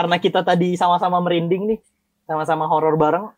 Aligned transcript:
karena 0.00 0.16
kita 0.16 0.40
tadi 0.40 0.80
sama-sama 0.80 1.20
merinding 1.20 1.76
nih, 1.76 1.78
sama-sama 2.24 2.64
horor 2.64 2.96
bareng, 2.96 3.28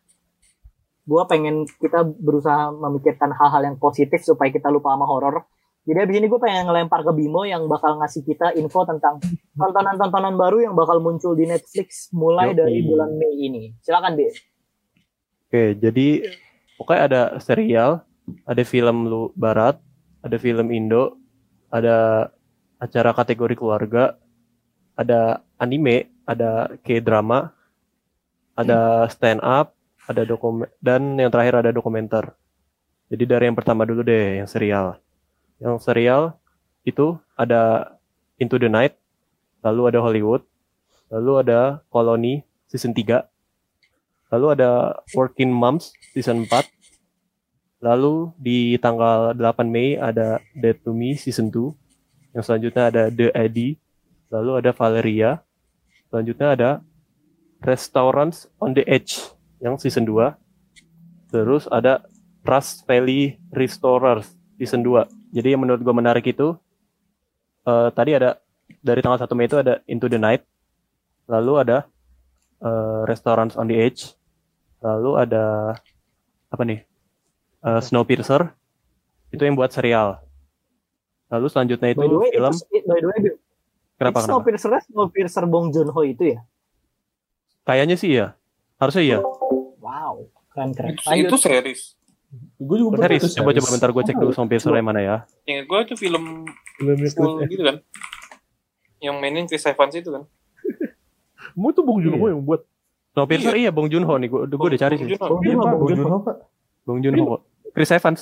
gue 1.03 1.23
pengen 1.27 1.67
kita 1.67 2.07
berusaha 2.07 2.71
memikirkan 2.71 3.35
hal-hal 3.35 3.67
yang 3.67 3.75
positif 3.75 4.23
supaya 4.23 4.47
kita 4.47 4.71
lupa 4.71 4.95
sama 4.95 5.03
horor. 5.03 5.43
Jadi 5.83 5.99
abis 5.99 6.15
ini 6.23 6.31
gue 6.31 6.39
pengen 6.39 6.71
ngelempar 6.71 7.03
ke 7.03 7.11
Bimo 7.11 7.43
yang 7.43 7.67
bakal 7.67 7.99
ngasih 7.99 8.23
kita 8.23 8.55
info 8.55 8.87
tentang 8.87 9.19
tontonan-tontonan 9.59 10.39
baru 10.39 10.63
yang 10.63 10.79
bakal 10.79 11.03
muncul 11.03 11.35
di 11.35 11.43
Netflix 11.43 12.07
mulai 12.15 12.55
Yoi. 12.55 12.59
dari 12.63 12.79
bulan 12.87 13.11
Mei 13.19 13.35
ini. 13.35 13.75
Silakan, 13.83 14.15
Bi. 14.15 14.31
Oke, 15.51 15.75
jadi 15.75 16.07
pokoknya 16.79 17.01
ada 17.11 17.21
serial, 17.43 18.07
ada 18.47 18.63
film 18.63 19.11
lu 19.11 19.35
barat, 19.35 19.75
ada 20.23 20.39
film 20.39 20.71
Indo, 20.71 21.19
ada 21.67 22.31
acara 22.79 23.11
kategori 23.11 23.59
keluarga, 23.59 24.15
ada 24.95 25.43
anime, 25.59 26.12
ada 26.23 26.71
K-drama, 26.83 27.51
ada 28.55 29.07
stand 29.11 29.43
up, 29.43 29.75
ada 30.07 30.23
dokumen 30.27 30.67
dan 30.83 31.15
yang 31.15 31.31
terakhir 31.31 31.63
ada 31.63 31.71
dokumenter. 31.71 32.35
Jadi 33.11 33.23
dari 33.29 33.43
yang 33.47 33.57
pertama 33.57 33.85
dulu 33.85 34.01
deh, 34.01 34.41
yang 34.41 34.49
serial. 34.49 34.97
Yang 35.61 35.85
serial 35.85 36.35
itu 36.83 37.15
ada 37.37 37.93
Into 38.41 38.57
the 38.57 38.67
Night, 38.67 38.97
lalu 39.63 39.93
ada 39.93 39.99
Hollywood, 40.03 40.43
lalu 41.07 41.45
ada 41.45 41.85
Colony 41.93 42.43
season 42.67 42.91
3, 42.91 43.23
lalu 44.33 44.45
ada 44.57 44.97
Working 45.13 45.53
Moms 45.53 45.93
season 46.11 46.49
4, 46.49 46.67
lalu 47.79 48.33
di 48.41 48.75
tanggal 48.81 49.37
8 49.37 49.69
Mei 49.69 49.95
ada 49.95 50.41
Dead 50.57 50.75
to 50.81 50.91
Me 50.91 51.13
season 51.13 51.53
2, 51.53 51.69
yang 52.33 52.43
selanjutnya 52.43 52.89
ada 52.89 53.03
The 53.13 53.29
Eddie, 53.31 53.77
lalu 54.33 54.57
ada 54.57 54.73
Valeria, 54.73 55.39
selanjutnya 56.13 56.47
ada 56.53 56.71
Restaurants 57.65 58.45
on 58.61 58.77
the 58.77 58.85
Edge 58.85 59.17
yang 59.57 59.81
season 59.81 60.05
2, 60.05 60.29
terus 61.33 61.65
ada 61.73 62.05
Trust 62.45 62.85
Valley 62.85 63.41
Restorers 63.49 64.29
season 64.61 64.85
2. 64.85 65.09
Jadi 65.33 65.57
yang 65.57 65.65
menurut 65.65 65.81
gue 65.81 65.89
menarik 65.89 66.29
itu 66.29 66.53
eh, 67.65 67.89
tadi 67.97 68.13
ada 68.13 68.37
dari 68.85 69.01
tanggal 69.01 69.17
1 69.17 69.33
Mei 69.33 69.49
itu 69.49 69.57
ada 69.57 69.81
Into 69.89 70.05
the 70.05 70.21
Night, 70.21 70.45
lalu 71.25 71.65
ada 71.65 71.89
eh, 72.61 73.01
Restaurants 73.09 73.57
on 73.57 73.65
the 73.65 73.81
Edge, 73.81 74.13
lalu 74.85 75.17
ada 75.17 75.73
apa 76.53 76.61
nih? 76.61 76.85
Eh, 77.65 77.81
Snowpiercer 77.81 78.53
itu 79.33 79.41
yang 79.41 79.57
buat 79.57 79.73
serial. 79.73 80.21
Lalu 81.33 81.49
selanjutnya 81.49 81.89
itu 81.97 82.05
By 82.05 82.13
way, 82.21 82.29
film. 82.37 82.53
itu, 82.53 82.85
by 82.85 83.01
the 83.01 83.09
way, 83.09 83.19
Kenapa 84.03 84.19
itu 84.19 84.25
kenapa? 84.27 84.35
Snowpiercer 84.43 84.71
Snowpiercer 84.91 85.45
Bong 85.47 85.65
Joon 85.71 85.89
Ho 85.95 86.01
itu 86.03 86.23
ya? 86.35 86.39
Kayaknya 87.63 87.95
sih 87.95 88.11
ya. 88.19 88.35
Harusnya 88.75 89.03
iya. 89.03 89.17
Wow, 89.79 90.27
keren 90.51 90.75
keren. 90.75 90.99
Itu, 90.99 91.07
Lanjut. 91.07 91.27
itu 91.31 91.37
series. 91.39 91.81
Gue 92.57 92.75
juga 92.81 92.89
pernah 92.97 93.07
Series. 93.13 93.23
Coba 93.37 93.49
coba 93.53 93.61
series. 93.61 93.73
bentar 93.77 93.89
gue 93.93 94.03
cek 94.09 94.15
dulu 94.19 94.31
Snowpiercer 94.35 94.73
yang 94.73 94.87
mana 94.87 94.99
ya. 94.99 95.15
Yang 95.47 95.63
gue 95.69 95.79
itu 95.87 95.95
film 95.95 96.23
Film 96.75 96.97
full 97.13 97.39
Netflix. 97.39 97.49
gitu 97.53 97.63
kan. 97.63 97.75
Yang 98.99 99.15
mainin 99.21 99.45
Chris 99.47 99.63
Evans 99.69 99.93
itu 99.95 100.09
kan. 100.11 100.23
Mau 101.53 101.69
tuh 101.71 101.85
Bong 101.85 102.01
Joon 102.01 102.17
Ho 102.17 102.25
yang 102.27 102.41
buat. 102.41 102.65
Snowpiercer 103.13 103.53
iya 103.55 103.69
Bong 103.69 103.87
Joon 103.87 104.03
Ho 104.03 104.13
nih. 104.17 104.27
Gue 104.27 104.49
gue 104.49 104.67
udah 104.73 104.81
cari 104.81 104.95
sih. 104.97 105.07
Bong 105.15 105.41
Iya 105.45 105.53
Joon 105.53 105.59
Ho, 105.59 105.63
Pak, 105.63 105.75
Bong 105.77 105.89
Joon 105.93 106.01
Ho. 106.01 106.09
Ho 106.09 106.19
Pak. 106.25 106.35
Bong 106.83 106.99
Joon 106.99 107.15
Ho. 107.21 107.35
Chris 107.71 107.91
Evans. 107.93 108.21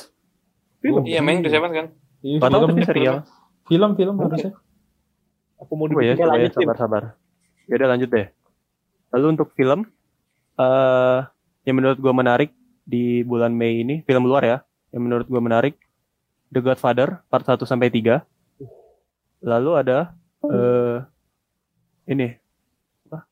Film. 0.83 1.03
Iya 1.07 1.19
mainin 1.23 1.41
Chris 1.41 1.55
Evans 1.55 1.73
kan. 1.73 1.87
Iya, 2.21 2.37
film, 2.37 2.77
serial. 2.85 3.17
film, 3.65 3.89
film 3.97 4.15
harusnya. 4.21 4.53
Aku 5.61 5.77
mau 5.77 5.85
Coba 5.85 6.01
ya, 6.01 6.17
coba 6.17 6.25
ya, 6.25 6.31
lanjut, 6.33 6.51
Tim. 6.57 6.65
sabar 6.65 6.77
sabar. 6.77 7.03
Ya 7.69 7.73
udah 7.77 7.89
lanjut 7.93 8.09
deh. 8.09 8.27
Lalu 9.13 9.25
untuk 9.37 9.53
film 9.53 9.85
eh 10.57 11.19
yang 11.61 11.75
menurut 11.77 12.01
gue 12.01 12.13
menarik 12.13 12.49
di 12.81 13.21
bulan 13.21 13.53
Mei 13.53 13.85
ini, 13.85 14.01
film 14.01 14.25
luar 14.25 14.41
ya, 14.41 14.57
yang 14.89 15.05
menurut 15.05 15.29
gue 15.29 15.37
menarik 15.37 15.77
The 16.49 16.59
Godfather 16.59 17.21
part 17.29 17.45
1 17.45 17.61
sampai 17.69 17.93
3. 17.93 18.25
Lalu 19.45 19.71
ada 19.77 20.17
eh 20.49 20.97
ini 22.09 22.33
apa? 23.05 23.29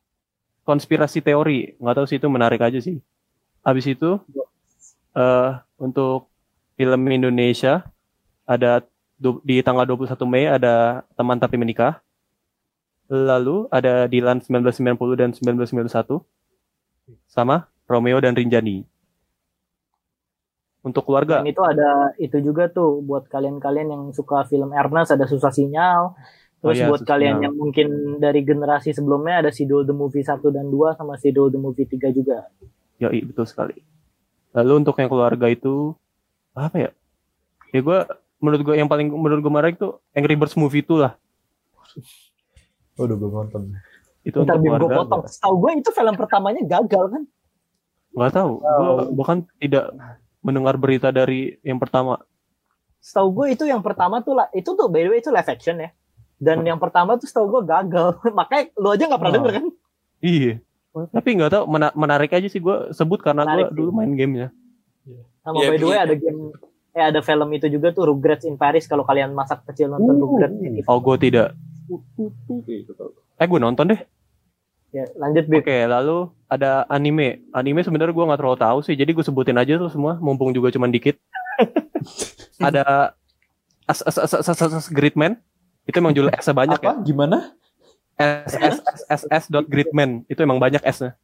Konspirasi 0.61 1.25
teori, 1.25 1.73
nggak 1.81 1.95
tahu 1.97 2.05
sih 2.05 2.21
itu 2.21 2.29
menarik 2.29 2.61
aja 2.61 2.77
sih. 2.77 3.01
Habis 3.65 3.89
itu 3.89 4.21
eh 5.17 5.51
untuk 5.81 6.29
film 6.77 7.01
Indonesia 7.09 7.89
ada 8.45 8.85
di 9.19 9.59
tanggal 9.65 9.83
21 9.83 10.13
Mei 10.29 10.45
ada 10.45 11.01
Teman 11.17 11.41
Tapi 11.41 11.57
Menikah. 11.57 11.99
Lalu 13.09 13.65
ada 13.73 14.05
Dilan 14.05 14.37
1990 14.37 15.17
dan 15.17 15.33
1991 15.33 16.21
sama 17.25 17.65
Romeo 17.89 18.21
dan 18.21 18.37
Rinjani. 18.37 18.85
Untuk 20.79 21.09
keluarga, 21.09 21.43
Dan 21.43 21.51
itu 21.51 21.59
ada 21.59 22.15
itu 22.15 22.39
juga 22.39 22.71
tuh 22.71 23.03
buat 23.03 23.27
kalian-kalian 23.27 23.89
yang 23.91 24.03
suka 24.15 24.47
film 24.47 24.71
Ernest 24.71 25.11
ada 25.11 25.27
susah 25.27 25.51
sinyal. 25.51 26.15
Terus 26.59 26.75
Oh 26.75 26.79
iya, 26.85 26.87
buat 26.91 27.03
kalian 27.03 27.39
Sinyal. 27.39 27.45
yang 27.49 27.55
mungkin 27.55 27.87
dari 28.19 28.43
generasi 28.43 28.91
sebelumnya 28.91 29.43
ada 29.43 29.51
Sidul 29.51 29.87
the 29.87 29.95
Movie 29.95 30.23
1 30.23 30.39
dan 30.51 30.67
2 30.67 30.95
sama 30.95 31.15
Sidul 31.19 31.51
the 31.51 31.59
Movie 31.59 31.87
3 31.87 32.11
juga. 32.15 32.47
yoi 32.99 33.23
betul 33.23 33.47
sekali. 33.47 33.79
Lalu 34.51 34.83
untuk 34.83 34.95
yang 34.99 35.07
keluarga 35.07 35.47
itu 35.47 35.95
apa 36.51 36.75
ya? 36.77 36.89
Ya 37.71 37.79
gue 37.79 37.99
menurut 38.43 38.61
gue 38.63 38.75
yang 38.75 38.91
paling 38.91 39.07
menurut 39.07 39.39
gue 39.39 39.51
menarik 39.51 39.75
tuh 39.79 40.03
Angry 40.11 40.35
Birds 40.35 40.59
movie 40.59 40.83
itu 40.83 40.99
lah. 40.99 41.15
Oh, 42.99 43.05
udah 43.05 43.15
belum 43.15 43.33
nonton. 43.33 43.61
Itu 44.21 44.37
Ntar 44.39 44.55
untuk 44.55 44.61
gue 44.61 44.69
keluarga. 44.77 44.97
potong. 45.01 45.21
Setahu 45.25 45.55
gue 45.57 45.71
itu 45.77 45.89
film 45.89 46.13
pertamanya 46.13 46.61
gagal 46.61 47.03
kan? 47.09 47.23
Gak 48.11 48.31
tahu. 48.33 48.51
Gue 48.59 48.91
bahkan 49.15 49.37
tidak 49.57 49.85
mendengar 50.39 50.75
berita 50.75 51.09
dari 51.09 51.55
yang 51.61 51.77
pertama. 51.77 52.19
Setahu 52.99 53.31
gue 53.33 53.47
itu 53.53 53.63
yang 53.63 53.79
pertama 53.79 54.19
tuh 54.19 54.35
lah 54.35 54.51
itu 54.51 54.67
tuh 54.69 54.87
by 54.87 54.99
the 54.99 55.09
way 55.09 55.19
itu 55.19 55.29
live 55.29 55.47
action 55.47 55.79
ya. 55.79 55.89
Dan 56.35 56.61
yang 56.61 56.77
pertama 56.77 57.15
tuh 57.15 57.25
setahu 57.25 57.47
gue 57.49 57.63
gagal. 57.65 58.19
Makanya 58.37 58.63
lu 58.75 58.87
aja 58.89 59.03
nggak 59.05 59.17
pernah 59.17 59.31
Oh. 59.31 59.37
denger 59.37 59.51
kan? 59.53 59.65
Iya. 60.19 60.53
Tapi 60.89 61.29
nggak 61.33 61.51
tahu 61.53 61.63
mena- 61.65 61.95
menarik 61.95 62.31
aja 62.33 62.45
sih 62.45 62.59
gue 62.59 62.91
sebut 62.91 63.19
karena 63.19 63.45
gue 63.45 63.71
dulu 63.71 63.93
main 63.93 64.11
gamenya. 64.11 64.49
Sama 65.39 65.55
Iya, 65.57 65.67
by 65.69 65.77
the 65.77 65.85
way 65.85 65.95
iya. 65.95 66.03
ada 66.03 66.15
game 66.15 66.41
eh 66.89 67.05
ada 67.05 67.21
film 67.21 67.47
itu 67.53 67.69
juga 67.69 67.93
tuh 67.93 68.03
Rugrats 68.03 68.43
in 68.43 68.57
Paris 68.57 68.83
kalau 68.83 69.05
kalian 69.05 69.31
masa 69.31 69.61
kecil 69.61 69.87
nonton 69.87 70.11
Uh. 70.11 70.21
Rugrats. 70.25 70.57
Oh 70.85 70.99
gue 70.99 71.15
tidak. 71.21 71.55
Gitu 72.67 72.91
tau. 72.93 73.11
Eh 73.41 73.47
gue 73.49 73.59
nonton 73.59 73.89
deh. 73.89 74.01
Ya, 74.89 75.05
lanjut. 75.17 75.45
Oke, 75.53 75.85
lalu 75.85 76.33
ada 76.49 76.85
anime. 76.89 77.45
Anime 77.53 77.85
sebenarnya 77.85 78.13
gue 78.13 78.25
nggak 78.25 78.39
terlalu 78.41 78.57
tahu 78.57 78.79
sih, 78.81 78.97
jadi 78.97 79.13
gue 79.13 79.21
sebutin 79.21 79.57
aja 79.61 79.77
tuh 79.77 79.93
semua, 79.93 80.17
mumpung 80.17 80.49
juga 80.49 80.73
cuman 80.73 80.89
dikit. 80.89 81.21
ada 82.67 83.13
as 83.85 84.01
as 84.01 84.17
as 84.17 84.33
as, 84.33 84.49
as, 84.49 84.73
as 84.73 84.87
Gridman. 84.89 85.37
Itu 85.85 86.01
emang 86.01 86.13
judul 86.13 86.33
S 86.33 86.49
banyak 86.49 86.81
ya. 86.81 86.89
Apa? 86.93 87.01
Gimana? 87.05 87.53
S 88.19 88.53
S 88.57 88.77
S 88.83 89.01
S 89.07 89.23
S 89.29 89.43
dot 89.47 89.65
Gridman. 89.69 90.25
Itu 90.27 90.41
emang 90.41 90.59
banyak 90.59 90.83
S-nya. 90.83 91.15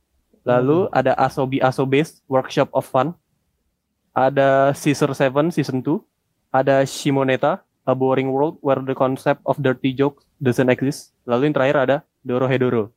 Lalu 0.45 0.87
ada 0.93 1.17
Asobi 1.17 1.57
Asobase 1.59 2.21
Workshop 2.29 2.69
of 2.71 2.85
Fun. 2.85 3.17
Ada 4.15 4.71
Caesar 4.77 5.11
Seven 5.11 5.49
Season 5.51 5.81
2. 5.81 5.99
Ada 6.53 6.87
Shimoneta 6.87 7.65
A 7.85 7.93
Boring 7.93 8.33
World 8.33 8.57
Where 8.59 8.81
the 8.81 8.97
Concept 8.97 9.45
of 9.45 9.61
Dirty 9.61 9.93
Jokes 9.93 10.25
Doesn't 10.41 10.69
Exist. 10.69 11.13
Lalu 11.23 11.49
yang 11.49 11.55
terakhir 11.55 11.77
ada 11.77 11.97
Doro 12.25 12.49
Hedoro. 12.49 12.89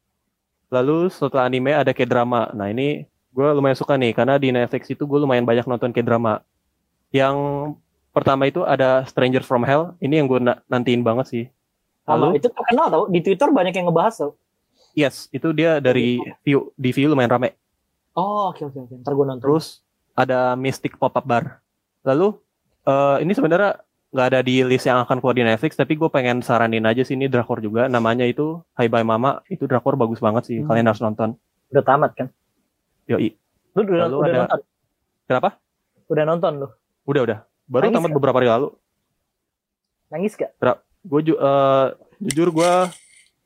Lalu 0.69 1.09
setelah 1.12 1.49
anime 1.49 1.72
ada 1.72 1.93
K-drama. 1.93 2.53
Nah 2.53 2.69
ini 2.69 3.04
gue 3.32 3.47
lumayan 3.53 3.76
suka 3.76 3.94
nih 3.97 4.16
karena 4.16 4.37
di 4.37 4.49
Netflix 4.50 4.88
itu 4.88 5.04
gue 5.04 5.19
lumayan 5.21 5.44
banyak 5.44 5.65
nonton 5.65 5.93
K-drama. 5.93 6.41
Yang 7.08 7.37
pertama 8.12 8.49
itu 8.49 8.64
ada 8.64 9.05
Stranger 9.05 9.44
from 9.44 9.64
Hell. 9.64 9.96
Ini 10.00 10.20
yang 10.20 10.26
gue 10.29 10.40
na- 10.40 10.61
nantiin 10.69 11.05
banget 11.05 11.26
sih. 11.29 11.44
Sama 12.05 12.32
Lalu 12.32 12.41
itu 12.41 12.49
terkenal 12.49 12.88
tau 12.88 13.05
di 13.08 13.20
Twitter 13.20 13.49
banyak 13.52 13.73
yang 13.76 13.88
ngebahas 13.93 14.17
tau. 14.17 14.32
yes 14.96 15.31
itu 15.31 15.55
dia 15.55 15.79
dari 15.79 16.19
view 16.43 16.75
di 16.75 16.91
view 16.91 17.06
lumayan 17.12 17.31
rame. 17.31 17.55
Oh 18.12 18.50
oke 18.50 18.67
oke 18.67 18.79
oke. 18.88 18.94
Ntar 18.99 19.12
gue 19.14 19.25
nonton. 19.29 19.44
Terus 19.44 19.84
ada 20.12 20.58
Mystic 20.58 20.96
Pop-up 20.99 21.23
Bar. 21.23 21.61
Lalu 22.02 22.34
eh, 22.82 23.17
ini 23.23 23.31
sebenarnya 23.31 23.79
nggak 24.08 24.26
ada 24.32 24.40
di 24.40 24.64
list 24.64 24.88
yang 24.88 25.05
akan 25.05 25.20
keluar 25.20 25.37
di 25.37 25.44
Netflix, 25.44 25.76
tapi 25.76 25.93
gue 25.93 26.08
pengen 26.08 26.40
saranin 26.40 26.84
aja 26.88 27.05
sih 27.05 27.12
ini 27.12 27.28
drakor 27.28 27.60
juga. 27.60 27.93
Namanya 27.93 28.25
itu 28.25 28.64
Hai 28.72 28.88
Bye 28.88 29.05
Mama. 29.05 29.44
Itu 29.52 29.69
drakor 29.69 30.00
bagus 30.00 30.19
banget 30.19 30.49
sih. 30.49 30.58
Hmm. 30.64 30.69
Kalian 30.72 30.87
harus 30.88 31.02
nonton. 31.05 31.37
Udah 31.69 31.84
tamat 31.84 32.16
kan? 32.16 32.28
Yoi. 33.05 33.37
Lu 33.76 33.84
udah, 33.84 34.08
Lalu 34.08 34.16
udah 34.16 34.28
ada- 34.28 34.40
nonton? 34.44 34.60
Kenapa? 35.28 35.49
Udah 36.08 36.25
nonton 36.25 36.52
lu? 36.56 36.69
Udah 37.05 37.22
udah. 37.28 37.38
Baru 37.69 37.82
Nangis 37.84 37.96
tamat 38.00 38.08
nggak? 38.08 38.16
beberapa 38.16 38.37
hari 38.40 38.49
lalu. 38.49 38.69
Nangis 40.08 40.32
gak? 40.40 40.50
Gue 41.05 41.20
ju 41.20 41.34
eh, 41.37 41.87
jujur 42.32 42.49
gue 42.49 42.72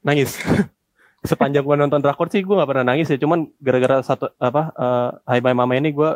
nangis. 0.06 0.38
Sepanjang 1.26 1.66
gue 1.66 1.76
nonton 1.78 1.98
drakor 2.02 2.30
sih 2.30 2.42
gue 2.42 2.54
nggak 2.54 2.70
pernah 2.70 2.94
nangis 2.94 3.10
ya. 3.10 3.18
Cuman 3.18 3.50
gara-gara 3.58 3.98
satu 4.06 4.30
apa 4.38 4.70
eh, 4.70 5.10
Hai 5.26 5.42
Bye 5.42 5.58
Mama 5.58 5.74
ini 5.74 5.90
gue 5.90 6.10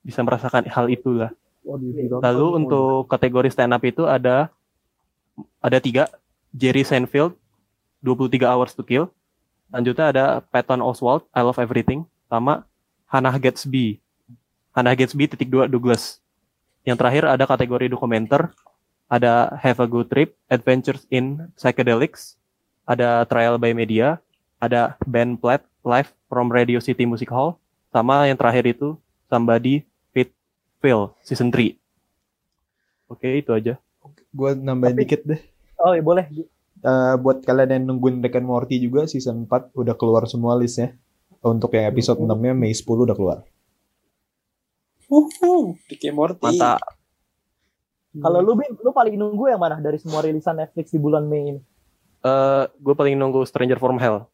bisa 0.00 0.24
merasakan 0.24 0.64
hal 0.64 0.88
itulah. 1.64 2.22
Lalu 2.22 2.46
untuk 2.64 3.08
kategori 3.08 3.48
stand 3.50 3.72
up 3.72 3.82
itu 3.82 4.04
ada 4.04 4.52
ada 5.58 5.78
tiga. 5.80 6.06
Jerry 6.54 6.86
Seinfeld 6.86 7.34
23 8.06 8.46
Hours 8.46 8.78
to 8.78 8.86
Kill, 8.86 9.10
Lanjutnya 9.74 10.14
ada 10.14 10.24
Patton 10.54 10.78
Oswalt, 10.78 11.26
I 11.34 11.42
Love 11.42 11.58
Everything, 11.58 12.06
sama 12.30 12.62
Hannah 13.10 13.34
Gatsby. 13.42 13.98
Hannah 14.70 14.94
Gatsby 14.94 15.26
titik 15.26 15.50
dua 15.50 15.66
Douglas. 15.66 16.22
Yang 16.86 17.02
terakhir 17.02 17.24
ada 17.26 17.42
kategori 17.42 17.90
dokumenter, 17.90 18.54
ada 19.10 19.50
Have 19.58 19.82
a 19.82 19.88
Good 19.90 20.14
Trip, 20.14 20.30
Adventures 20.46 21.10
in 21.10 21.50
Psychedelics, 21.58 22.38
ada 22.86 23.26
Trial 23.26 23.58
by 23.58 23.74
Media, 23.74 24.22
ada 24.62 24.94
Ben 25.10 25.34
Platt 25.34 25.66
Live 25.82 26.14
from 26.30 26.54
Radio 26.54 26.78
City 26.78 27.02
Music 27.02 27.32
Hall, 27.34 27.58
sama 27.90 28.30
yang 28.30 28.38
terakhir 28.38 28.78
itu 28.78 28.94
Somebody 29.26 29.82
Phil 30.84 31.00
Season 31.24 31.48
3. 31.48 31.80
Oke, 33.08 33.40
itu 33.40 33.50
aja. 33.50 33.80
Gue 34.28 34.52
nambahin 34.52 34.92
Tapi- 34.92 35.02
dikit 35.02 35.20
deh. 35.24 35.40
Oh, 35.80 35.96
iya, 35.96 36.04
boleh. 36.04 36.28
Eh, 36.84 37.14
buat 37.16 37.40
kalian 37.40 37.70
yang 37.72 37.84
nungguin 37.88 38.20
Rick 38.20 38.36
and 38.36 38.44
Morty 38.44 38.76
juga 38.76 39.08
season 39.08 39.48
4 39.48 39.72
udah 39.72 39.96
keluar 39.96 40.28
semua 40.28 40.52
listnya. 40.54 40.92
Untuk 41.40 41.72
yang 41.72 41.88
episode 41.88 42.16
6-nya 42.18 42.52
Mei 42.52 42.72
10 42.72 42.84
udah 43.02 43.12
keluar. 43.12 43.38
Uhuh, 45.06 45.76
Rick 45.86 46.04
and 46.04 46.16
Morty. 46.16 46.40
Mantap. 46.42 46.80
Kalau 48.14 48.38
lu, 48.40 48.52
lu 48.56 48.90
paling 48.92 49.16
nunggu 49.16 49.48
yang 49.48 49.58
mana 49.58 49.76
dari 49.76 49.96
semua 49.96 50.20
rilisan 50.20 50.54
Netflix 50.54 50.88
di 50.88 51.00
bulan 51.00 51.24
Mei 51.24 51.56
ini? 51.56 51.60
Eh, 52.20 52.64
gue 52.70 52.94
paling 52.94 53.12
nunggu 53.12 53.44
Stranger 53.44 53.76
from 53.76 53.96
Hell. 53.96 54.24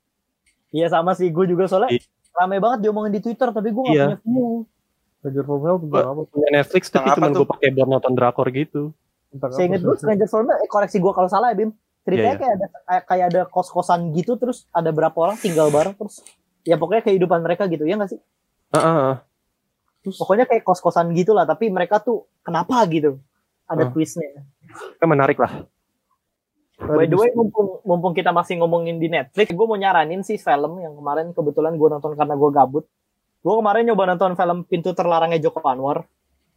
Iya 0.70 0.86
sama 0.88 1.14
sih, 1.14 1.26
gue 1.26 1.46
juga 1.46 1.66
soalnya 1.66 1.90
Iya. 1.90 2.06
rame 2.32 2.62
banget 2.62 2.86
diomongin 2.86 3.10
di 3.10 3.20
Twitter, 3.20 3.50
tapi 3.50 3.70
gue 3.70 3.82
gak 3.82 3.90
Iya. 3.90 4.04
punya 4.06 4.18
view. 4.22 4.50
Stranger 5.20 5.44
from 5.44 5.60
Hell 5.68 5.78
tentang 5.84 6.08
apa? 6.16 6.22
Punya 6.32 6.48
Netflix 6.48 6.82
tapi 6.88 7.12
cuma 7.12 7.28
gue 7.28 7.44
pakai 7.44 7.68
buat 7.76 7.88
nonton 7.92 8.12
drakor 8.16 8.48
gitu. 8.48 8.96
Tentang 9.28 9.52
Saya 9.52 9.68
inget 9.68 9.84
dulu 9.84 9.94
Stranger 10.00 10.26
Things, 10.26 10.48
eh, 10.64 10.68
koreksi 10.72 10.96
gue 10.96 11.12
kalau 11.12 11.28
salah 11.28 11.52
ya 11.52 11.60
Bim. 11.60 11.70
Ceritanya 12.00 12.24
Iya, 12.24 12.32
iya. 12.32 12.40
kayak 12.40 12.54
ada 12.56 12.66
kayak, 13.04 13.26
ada 13.28 13.40
kos-kosan 13.52 14.16
gitu, 14.16 14.40
terus 14.40 14.64
ada 14.72 14.88
berapa 14.88 15.12
orang 15.12 15.36
tinggal 15.36 15.68
bareng, 15.68 15.92
terus 15.92 16.24
ya 16.64 16.80
pokoknya 16.80 17.04
kehidupan 17.04 17.44
mereka 17.44 17.68
gitu, 17.68 17.84
ya 17.84 18.00
nggak 18.00 18.16
sih? 18.16 18.20
Ah, 18.72 18.80
ah, 18.80 18.96
ah. 18.96 19.16
Pokoknya 20.00 20.48
kayak 20.48 20.64
kos-kosan 20.64 21.12
gitu 21.12 21.36
lah, 21.36 21.44
tapi 21.44 21.68
mereka 21.68 22.00
tuh 22.00 22.24
kenapa 22.40 22.80
gitu? 22.88 23.20
Ada 23.68 23.86
Ah. 23.86 23.90
twistnya. 23.92 24.48
Kan 24.96 25.12
menarik 25.12 25.36
lah. 25.36 25.68
By 26.80 27.04
the 27.04 27.20
way, 27.20 27.28
mumpung, 27.36 27.84
mumpung 27.84 28.16
kita 28.16 28.32
masih 28.32 28.56
ngomongin 28.56 28.96
di 28.96 29.12
Netflix, 29.12 29.52
gue 29.52 29.66
mau 29.68 29.76
nyaranin 29.76 30.24
sih 30.24 30.40
film 30.40 30.80
yang 30.80 30.96
kemarin 30.96 31.36
kebetulan 31.36 31.76
gue 31.76 31.88
nonton 31.92 32.16
karena 32.16 32.32
gue 32.32 32.50
gabut. 32.50 32.88
Gue 33.40 33.54
kemarin 33.56 33.88
nyoba 33.88 34.04
nonton 34.12 34.36
film 34.36 34.58
Pintu 34.68 34.92
Terlarangnya 34.92 35.40
Joko 35.40 35.64
Anwar, 35.64 36.04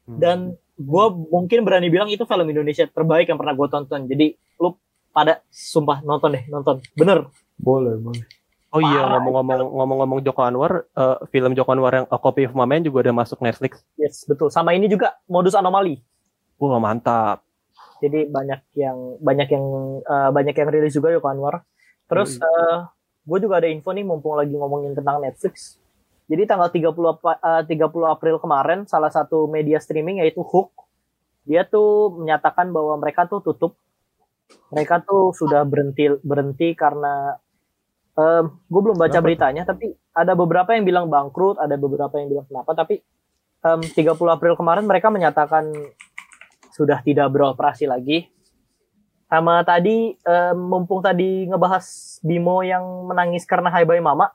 Hmm. 0.03 0.19
dan 0.19 0.37
gue 0.75 1.05
mungkin 1.31 1.63
berani 1.63 1.87
bilang 1.87 2.11
itu 2.11 2.27
film 2.27 2.43
Indonesia 2.43 2.83
terbaik 2.83 3.31
yang 3.31 3.39
pernah 3.39 3.55
gue 3.55 3.67
tonton. 3.71 4.03
Jadi 4.03 4.35
lu 4.59 4.75
pada 5.15 5.39
sumpah 5.47 6.03
nonton 6.03 6.35
deh, 6.35 6.43
nonton. 6.51 6.83
Bener. 6.91 7.31
Boleh, 7.55 7.95
boleh. 7.95 8.25
Oh 8.73 8.81
iya 8.81 9.05
ngomong-ngomong 9.05 9.69
ngomong-ngomong 9.69 10.19
Joko 10.25 10.41
Anwar, 10.43 10.89
eh, 10.91 11.17
film 11.29 11.53
Joko 11.53 11.71
Anwar 11.71 11.93
yang 12.03 12.07
A 12.09 12.17
Copy 12.17 12.49
of 12.49 12.57
My 12.57 12.65
Mind 12.65 12.89
juga 12.89 13.05
udah 13.05 13.15
masuk 13.15 13.39
Netflix. 13.39 13.85
Yes, 13.95 14.25
betul. 14.25 14.49
Sama 14.49 14.73
ini 14.73 14.89
juga 14.89 15.13
modus 15.29 15.53
anomali. 15.53 16.01
Wah 16.57 16.81
mantap. 16.81 17.45
Jadi 18.01 18.27
banyak 18.27 18.59
yang 18.75 18.97
banyak 19.21 19.47
yang 19.53 19.65
eh, 20.03 20.29
banyak 20.33 20.55
yang 20.57 20.67
rilis 20.67 20.91
juga 20.97 21.13
Joko 21.13 21.29
Anwar. 21.29 21.63
Terus 22.09 22.41
gue 23.23 23.37
juga 23.39 23.63
ada 23.63 23.71
info 23.71 23.95
nih 23.95 24.03
mumpung 24.03 24.35
lagi 24.35 24.51
ngomongin 24.51 24.91
tentang 24.97 25.23
Netflix. 25.23 25.79
Jadi 26.33 26.49
tanggal 26.49 26.73
30 26.73 27.13
apa, 27.13 27.37
eh, 27.37 27.61
30 27.69 28.09
April 28.09 28.41
kemarin 28.41 28.89
salah 28.89 29.13
satu 29.13 29.45
media 29.45 29.77
streaming 29.77 30.17
yaitu 30.25 30.41
Hook 30.41 30.73
dia 31.43 31.67
tuh 31.67 32.15
menyatakan 32.23 32.71
bahwa 32.71 32.95
mereka 32.97 33.27
tuh 33.27 33.43
tutup. 33.43 33.75
Mereka 34.71 35.03
tuh 35.07 35.35
sudah 35.35 35.63
berhenti 35.67 36.07
berhenti 36.23 36.75
karena 36.75 37.35
gue 38.45 38.81
belum 38.85 38.93
baca 38.93 39.09
Kenapa? 39.09 39.25
beritanya 39.25 39.63
tapi 39.65 39.89
ada 40.13 40.37
beberapa 40.37 40.77
yang 40.77 40.85
bilang 40.85 41.09
bangkrut, 41.09 41.57
ada 41.57 41.73
beberapa 41.73 42.21
yang 42.21 42.29
bilang 42.29 42.45
kenapa 42.45 42.77
tapi 42.77 43.01
em, 43.65 43.81
30 43.81 44.13
April 44.29 44.53
kemarin 44.53 44.85
mereka 44.85 45.09
menyatakan 45.09 45.73
sudah 46.69 47.01
tidak 47.01 47.33
beroperasi 47.33 47.89
lagi. 47.89 48.29
Sama 49.25 49.65
tadi 49.65 50.13
em, 50.13 50.57
mumpung 50.57 51.01
tadi 51.01 51.49
ngebahas 51.49 52.21
Bimo 52.21 52.61
yang 52.61 53.09
menangis 53.09 53.49
karena 53.49 53.73
Hai 53.73 53.89
Bye 53.89 54.03
Mama, 54.03 54.29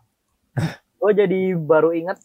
gue 0.99 1.13
jadi 1.15 1.41
baru 1.55 1.95
inget 1.95 2.19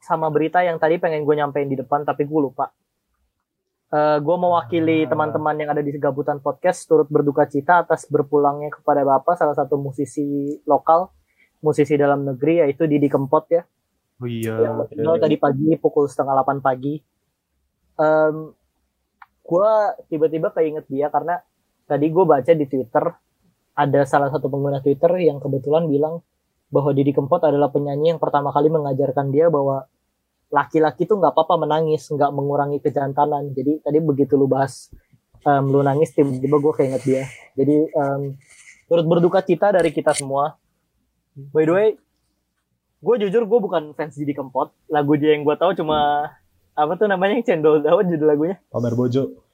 sama 0.00 0.30
berita 0.30 0.62
yang 0.62 0.78
tadi 0.78 0.96
pengen 0.96 1.26
gue 1.26 1.34
nyampein 1.34 1.66
di 1.66 1.76
depan 1.76 2.02
tapi 2.02 2.24
gue 2.24 2.40
lupa. 2.40 2.70
Eh 3.86 4.18
gue 4.18 4.36
mewakili 4.38 5.06
Ah. 5.06 5.14
teman-teman 5.14 5.54
yang 5.58 5.70
ada 5.70 5.82
di 5.82 5.94
Segabutan 5.94 6.42
Podcast 6.42 6.88
turut 6.88 7.06
berduka 7.06 7.46
cita 7.46 7.86
atas 7.86 8.06
berpulangnya 8.10 8.74
kepada 8.74 9.06
Bapak 9.06 9.38
salah 9.38 9.54
satu 9.54 9.78
musisi 9.78 10.58
lokal, 10.66 11.10
musisi 11.62 11.94
dalam 11.94 12.26
negeri 12.26 12.66
yaitu 12.66 12.86
Didi 12.90 13.06
Kempot 13.06 13.46
ya 13.50 13.62
Oh 14.16 14.24
iya. 14.26 14.56
yang 14.64 14.80
meninggal 14.80 15.20
tadi 15.20 15.36
pagi 15.36 15.76
pukul 15.76 16.08
setengah 16.08 16.34
8 16.40 16.64
pagi. 16.64 16.96
Em, 17.96 18.36
gue 19.46 19.70
tiba-tiba 20.08 20.50
keinget 20.50 20.88
dia 20.88 21.06
karena 21.08 21.38
tadi 21.84 22.10
gue 22.10 22.24
baca 22.26 22.52
di 22.52 22.66
Twitter 22.66 23.04
ada 23.76 24.00
salah 24.08 24.32
satu 24.32 24.48
pengguna 24.48 24.80
Twitter 24.80 25.12
yang 25.20 25.38
kebetulan 25.38 25.86
bilang 25.86 26.24
bahwa 26.70 26.90
Didi 26.92 27.14
Kempot 27.14 27.42
adalah 27.42 27.70
penyanyi 27.70 28.16
yang 28.16 28.20
pertama 28.20 28.50
kali 28.50 28.68
mengajarkan 28.68 29.30
dia 29.30 29.46
bahwa 29.48 29.86
laki-laki 30.50 31.06
tuh 31.06 31.18
nggak 31.18 31.34
apa-apa 31.34 31.66
menangis, 31.66 32.06
nggak 32.10 32.30
mengurangi 32.30 32.78
kejantanan. 32.82 33.50
Jadi 33.54 33.82
tadi 33.82 33.98
begitu 34.02 34.34
lu 34.38 34.46
bahas 34.50 34.90
em, 35.42 35.64
lu 35.66 35.82
nangis 35.82 36.14
tiba-tiba 36.14 36.56
gue 36.58 36.72
keinget 36.74 37.02
dia. 37.02 37.22
Jadi 37.54 37.76
em, 37.90 38.20
turut 38.90 39.06
berduka 39.06 39.42
cita 39.42 39.74
dari 39.74 39.90
kita 39.90 40.14
semua. 40.14 40.58
By 41.36 41.68
the 41.68 41.74
way, 41.74 41.88
gue 43.02 43.14
jujur 43.26 43.42
gue 43.44 43.58
bukan 43.60 43.92
fans 43.94 44.16
Didi 44.16 44.32
Kempot 44.32 44.72
lagu 44.88 45.14
dia 45.14 45.36
yang 45.36 45.44
gue 45.44 45.54
tahu 45.54 45.76
cuma 45.76 46.30
apa 46.76 46.92
tuh 46.96 47.08
namanya 47.08 47.38
yang 47.38 47.44
cendol 47.44 47.80
dawet 47.80 48.08
judul 48.08 48.28
lagunya 48.28 48.56
Pamer 48.68 48.92
Bojo. 48.96 49.46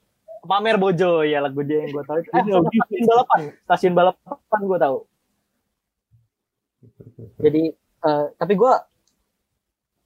pamer 0.43 0.75
bojo 0.75 1.23
ya 1.23 1.39
lagu 1.39 1.63
dia 1.63 1.87
yang 1.87 1.95
gue 1.95 2.03
tahu 2.03 2.19
itu 2.19 2.31
eh, 2.35 2.43
stasiun 2.43 3.07
balapan 3.07 3.41
stasiun 3.63 3.95
balapan 3.95 4.61
gue 4.67 4.79
tahu 4.83 4.97
jadi 7.39 7.63
eh, 7.77 8.27
tapi 8.37 8.55
gue 8.55 8.73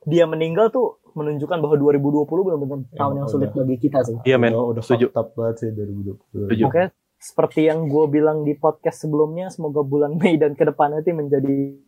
dia 0.06 0.24
meninggal 0.24 0.70
tuh 0.70 1.02
menunjukkan 1.16 1.58
bahwa 1.64 1.76
2020 1.80 2.28
benar-benar 2.28 2.78
tahun 2.92 3.14
yang 3.24 3.28
sulit 3.28 3.50
udah. 3.50 3.64
bagi 3.64 3.78
kita 3.80 3.98
sih 4.04 4.16
Iya 4.22 4.36
men. 4.36 4.52
udah, 4.52 4.76
udah 4.76 4.82
setuju. 4.84 5.06
banget 5.12 5.54
sih 5.64 5.68
2020. 5.72 6.44
Setuju. 6.46 6.62
Oke, 6.68 6.82
seperti 7.16 7.60
yang 7.66 7.88
gue 7.88 8.04
bilang 8.12 8.44
di 8.44 8.52
podcast 8.52 9.08
sebelumnya, 9.08 9.48
semoga 9.48 9.80
bulan 9.80 10.20
Mei 10.20 10.36
dan 10.36 10.52
ke 10.52 10.68
depan 10.68 10.92
nanti 10.92 11.16
menjadi 11.16 11.80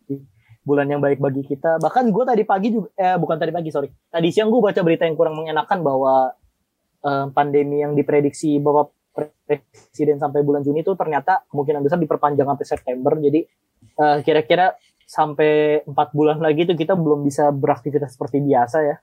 bulan 0.65 0.89
yang 0.89 0.99
baik 0.99 1.21
bagi 1.21 1.45
kita. 1.45 1.77
Bahkan 1.77 2.09
gue 2.09 2.23
tadi 2.25 2.43
pagi 2.43 2.73
juga, 2.73 2.89
eh 2.97 3.15
bukan 3.21 3.37
tadi 3.37 3.53
pagi 3.53 3.69
sorry, 3.69 3.87
tadi 4.09 4.27
siang 4.33 4.49
gue 4.49 4.59
baca 4.59 4.81
berita 4.81 5.05
yang 5.05 5.13
kurang 5.15 5.37
mengenakan 5.37 5.79
bahwa 5.85 6.33
eh, 7.05 7.25
pandemi 7.31 7.85
yang 7.85 7.93
diprediksi 7.93 8.57
Bapak 8.57 8.91
Presiden 9.45 10.17
sampai 10.17 10.41
bulan 10.41 10.65
Juni 10.65 10.81
itu 10.81 10.93
ternyata 10.97 11.45
kemungkinan 11.53 11.85
besar 11.85 12.01
diperpanjang 12.01 12.49
sampai 12.49 12.65
September. 12.65 13.13
Jadi 13.21 13.45
eh, 13.77 14.17
kira-kira 14.25 14.73
sampai 15.09 15.81
empat 15.89 16.13
bulan 16.13 16.37
lagi 16.37 16.69
itu 16.69 16.77
kita 16.77 16.93
belum 16.93 17.25
bisa 17.25 17.49
beraktivitas 17.49 18.13
seperti 18.13 18.45
biasa 18.45 18.77
ya. 18.85 19.01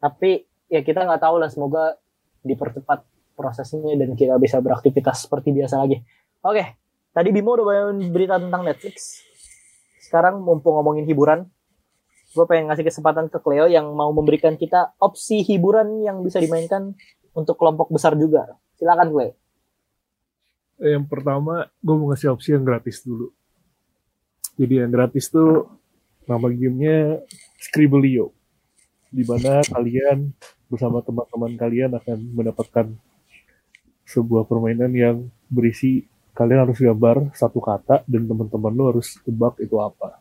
Tapi 0.00 0.40
ya 0.72 0.80
kita 0.80 1.04
nggak 1.04 1.20
tahu 1.20 1.36
lah, 1.36 1.52
semoga 1.52 2.00
dipercepat 2.40 3.04
prosesnya 3.36 3.92
dan 4.00 4.16
kita 4.16 4.40
bisa 4.40 4.64
beraktivitas 4.64 5.28
seperti 5.28 5.52
biasa 5.52 5.76
lagi. 5.76 6.00
Oke, 6.40 6.80
tadi 7.12 7.28
Bimo 7.36 7.52
udah 7.52 7.66
banyak 7.68 8.08
berita 8.08 8.40
tentang 8.40 8.64
Netflix. 8.64 9.20
Sekarang 10.00 10.40
mumpung 10.40 10.80
ngomongin 10.80 11.04
hiburan, 11.04 11.44
gue 12.32 12.44
pengen 12.48 12.72
ngasih 12.72 12.88
kesempatan 12.88 13.28
ke 13.28 13.36
Cleo 13.44 13.68
yang 13.68 13.92
mau 13.92 14.08
memberikan 14.16 14.56
kita 14.56 14.96
opsi 14.96 15.44
hiburan 15.44 16.00
yang 16.00 16.24
bisa 16.24 16.40
dimainkan 16.40 16.96
untuk 17.36 17.60
kelompok 17.60 17.92
besar 17.92 18.16
juga. 18.16 18.56
Silakan 18.80 19.12
Cleo. 19.12 19.36
yang 20.76 21.08
pertama 21.08 21.68
gue 21.80 21.94
mau 21.96 22.08
ngasih 22.12 22.32
opsi 22.32 22.56
yang 22.56 22.64
gratis 22.64 23.04
dulu. 23.04 23.35
Jadi 24.56 24.80
yang 24.80 24.90
gratis 24.92 25.28
tuh 25.28 25.68
nama 26.24 26.48
gamenya 26.48 27.20
Scribblio. 27.60 28.32
Di 29.12 29.22
mana 29.22 29.60
kalian 29.64 30.32
bersama 30.66 31.04
teman-teman 31.04 31.52
kalian 31.54 31.90
akan 31.94 32.18
mendapatkan 32.34 32.86
sebuah 34.06 34.48
permainan 34.48 34.90
yang 34.96 35.16
berisi 35.46 36.06
kalian 36.36 36.68
harus 36.68 36.78
gambar 36.78 37.32
satu 37.32 37.58
kata 37.64 38.04
dan 38.04 38.28
teman-teman 38.28 38.72
lo 38.74 38.84
harus 38.92 39.16
tebak 39.24 39.56
itu 39.62 39.76
apa. 39.80 40.20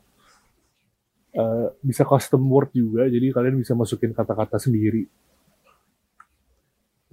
Eh, 1.35 1.67
bisa 1.83 2.07
custom 2.07 2.47
word 2.47 2.71
juga, 2.71 3.11
jadi 3.11 3.27
kalian 3.35 3.59
bisa 3.59 3.75
masukin 3.75 4.15
kata-kata 4.15 4.55
sendiri. 4.55 5.03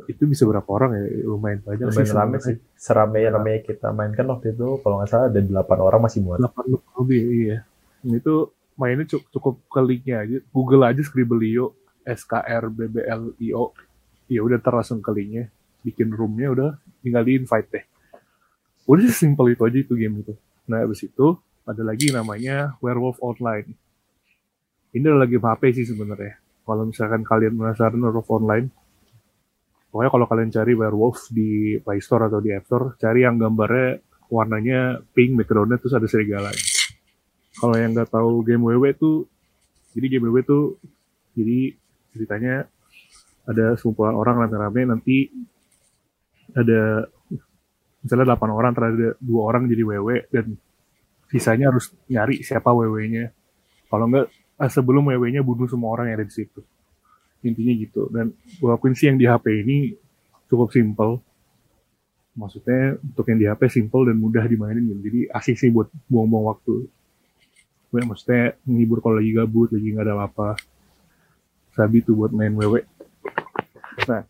Itu 0.09 0.25
bisa 0.25 0.49
berapa 0.49 0.67
orang 0.67 0.97
ya? 0.97 1.03
Lumayan 1.29 1.61
banyak 1.61 1.85
Lumayan 1.93 2.09
rame 2.17 2.39
sebenarnya. 2.41 2.41
sih. 2.49 2.57
Serame-rame 2.81 3.53
kita 3.63 3.93
mainkan 3.93 4.27
waktu 4.33 4.57
itu 4.57 4.81
kalau 4.81 4.99
nggak 4.99 5.11
salah 5.13 5.27
ada 5.29 5.41
8 5.41 5.69
orang 5.79 6.01
masih 6.01 6.21
muat. 6.25 6.41
8 6.41 6.99
lebih 7.05 7.23
iya. 7.29 7.59
Ini 8.03 8.19
tuh 8.25 8.51
mainnya 8.75 9.05
cukup, 9.07 9.27
cukup 9.31 9.55
ke 9.69 9.81
linknya 9.85 10.17
aja. 10.25 10.39
Google 10.51 10.83
aja 10.89 11.03
Scribblio 11.05 11.77
S 12.03 12.25
K 12.25 12.41
R 12.41 12.65
B 12.73 12.89
B 12.89 13.05
L 13.05 13.37
I 13.39 13.53
O. 13.53 13.71
Ya 14.27 14.41
udah 14.41 14.57
ntar 14.59 14.75
langsung 14.75 15.05
ke 15.05 15.13
linknya. 15.13 15.53
Bikin 15.85 16.09
roomnya 16.11 16.49
udah 16.51 16.71
tinggal 17.05 17.23
di 17.23 17.37
invite 17.37 17.69
deh. 17.69 17.85
Udah 18.89 19.03
sesimpel 19.07 19.55
itu 19.55 19.63
aja 19.63 19.79
itu 19.79 19.95
game 19.95 20.25
itu. 20.25 20.35
Nah 20.67 20.83
abis 20.83 21.07
itu 21.07 21.37
ada 21.63 21.83
lagi 21.87 22.11
namanya 22.11 22.75
Werewolf 22.83 23.23
Online. 23.23 23.71
Ini 24.93 25.05
adalah 25.05 25.29
game 25.31 25.47
HP 25.47 25.63
sih 25.79 25.87
sebenarnya. 25.87 26.41
Kalau 26.63 26.87
misalkan 26.87 27.23
kalian 27.23 27.55
penasaran 27.55 27.99
Werewolf 28.03 28.31
Online, 28.31 28.67
pokoknya 29.93 30.11
kalau 30.11 30.27
kalian 30.27 30.51
cari 30.51 30.73
Werewolf 30.73 31.29
di 31.29 31.77
Play 31.85 32.01
Store 32.01 32.33
atau 32.33 32.41
di 32.41 32.49
App 32.57 32.65
Store, 32.65 32.97
cari 32.97 33.29
yang 33.29 33.37
gambarnya 33.37 34.01
warnanya 34.33 35.05
pink, 35.13 35.37
backgroundnya 35.37 35.77
terus 35.77 35.93
ada 35.93 36.09
serigala. 36.09 36.49
Kalau 37.61 37.77
yang 37.77 37.93
nggak 37.93 38.09
tahu 38.09 38.41
game 38.41 38.65
WW 38.65 38.97
tuh, 38.97 39.29
jadi 39.93 40.17
game 40.17 40.33
WW 40.33 40.41
tuh, 40.49 40.81
jadi 41.37 41.77
ceritanya 42.17 42.65
ada 43.45 43.77
sekumpulan 43.77 44.17
orang 44.17 44.49
rame-rame 44.49 44.97
nanti 44.97 45.29
ada 46.57 47.05
misalnya 48.03 48.35
8 48.35 48.51
orang 48.51 48.73
terhadap 48.75 49.15
dua 49.23 49.41
orang 49.47 49.69
jadi 49.71 49.83
WW 49.85 50.09
dan 50.33 50.57
sisanya 51.33 51.73
harus 51.73 51.93
nyari 52.09 52.41
siapa 52.41 52.73
WW-nya. 52.73 53.33
Kalau 53.89 54.05
enggak 54.09 54.27
eh, 54.33 54.71
sebelum 54.73 55.09
WW-nya 55.09 55.41
bunuh 55.45 55.69
semua 55.69 55.93
orang 55.97 56.13
yang 56.13 56.17
ada 56.21 56.29
di 56.29 56.35
situ. 56.35 56.61
Intinya 57.43 57.75
gitu. 57.75 58.07
Dan 58.09 58.33
walaupun 58.63 58.95
sih 58.95 59.11
yang 59.11 59.19
di 59.19 59.27
HP 59.27 59.67
ini 59.67 59.95
cukup 60.47 60.71
simple. 60.71 61.19
Maksudnya 62.33 62.97
untuk 63.03 63.29
yang 63.29 63.39
di 63.39 63.47
HP 63.51 63.69
simple 63.69 64.09
dan 64.09 64.17
mudah 64.17 64.47
dimainin 64.49 64.89
gitu. 64.89 65.01
Jadi 65.05 65.21
asik 65.29 65.57
sih 65.59 65.69
buat 65.69 65.91
buang-buang 66.09 66.57
waktu. 66.57 66.89
Gue 67.93 68.01
maksudnya 68.09 68.57
menghibur 68.65 69.05
kalau 69.05 69.21
lagi 69.21 69.37
gabut, 69.37 69.69
lagi 69.69 69.89
nggak 69.93 70.07
ada 70.09 70.15
apa-apa. 70.17 70.57
Sabi 71.77 72.01
tuh 72.01 72.17
buat 72.17 72.33
main 72.33 72.57
WW. 72.57 72.81
Nah, 74.09 74.25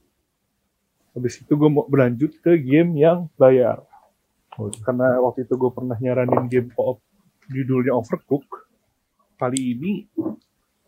habis 1.15 1.39
itu 1.39 1.53
gue 1.55 1.69
mau 1.71 1.87
berlanjut 1.87 2.43
ke 2.43 2.59
game 2.59 2.99
yang 2.99 3.31
bayar. 3.39 3.87
Karena 4.83 5.23
waktu 5.23 5.47
itu 5.47 5.55
gue 5.55 5.71
pernah 5.71 5.95
nyaranin 5.95 6.51
game 6.51 6.75
co-op 6.75 6.99
judulnya 7.47 7.95
Overcook. 7.95 8.67
Kali 9.39 9.79
ini 9.79 10.07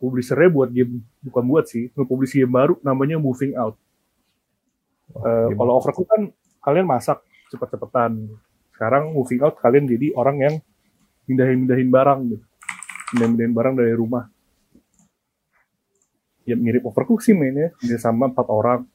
publishernya 0.05 0.53
buat 0.53 0.69
game 0.69 1.01
bukan 1.25 1.43
buat 1.49 1.65
sih, 1.65 1.89
nge-publish 1.97 2.37
game 2.37 2.53
baru 2.53 2.77
namanya 2.85 3.17
Moving 3.17 3.57
Out. 3.57 3.73
Game 5.09 5.57
kalau 5.57 5.81
Overcook 5.81 6.05
kan 6.05 6.29
kalian 6.61 6.85
masak 6.85 7.25
cepet-cepetan. 7.49 8.29
Sekarang 8.77 9.17
Moving 9.17 9.41
Out 9.41 9.57
kalian 9.57 9.89
jadi 9.89 10.13
orang 10.13 10.37
yang 10.37 10.55
mindahin-mindahin 11.25 11.89
barang 11.89 12.19
gitu. 12.29 12.45
Mindahin-mindahin 13.17 13.53
barang 13.57 13.73
dari 13.81 13.93
rumah. 13.97 14.29
Ya 16.45 16.53
mirip 16.53 16.85
Overcook 16.85 17.25
sih 17.25 17.33
mainnya. 17.33 17.73
Dia 17.81 17.97
sama 17.97 18.29
empat 18.29 18.45
orang. 18.53 18.85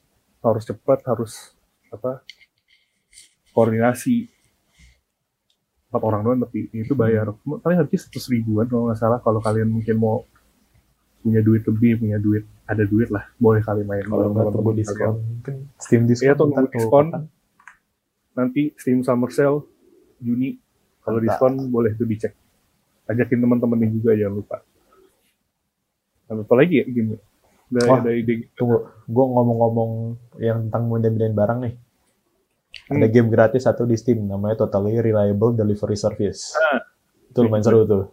Harus 0.41 0.65
cepat, 0.65 1.03
harus 1.05 1.53
apa 1.91 2.23
koordinasi 3.51 4.31
empat 5.91 6.03
orang 6.07 6.23
doang 6.23 6.41
tapi 6.47 6.71
itu 6.71 6.95
bayar 6.95 7.35
paling 7.43 7.83
harganya 7.83 7.99
seratus 7.99 8.31
ribuan 8.31 8.71
kalau 8.71 8.87
nggak 8.87 8.99
salah 9.03 9.19
kalau 9.19 9.43
kalian 9.43 9.67
mungkin 9.67 9.99
mau 9.99 10.23
punya 11.21 11.41
duit 11.41 11.63
lebih 11.63 12.01
punya 12.01 12.17
duit 12.17 12.45
ada 12.65 12.83
duit 12.83 13.09
lah 13.09 13.29
boleh 13.37 13.61
kali 13.61 13.83
main 13.83 14.01
Kalau 14.03 14.31
nggak 14.31 14.45
teman-teman 14.47 14.75
diskon, 14.75 15.15
mungkin 15.19 15.55
Steam 15.77 16.03
diskon. 16.07 16.33
Ntar 16.33 16.47
kalau 16.49 16.69
diskon. 16.71 17.07
nanti 18.33 18.63
Steam 18.75 19.01
Summer 19.03 19.29
Sale 19.29 19.61
Juni 20.19 20.57
kalau 21.01 21.19
diskon 21.19 21.69
boleh 21.69 21.93
tuh 21.95 22.05
dicek 22.05 22.33
ajakin 23.05 23.39
teman-temannya 23.39 23.89
juga 23.91 24.15
jangan 24.15 24.35
lupa 24.35 24.57
apa 26.31 26.55
lagi 26.55 26.75
ya 26.79 26.87
game 26.87 27.19
ada, 27.71 27.81
Wah. 27.87 27.99
ada 28.03 28.11
ide 28.11 28.51
Tunggu, 28.55 28.83
gue 29.07 29.25
ngomong-ngomong 29.31 29.91
yang 30.39 30.67
tentang 30.67 30.91
mindahin 30.91 31.31
barang 31.31 31.59
nih. 31.63 31.75
Ada 32.91 33.07
Hmm. 33.07 33.15
game 33.15 33.29
gratis 33.31 33.63
satu 33.63 33.87
di 33.87 33.95
Steam, 33.95 34.27
namanya 34.27 34.67
Totally 34.67 34.99
Reliable 34.99 35.55
Delivery 35.55 35.95
Service. 35.95 36.51
Ah. 36.59 36.83
Itu 37.31 37.47
lumayan 37.47 37.63
seru 37.63 37.87
tuh. 37.87 38.11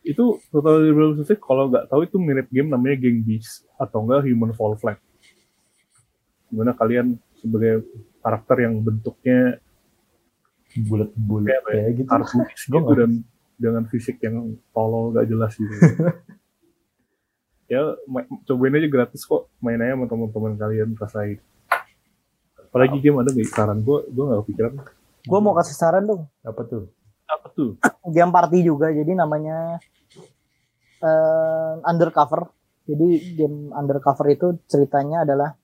Itu 0.00 0.24
Total 0.48 0.80
Society 1.14 1.36
kalau 1.38 1.68
nggak 1.68 1.86
tahu 1.86 2.00
itu 2.02 2.16
mirip 2.16 2.48
game 2.48 2.68
namanya 2.68 2.96
Gang 2.96 3.20
Beasts 3.20 3.68
atau 3.76 4.00
enggak 4.00 4.24
Human 4.24 4.52
Fall 4.52 4.74
Flat. 4.74 4.96
Gimana 6.48 6.72
kalian 6.72 7.14
sebagai 7.36 7.84
karakter 8.20 8.56
yang 8.64 8.80
bentuknya 8.80 9.60
Bulat-bulat 10.70 11.50
Kayak 11.50 11.62
ya? 11.66 11.66
kayak 11.66 11.90
gitu. 11.98 12.08
kartunis 12.08 12.60
Gua 12.70 12.70
gitu 12.70 12.78
nggak- 12.80 12.98
dan 12.98 13.10
dengan 13.60 13.84
fisik 13.86 14.16
yang 14.22 14.36
tolol 14.70 15.12
gak 15.12 15.26
jelas 15.26 15.52
gitu. 15.52 15.74
ya 17.70 17.94
cobain 18.44 18.74
aja 18.74 18.88
gratis 18.88 19.22
kok 19.22 19.46
main 19.58 19.78
aja 19.78 19.94
sama 19.94 20.06
teman-teman 20.06 20.54
kalian 20.54 20.90
rasain. 20.94 21.38
Apalagi 22.56 22.98
game 22.98 23.18
ada 23.18 23.30
nggak 23.30 23.50
saran 23.50 23.82
gue 23.82 23.98
gue 24.06 24.24
nggak 24.24 24.40
kepikiran 24.42 24.72
Gue 25.20 25.38
mau 25.38 25.52
kasih 25.52 25.74
saran 25.74 26.06
dong. 26.06 26.22
Apa 26.40 26.62
tuh? 26.64 26.86
Tuh 27.54 27.76
Game 28.14 28.32
party 28.32 28.64
juga, 28.64 28.90
jadi 28.90 29.12
namanya 29.14 29.78
eh, 31.00 31.74
Undercover. 31.84 32.50
Jadi 32.90 33.38
game 33.38 33.70
Undercover 33.70 34.26
itu 34.34 34.46
ceritanya 34.66 35.22
adalah 35.22 35.54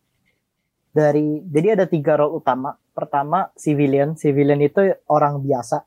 dari, 0.95 1.43
jadi 1.43 1.75
ada 1.76 1.85
tiga 1.90 2.16
role 2.16 2.38
utama. 2.38 2.78
Pertama, 2.95 3.50
civilian. 3.59 4.14
Civilian 4.14 4.62
itu 4.62 4.95
orang 5.11 5.43
biasa. 5.43 5.85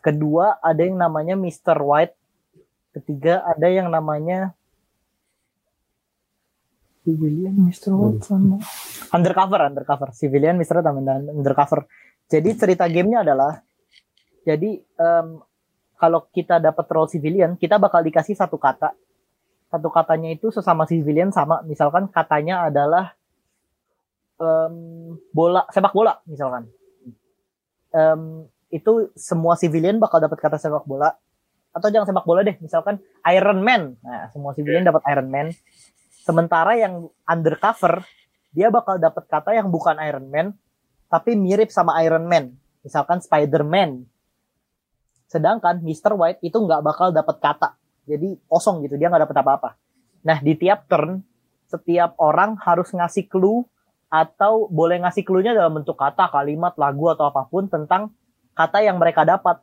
Kedua, 0.00 0.58
ada 0.58 0.82
yang 0.82 0.98
namanya 0.98 1.38
Mr. 1.38 1.78
White. 1.78 2.16
Ketiga, 2.96 3.44
ada 3.44 3.68
yang 3.68 3.92
namanya 3.92 4.56
Civilian, 7.06 7.54
Mr. 7.54 7.94
White 7.94 8.26
sama 8.26 8.58
Undercover, 9.14 9.60
Undercover. 9.70 10.10
Civilian, 10.10 10.58
Mr. 10.58 10.82
White 10.82 10.88
sama 10.90 11.00
Undercover. 11.30 11.80
Jadi 12.26 12.50
cerita 12.58 12.90
gamenya 12.90 13.22
adalah 13.22 13.62
jadi 14.46 14.78
em, 14.78 15.28
kalau 15.98 16.30
kita 16.30 16.62
dapat 16.62 16.86
role 16.86 17.10
civilian, 17.10 17.58
kita 17.58 17.82
bakal 17.82 18.06
dikasih 18.06 18.38
satu 18.38 18.54
kata. 18.54 18.94
Satu 19.66 19.90
katanya 19.90 20.30
itu 20.30 20.54
sesama 20.54 20.86
civilian 20.86 21.34
sama. 21.34 21.66
Misalkan 21.66 22.06
katanya 22.06 22.70
adalah 22.70 23.18
em, 24.38 25.18
bola, 25.34 25.66
sepak 25.74 25.90
bola 25.90 26.22
misalkan. 26.30 26.70
Em, 27.90 28.46
itu 28.70 29.10
semua 29.18 29.58
civilian 29.58 29.98
bakal 29.98 30.22
dapat 30.22 30.38
kata 30.38 30.62
sepak 30.62 30.86
bola. 30.86 31.10
Atau 31.74 31.90
jangan 31.90 32.08
sepak 32.08 32.24
bola 32.24 32.40
deh, 32.46 32.56
misalkan 32.62 33.02
Iron 33.34 33.60
Man. 33.60 34.00
Nah, 34.00 34.30
semua 34.32 34.54
civilian 34.54 34.86
dapat 34.86 35.02
Iron 35.10 35.28
Man. 35.28 35.52
Sementara 36.24 36.72
yang 36.78 37.12
undercover, 37.28 38.00
dia 38.54 38.72
bakal 38.72 38.96
dapat 38.96 39.28
kata 39.28 39.52
yang 39.52 39.68
bukan 39.68 40.00
Iron 40.00 40.32
Man, 40.32 40.56
tapi 41.12 41.36
mirip 41.36 41.68
sama 41.68 42.00
Iron 42.00 42.24
Man. 42.24 42.56
Misalkan 42.80 43.18
Spider-Man. 43.18 44.15
Sedangkan 45.26 45.82
Mr. 45.82 46.14
White 46.14 46.40
itu 46.42 46.56
nggak 46.56 46.82
bakal 46.82 47.10
dapat 47.10 47.36
kata. 47.42 47.74
Jadi 48.06 48.38
kosong 48.46 48.86
gitu, 48.86 48.94
dia 48.94 49.10
nggak 49.10 49.26
dapat 49.26 49.36
apa-apa. 49.42 49.70
Nah, 50.22 50.38
di 50.38 50.54
tiap 50.54 50.86
turn, 50.86 51.22
setiap 51.66 52.14
orang 52.22 52.54
harus 52.62 52.94
ngasih 52.94 53.26
clue 53.26 53.66
atau 54.06 54.70
boleh 54.70 55.02
ngasih 55.02 55.26
clue-nya 55.26 55.50
dalam 55.50 55.82
bentuk 55.82 55.98
kata, 55.98 56.30
kalimat, 56.30 56.78
lagu, 56.78 57.10
atau 57.10 57.26
apa 57.26 57.50
pun 57.50 57.66
tentang 57.66 58.14
kata 58.54 58.86
yang 58.86 59.02
mereka 59.02 59.26
dapat. 59.26 59.58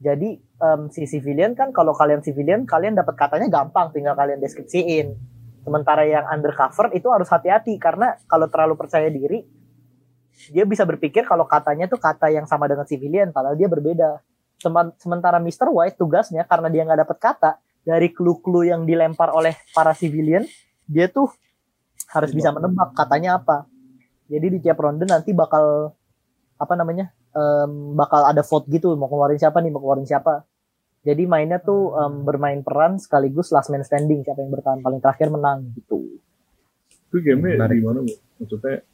Jadi 0.00 0.40
em, 0.40 0.80
si 0.92 1.04
civilian 1.04 1.52
kan 1.56 1.72
kalau 1.72 1.92
kalian 1.96 2.20
civilian, 2.24 2.64
kalian 2.68 2.96
dapat 2.96 3.16
katanya 3.16 3.48
gampang, 3.48 3.92
tinggal 3.92 4.16
kalian 4.16 4.40
deskripsiin. 4.40 5.16
Sementara 5.60 6.08
yang 6.08 6.24
undercover 6.28 6.92
itu 6.96 7.08
harus 7.12 7.28
hati-hati 7.28 7.76
karena 7.76 8.16
kalau 8.24 8.48
terlalu 8.48 8.80
percaya 8.80 9.12
diri, 9.12 9.44
dia 10.48 10.64
bisa 10.64 10.88
berpikir 10.88 11.28
kalau 11.28 11.44
katanya 11.44 11.84
tuh 11.84 12.00
kata 12.00 12.32
yang 12.32 12.48
sama 12.48 12.64
dengan 12.64 12.88
civilian, 12.88 13.28
padahal 13.28 13.60
dia 13.60 13.68
berbeda. 13.68 14.24
Semen- 14.60 14.92
Sementara 14.96 15.36
Mr. 15.36 15.68
White 15.68 15.96
tugasnya 15.96 16.44
karena 16.44 16.68
dia 16.68 16.84
nggak 16.84 17.00
dapat 17.02 17.18
kata 17.18 17.50
dari 17.80 18.12
clue-clue 18.12 18.68
yang 18.68 18.84
dilempar 18.84 19.32
oleh 19.32 19.56
para 19.72 19.90
civilian, 19.92 20.44
dia 20.84 21.08
tuh 21.08 21.32
harus 22.10 22.30
bisa 22.30 22.52
menebak 22.52 22.92
katanya 22.92 23.36
apa. 23.36 23.64
Jadi 24.26 24.46
di 24.46 24.58
tiap 24.60 24.78
ronde 24.78 25.02
nanti 25.02 25.32
bakal 25.32 25.90
apa 26.54 26.74
namanya 26.74 27.08
em, 27.30 27.72
bakal 27.94 28.22
ada 28.22 28.42
vote 28.42 28.68
gitu 28.68 28.92
mau 28.94 29.08
keluarin 29.08 29.36
siapa 29.36 29.58
nih 29.58 29.70
mau 29.70 29.80
keluarin 29.80 30.04
siapa. 30.04 30.44
Jadi 31.00 31.24
mainnya 31.24 31.56
tuh 31.56 31.96
em, 31.96 32.20
bermain 32.20 32.60
peran 32.60 32.96
sekaligus 32.96 33.48
last 33.48 33.68
man 33.68 33.80
standing 33.80 34.20
siapa 34.20 34.38
yang 34.38 34.52
bertahan 34.52 34.78
paling 34.78 35.00
terakhir 35.00 35.28
menang 35.28 35.72
gitu. 35.72 36.20
itu 37.10 37.16
gamenya 37.18 37.58
mana 37.82 38.00
Bu? 38.00 38.14
maksudnya 38.38 38.86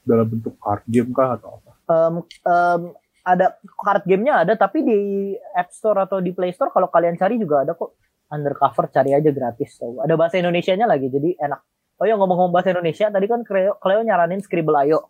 dalam 0.00 0.24
bentuk 0.24 0.56
card 0.56 0.80
game 0.88 1.12
kah 1.12 1.36
atau 1.36 1.60
apa 1.60 1.72
Em, 1.84 2.14
em, 2.24 2.82
ada 3.28 3.60
card 3.76 4.08
gamenya 4.08 4.48
ada 4.48 4.56
tapi 4.56 4.80
di 4.80 4.98
App 5.52 5.68
Store 5.68 6.08
atau 6.08 6.24
di 6.24 6.32
Play 6.32 6.56
Store 6.56 6.72
kalau 6.72 6.88
kalian 6.88 7.20
cari 7.20 7.36
juga 7.36 7.68
ada 7.68 7.76
kok. 7.76 7.94
Undercover 8.28 8.92
cari 8.92 9.16
aja 9.16 9.32
gratis 9.32 9.80
so, 9.80 10.04
ada 10.04 10.12
bahasa 10.12 10.36
Indonesianya 10.36 10.84
lagi 10.84 11.08
jadi 11.08 11.32
enak. 11.40 11.60
Oh 11.96 12.04
ya 12.04 12.12
ngomong-ngomong 12.20 12.52
bahasa 12.52 12.76
Indonesia 12.76 13.08
tadi 13.08 13.24
kan 13.24 13.40
Cleo, 13.40 13.80
Cleo 13.80 14.04
nyaranin 14.04 14.44
Scribble 14.44 14.76
Ayo 14.84 15.08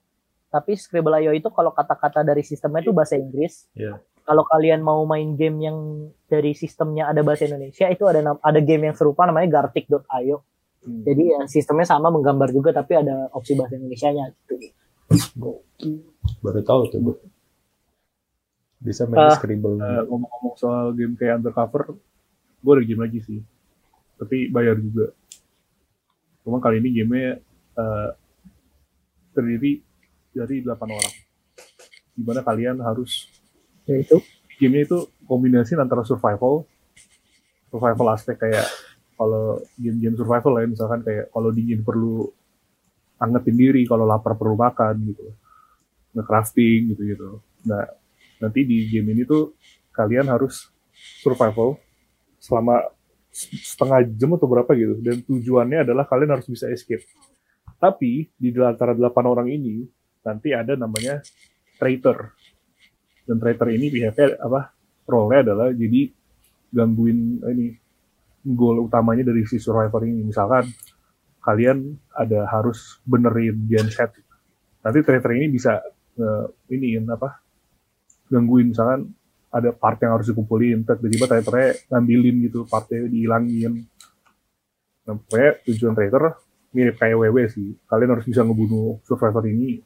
tapi 0.54 0.78
Scribble 0.78 1.18
Ayo 1.18 1.34
itu 1.34 1.50
kalau 1.50 1.74
kata-kata 1.74 2.22
dari 2.22 2.46
sistemnya 2.46 2.86
itu 2.86 2.94
bahasa 2.94 3.18
Inggris. 3.18 3.66
Iya. 3.74 3.98
kalau 4.28 4.44
kalian 4.44 4.84
mau 4.84 5.08
main 5.08 5.40
game 5.40 5.56
yang 5.64 5.78
dari 6.28 6.52
sistemnya 6.52 7.08
ada 7.08 7.24
bahasa 7.24 7.48
Indonesia 7.48 7.88
itu 7.88 8.04
ada 8.04 8.36
ada 8.38 8.60
game 8.60 8.92
yang 8.92 8.94
serupa 8.94 9.24
namanya 9.24 9.48
Gartic.io 9.48 10.44
Hmm. 10.78 11.02
jadi 11.02 11.22
ya 11.34 11.40
sistemnya 11.50 11.84
sama 11.84 12.08
menggambar 12.08 12.54
juga 12.54 12.70
tapi 12.70 12.94
ada 12.94 13.26
opsi 13.34 13.58
bahasa 13.58 13.74
Indonesia-nya 13.76 14.30
gitu. 14.30 14.54
Baru 16.44 16.60
tahu 16.62 16.80
tuh. 16.92 17.00
Bisa 18.78 19.04
main 19.10 19.26
Ah. 19.26 19.34
Scribble. 19.34 19.76
Eh, 19.78 20.02
ngomong-ngomong 20.06 20.54
soal 20.54 20.94
game 20.94 21.18
kayak 21.18 21.42
Undercover, 21.42 21.98
gue 22.62 22.72
ada 22.74 22.84
game 22.86 23.02
lagi 23.02 23.18
sih. 23.22 23.40
Tapi 24.18 24.50
bayar 24.50 24.78
juga. 24.78 25.10
Cuma 26.42 26.62
kali 26.62 26.78
ini 26.80 26.94
gamenya 26.94 27.42
eh, 27.78 28.10
terdiri 29.34 29.82
dari 30.34 30.62
8 30.62 30.90
orang. 30.90 31.14
Di 32.14 32.22
mana 32.26 32.42
kalian 32.42 32.82
harus, 32.82 33.30
Yaitu 33.86 34.18
gamenya 34.58 34.84
itu 34.84 34.98
kombinasi 35.24 35.78
antara 35.78 36.02
survival, 36.02 36.66
survival 37.70 38.06
aspek 38.12 38.34
kayak 38.36 38.66
kalau 39.14 39.58
game-game 39.74 40.14
survival 40.14 40.52
lah 40.54 40.62
ya, 40.62 40.68
misalkan 40.70 41.00
kayak 41.02 41.26
kalau 41.30 41.50
dingin 41.50 41.82
perlu 41.82 42.30
angetin 43.18 43.56
diri, 43.58 43.82
kalau 43.82 44.06
lapar 44.06 44.38
perlu 44.38 44.54
makan 44.54 44.94
gitu. 45.10 45.26
Nge-crafting 46.14 46.94
gitu-gitu. 46.94 47.42
Nah, 47.66 47.86
nanti 48.38 48.64
di 48.64 48.86
game 48.90 49.14
ini 49.14 49.22
tuh 49.26 49.54
kalian 49.94 50.30
harus 50.30 50.70
survival 51.22 51.78
selama 52.38 52.86
setengah 53.38 54.06
jam 54.14 54.34
atau 54.34 54.48
berapa 54.50 54.70
gitu. 54.74 54.98
Dan 55.02 55.22
tujuannya 55.22 55.86
adalah 55.86 56.06
kalian 56.06 56.38
harus 56.38 56.46
bisa 56.46 56.70
escape. 56.70 57.04
Tapi 57.78 58.26
di 58.34 58.50
antara 58.58 58.94
delapan 58.94 59.24
orang 59.30 59.48
ini 59.50 59.86
nanti 60.26 60.50
ada 60.54 60.74
namanya 60.74 61.22
traitor. 61.78 62.34
Dan 63.26 63.38
traitor 63.38 63.70
ini 63.70 63.92
pihaknya 63.92 64.40
apa 64.42 64.74
role 65.06 65.44
adalah 65.44 65.70
jadi 65.70 66.10
gangguin 66.72 67.40
ini 67.54 67.66
goal 68.42 68.88
utamanya 68.88 69.28
dari 69.28 69.46
si 69.46 69.62
survivor 69.62 70.02
ini. 70.02 70.26
Misalkan 70.26 70.66
kalian 71.44 71.94
ada 72.14 72.48
harus 72.50 72.98
benerin 73.06 73.68
genset. 73.70 74.10
Nanti 74.82 74.98
traitor 75.06 75.36
ini 75.38 75.46
bisa 75.52 75.78
eh, 76.18 76.46
iniin 76.74 77.06
apa 77.06 77.47
gangguin 78.28 78.70
misalkan 78.72 79.12
ada 79.48 79.72
part 79.72 79.96
yang 80.04 80.12
harus 80.12 80.28
dikumpulin 80.28 80.84
tiba-tiba 80.84 81.24
traitornya 81.24 81.68
ngambilin 81.88 82.36
gitu 82.48 82.68
partnya 82.68 83.08
dihilangin. 83.08 83.88
Nah 85.08 85.16
pokoknya 85.16 85.50
tujuan 85.64 85.92
traitor 85.96 86.36
mirip 86.76 86.96
kayak 87.00 87.16
WW 87.16 87.38
sih. 87.48 87.68
Kalian 87.88 88.10
harus 88.12 88.26
bisa 88.28 88.44
ngebunuh 88.44 89.00
survivor 89.08 89.44
ini 89.48 89.80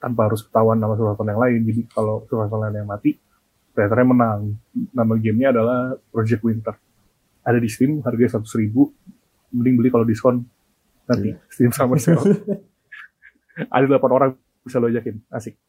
tanpa 0.00 0.32
harus 0.32 0.40
ketahuan 0.42 0.80
nama 0.80 0.96
survivor 0.96 1.26
yang 1.28 1.40
lain. 1.40 1.60
Jadi 1.68 1.82
kalau 1.92 2.24
survivor 2.26 2.58
lain 2.64 2.80
yang 2.80 2.88
mati 2.88 3.12
traitornya 3.76 4.06
menang. 4.08 4.56
Nama 4.72 5.12
gamenya 5.20 5.48
adalah 5.52 5.78
Project 6.08 6.42
Winter. 6.42 6.74
Ada 7.44 7.58
di 7.60 7.68
Steam 7.68 8.00
harganya 8.00 8.40
seratus 8.40 8.56
ribu. 8.56 8.88
Mending 9.52 9.74
beli 9.76 9.88
kalau 9.92 10.08
diskon. 10.08 10.48
Nanti 11.04 11.36
Steam 11.52 11.76
Summer 11.76 12.00
Sale. 12.00 12.24
Ada 13.74 13.84
8 13.84 14.00
orang 14.16 14.32
bisa 14.64 14.80
lo 14.80 14.88
ajakin. 14.88 15.20
Asik 15.28 15.60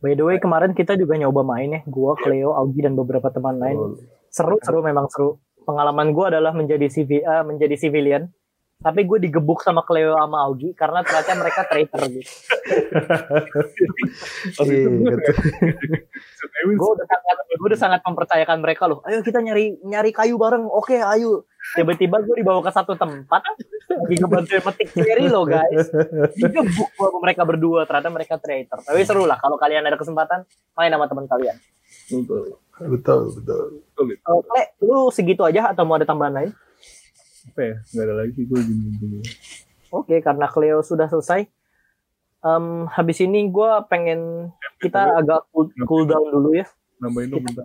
By 0.00 0.16
the 0.16 0.24
way, 0.24 0.40
kemarin 0.40 0.72
kita 0.72 0.96
juga 0.96 1.20
nyoba 1.20 1.44
main 1.44 1.76
ya. 1.76 1.80
Gua, 1.84 2.16
Cleo, 2.16 2.56
Augie, 2.56 2.84
dan 2.88 2.96
beberapa 2.96 3.28
teman 3.28 3.60
lain. 3.60 4.00
Seru, 4.32 4.56
seru 4.64 4.80
memang 4.80 5.12
seru. 5.12 5.36
Pengalaman 5.68 6.16
gua 6.16 6.32
adalah 6.32 6.56
menjadi 6.56 6.88
CV, 6.88 7.20
eh, 7.20 7.44
menjadi 7.44 7.76
civilian. 7.76 8.32
Tapi 8.80 9.04
gue 9.04 9.20
digebuk 9.20 9.60
sama 9.60 9.84
Cleo 9.84 10.16
sama 10.16 10.48
Augie 10.48 10.72
karena 10.72 11.04
ternyata 11.04 11.36
mereka 11.36 11.68
traitor 11.68 12.00
gitu. 12.08 12.32
Itu 14.56 14.64
Iya, 14.72 14.88
gitu. 14.88 15.32
Gue 16.80 16.90
udah 16.96 17.04
sangat, 17.04 17.36
gue 17.44 17.68
udah 17.68 17.80
sangat 17.80 18.00
mempercayakan 18.00 18.58
mereka 18.64 18.88
loh. 18.88 19.04
Ayo 19.04 19.20
kita 19.20 19.44
nyari 19.44 19.76
nyari 19.84 20.16
kayu 20.16 20.40
bareng. 20.40 20.64
Oke, 20.64 20.96
ayo. 20.96 21.44
Tiba-tiba 21.76 22.24
gue 22.24 22.40
dibawa 22.40 22.64
ke 22.64 22.72
satu 22.72 22.96
tempat 22.96 23.44
lagi 23.90 24.14
ngebantu 24.22 24.52
metik 24.62 24.88
cherry 24.94 25.26
loh 25.26 25.44
guys. 25.44 25.90
Digebuk 26.38 26.90
sama 26.94 27.18
mereka 27.20 27.42
berdua. 27.42 27.82
Ternyata 27.84 28.08
mereka 28.08 28.34
traitor. 28.38 28.78
Tapi 28.80 29.02
seru 29.02 29.26
lah 29.26 29.36
kalau 29.36 29.58
kalian 29.58 29.82
ada 29.82 29.98
kesempatan 29.98 30.46
main 30.74 30.90
sama 30.90 31.10
teman 31.10 31.26
kalian. 31.26 31.56
betul 32.10 32.58
betul, 32.80 33.20
betul. 33.36 33.64
Oke, 34.30 34.60
lu 34.80 35.10
segitu 35.10 35.42
aja 35.44 35.74
atau 35.74 35.84
mau 35.84 35.98
ada 35.98 36.06
tambahan 36.06 36.34
lain? 36.34 36.52
apa 37.40 37.60
ya 37.64 37.76
nggak 37.82 38.04
ada 38.04 38.14
lagi 38.20 38.40
gue 38.44 38.60
gini 38.62 39.20
Oke, 39.90 40.22
karena 40.22 40.46
Cleo 40.46 40.86
sudah 40.86 41.10
selesai. 41.10 41.50
Em, 42.40 42.86
habis 42.94 43.18
ini 43.18 43.50
gue 43.50 43.70
pengen 43.90 44.52
kita 44.78 45.18
agak 45.18 45.50
cool, 45.50 45.66
cool 45.82 46.04
down 46.06 46.30
dulu 46.30 46.54
ya. 46.54 46.64
nambahin 47.02 47.32
dong 47.32 47.42
minta 47.42 47.64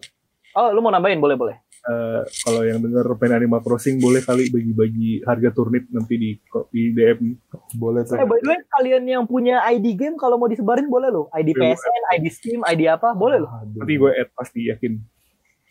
Oh, 0.55 0.71
lu 0.71 0.79
mau 0.79 0.89
nambahin? 0.89 1.19
Boleh, 1.19 1.35
boleh. 1.35 1.55
Eh, 1.85 2.21
kalau 2.41 2.65
yang 2.65 2.81
denger 2.81 3.05
pengen 3.21 3.45
Animal 3.45 3.61
Crossing 3.61 4.01
boleh 4.01 4.17
kali 4.25 4.49
bagi-bagi 4.49 5.21
harga 5.21 5.53
turnip 5.53 5.85
nanti 5.93 6.17
di 6.17 6.33
di 6.73 6.89
DM 6.97 7.37
Boleh 7.77 8.01
tuh. 8.01 8.17
Eh, 8.17 8.25
by 8.25 8.41
the 8.41 8.49
way, 8.49 8.59
kalian 8.73 9.05
yang 9.05 9.23
punya 9.29 9.61
ID 9.69 9.93
game 9.93 10.17
kalau 10.17 10.41
mau 10.41 10.49
disebarin 10.49 10.89
boleh 10.89 11.13
loh. 11.13 11.29
ID 11.29 11.53
Boleh. 11.53 11.77
PSN, 11.77 12.03
ID 12.17 12.25
Steam, 12.33 12.59
ID 12.65 12.89
apa? 12.89 13.13
Boleh 13.13 13.45
loh. 13.45 13.53
Nanti 13.61 14.01
gue 14.01 14.11
add 14.17 14.33
pasti 14.33 14.65
yakin 14.65 14.97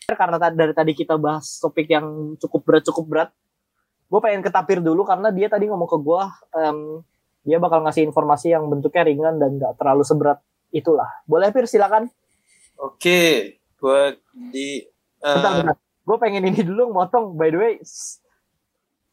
Karena 0.07 0.37
dari 0.39 0.71
tadi 0.71 0.95
kita 0.95 1.19
bahas 1.19 1.59
topik 1.59 1.91
yang 1.91 2.39
cukup 2.39 2.61
berat, 2.63 2.83
cukup 2.87 3.05
berat. 3.11 3.29
Gue 4.07 4.19
pengen 4.23 4.39
ke 4.39 4.47
Tapir 4.47 4.79
dulu 4.79 5.03
karena 5.03 5.35
dia 5.35 5.51
tadi 5.51 5.67
ngomong 5.67 5.89
ke 5.89 5.97
gue, 5.99 6.21
em, 6.55 6.77
dia 7.43 7.57
bakal 7.59 7.83
ngasih 7.83 8.07
informasi 8.07 8.55
yang 8.55 8.71
bentuknya 8.71 9.03
ringan 9.03 9.35
dan 9.35 9.59
gak 9.59 9.75
terlalu 9.75 10.07
seberat 10.07 10.39
itulah. 10.71 11.09
Boleh 11.27 11.51
Pir, 11.51 11.67
silakan. 11.67 12.07
Oke, 12.79 13.59
gua 13.79 14.15
di 14.51 14.83
eh, 15.19 15.35
Bentar, 15.35 15.51
bentar. 15.59 15.84
Gue 16.05 16.17
pengen 16.21 16.45
ini 16.45 16.61
dulu 16.61 16.93
motong. 16.93 17.33
By 17.33 17.49
the 17.49 17.57
way, 17.57 17.73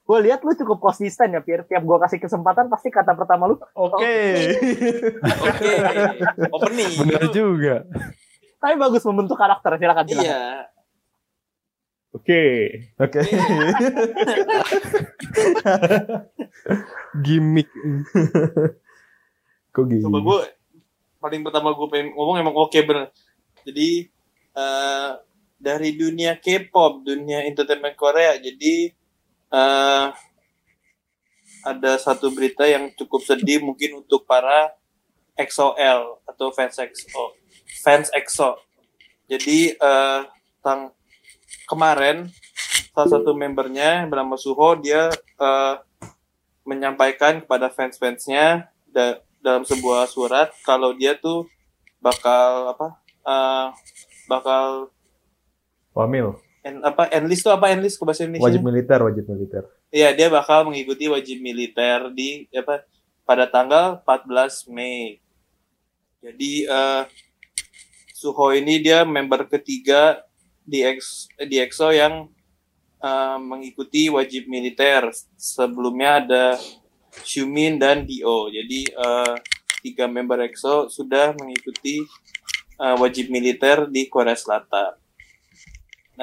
gue 0.02 0.18
lihat 0.28 0.44
lu 0.44 0.52
cukup 0.52 0.78
konsisten 0.78 1.33
ya, 1.33 1.40
Pir. 1.40 1.64
Tiap 1.64 1.81
gue 1.81 1.98
kasih 2.05 2.20
kesempatan, 2.20 2.68
pasti 2.68 2.92
kata 2.92 3.16
pertama 3.16 3.48
lu, 3.48 3.57
Oke. 3.72 3.96
Oke, 5.24 5.72
opening. 6.55 6.92
Bener 7.00 7.24
juga. 7.33 7.88
tapi 8.62 8.78
bagus 8.78 9.02
membentuk 9.09 9.40
karakter. 9.40 9.74
Silakan, 9.74 10.07
silakan. 10.07 10.22
Iya. 10.22 10.70
oke 12.14 12.44
Oke. 13.00 13.20
Gimmick. 17.26 17.66
Kok 19.74 19.85
gini? 19.88 20.05
Coba 20.05 20.20
gue 20.22 20.38
paling 21.18 21.42
pertama 21.42 21.74
gue 21.74 21.88
pengen 21.90 22.14
ngomong 22.14 22.37
emang 22.38 22.55
oke 22.55 22.78
bener. 22.87 23.11
Jadi 23.66 24.07
eh, 24.55 25.11
dari 25.62 25.94
dunia 25.94 26.35
K-pop, 26.42 27.07
dunia 27.07 27.46
entertainment 27.46 27.94
Korea, 27.94 28.35
jadi 28.35 28.90
eh, 29.55 30.07
ada 31.62 31.92
satu 32.03 32.35
berita 32.35 32.66
yang 32.66 32.90
cukup 32.98 33.22
sedih 33.22 33.62
mungkin 33.62 34.03
untuk 34.03 34.27
para 34.27 34.75
XOL 35.38 36.18
atau 36.27 36.51
fans 36.51 36.75
EXO, 36.83 37.38
fans 37.87 38.11
EXO. 38.11 38.59
Jadi 39.31 39.70
eh, 39.79 40.20
tang 40.59 40.90
kemarin 41.70 42.27
salah 42.92 43.11
satu 43.18 43.33
membernya 43.33 44.11
bernama 44.11 44.35
Suho 44.35 44.75
dia 44.83 45.14
eh, 45.14 45.75
menyampaikan 46.66 47.46
kepada 47.46 47.70
fans-fansnya 47.70 48.66
da- 48.90 49.22
dalam 49.38 49.62
sebuah 49.62 50.11
surat 50.11 50.51
kalau 50.66 50.90
dia 50.94 51.14
tuh 51.14 51.46
bakal 52.03 52.75
apa 52.75 52.87
eh, 53.22 53.66
bakal 54.27 54.90
Wamil. 55.92 56.37
en, 56.62 56.78
apa 56.87 57.11
enlist 57.11 57.42
tuh 57.42 57.50
apa 57.50 57.74
enlist 57.74 57.98
ke 57.98 58.05
bahasa 58.07 58.22
Indonesia? 58.22 58.46
Wajib 58.46 58.62
militer, 58.62 58.98
wajib 59.02 59.24
militer. 59.26 59.62
Iya, 59.90 60.14
dia 60.14 60.31
bakal 60.31 60.70
mengikuti 60.70 61.11
wajib 61.11 61.42
militer 61.42 62.09
di 62.14 62.46
apa 62.55 62.87
pada 63.26 63.50
tanggal 63.50 63.98
14 64.07 64.70
Mei. 64.70 65.18
Jadi 66.22 66.70
eh 66.70 67.02
Suho 68.22 68.55
ini 68.55 68.78
dia 68.78 69.02
member 69.02 69.50
ketiga 69.50 70.22
di 70.62 70.87
Ex, 70.87 71.26
di 71.42 71.59
EXO 71.59 71.90
yang 71.90 72.31
eh, 73.02 73.38
mengikuti 73.42 74.07
wajib 74.07 74.46
militer. 74.46 75.11
Sebelumnya 75.35 76.22
ada 76.22 76.55
Xiumin 77.26 77.83
dan 77.83 78.07
Dio. 78.07 78.46
Jadi 78.46 78.87
eh, 78.94 79.35
tiga 79.83 80.07
member 80.07 80.38
EXO 80.46 80.87
sudah 80.87 81.35
mengikuti 81.35 82.07
eh, 82.78 82.96
wajib 83.02 83.26
militer 83.35 83.90
di 83.90 84.07
Korea 84.07 84.38
Selatan. 84.38 85.01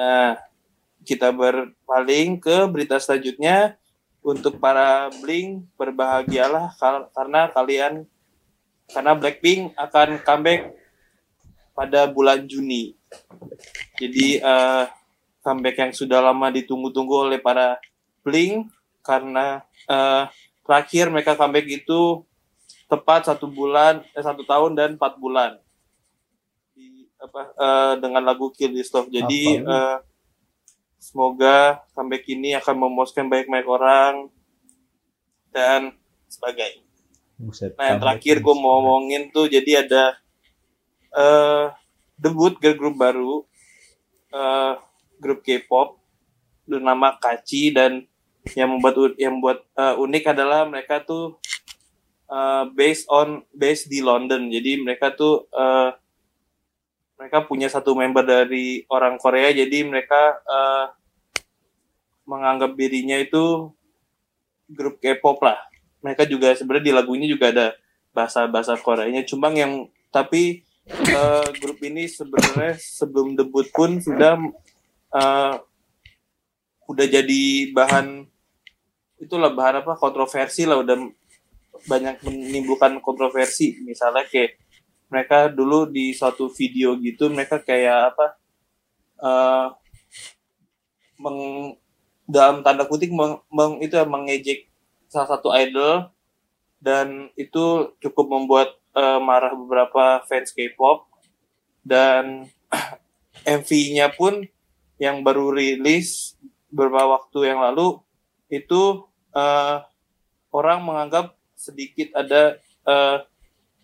Nah, 0.00 0.40
kita 1.04 1.28
berpaling 1.28 2.40
ke 2.40 2.64
berita 2.72 2.96
selanjutnya 2.96 3.76
untuk 4.24 4.56
para 4.56 5.12
Blink 5.20 5.68
berbahagialah 5.76 6.72
karena 7.12 7.52
kalian 7.52 8.08
karena 8.88 9.12
Blackpink 9.12 9.76
akan 9.76 10.24
comeback 10.24 10.72
pada 11.76 12.08
bulan 12.08 12.48
Juni. 12.48 12.96
Jadi 14.00 14.40
eh, 14.40 14.84
comeback 15.44 15.76
yang 15.76 15.92
sudah 15.92 16.24
lama 16.24 16.48
ditunggu-tunggu 16.48 17.28
oleh 17.28 17.36
para 17.36 17.76
Blink 18.24 18.72
karena 19.04 19.60
eh, 19.84 20.24
terakhir 20.64 21.12
mereka 21.12 21.36
comeback 21.36 21.68
itu 21.68 22.24
tepat 22.88 23.28
satu 23.28 23.52
bulan 23.52 24.00
eh, 24.16 24.24
satu 24.24 24.48
tahun 24.48 24.72
dan 24.72 24.96
empat 24.96 25.20
bulan 25.20 25.60
apa 27.20 27.40
eh, 27.52 27.92
dengan 28.00 28.22
lagu 28.24 28.48
Kill 28.50 28.72
This 28.72 28.90
Love. 28.90 29.12
Jadi 29.12 29.60
Apa? 29.60 29.68
eh, 29.68 29.96
semoga 31.00 31.84
comeback 31.92 32.24
ini 32.28 32.56
akan 32.56 32.76
memuaskan 32.88 33.28
banyak-banyak 33.28 33.68
orang 33.68 34.14
dan 35.52 35.92
sebagainya. 36.28 36.84
Buset. 37.40 37.76
Nah 37.76 37.96
yang 37.96 38.00
terakhir 38.00 38.44
gue 38.44 38.54
mau 38.56 38.80
ngomongin 38.80 39.32
tuh 39.32 39.48
jadi 39.48 39.84
ada 39.84 40.04
eh 41.10 41.66
debut 42.20 42.54
girl 42.60 42.76
group 42.76 42.96
baru 43.00 43.34
eh, 44.30 44.72
grup 45.18 45.40
K-pop 45.44 45.98
bernama 46.68 47.16
Kachi 47.16 47.72
dan 47.74 48.04
yang 48.56 48.76
membuat 48.76 49.16
yang 49.16 49.40
membuat 49.40 49.64
eh, 49.76 49.94
unik 49.96 50.24
adalah 50.36 50.68
mereka 50.68 51.00
tuh 51.00 51.40
eh, 52.28 52.64
based 52.76 53.08
on 53.08 53.44
based 53.56 53.88
di 53.88 54.04
London 54.04 54.52
jadi 54.52 54.80
mereka 54.84 55.12
tuh 55.16 55.48
eh, 55.50 55.90
mereka 57.20 57.44
punya 57.44 57.68
satu 57.68 57.92
member 57.92 58.24
dari 58.24 58.80
orang 58.88 59.20
Korea 59.20 59.52
jadi 59.52 59.84
mereka 59.84 60.40
eh, 60.40 60.86
menganggap 62.24 62.72
dirinya 62.72 63.20
itu 63.20 63.68
grup 64.72 64.96
K-pop 65.04 65.36
lah. 65.44 65.60
Mereka 66.00 66.24
juga 66.24 66.56
sebenarnya 66.56 66.86
di 66.88 66.94
lagunya 66.96 67.28
juga 67.28 67.52
ada 67.52 67.66
bahasa-bahasa 68.16 68.80
Koreanya. 68.80 69.20
Cuma 69.28 69.52
yang 69.52 69.92
tapi 70.08 70.64
eh, 70.88 71.48
grup 71.60 71.76
ini 71.84 72.08
sebenarnya 72.08 72.80
sebelum 72.80 73.36
debut 73.36 73.68
pun 73.68 74.00
sudah 74.00 74.40
eh, 75.12 75.54
udah 76.88 77.06
jadi 77.06 77.42
bahan 77.76 78.24
itulah 79.20 79.52
bahan 79.52 79.84
apa 79.84 79.92
kontroversi 80.00 80.64
lah. 80.64 80.80
Udah 80.80 80.96
banyak 81.84 82.24
menimbulkan 82.24 82.96
kontroversi. 83.04 83.76
Misalnya 83.84 84.24
kayak 84.24 84.56
mereka 85.10 85.50
dulu 85.50 85.90
di 85.90 86.14
suatu 86.14 86.48
video 86.48 86.94
gitu 87.02 87.28
mereka 87.28 87.58
kayak 87.58 88.14
apa 88.14 88.26
eh 89.20 89.66
meng 91.20 91.38
dalam 92.30 92.62
tanda 92.64 92.86
kutip 92.86 93.10
meng, 93.12 93.42
meng- 93.52 93.82
itu 93.84 93.94
ya 93.98 94.06
mengejek 94.06 94.70
salah 95.10 95.28
satu 95.36 95.50
idol. 95.52 96.08
Dan 96.80 97.28
itu 97.36 97.92
cukup 98.00 98.26
membuat 98.30 98.68
eh, 98.96 99.20
marah 99.20 99.52
beberapa 99.52 100.24
fans 100.24 100.54
K-pop. 100.54 101.10
Dan 101.84 102.48
MV-nya 103.60 104.14
pun 104.16 104.46
yang 104.96 105.20
baru 105.26 105.52
rilis 105.52 106.38
beberapa 106.70 107.18
waktu 107.18 107.52
yang 107.52 107.60
lalu 107.60 107.98
itu 108.48 109.04
eh, 109.34 109.76
orang 110.54 110.78
menganggap 110.86 111.36
sedikit 111.58 112.14
ada 112.16 112.56
eh, 112.86 113.16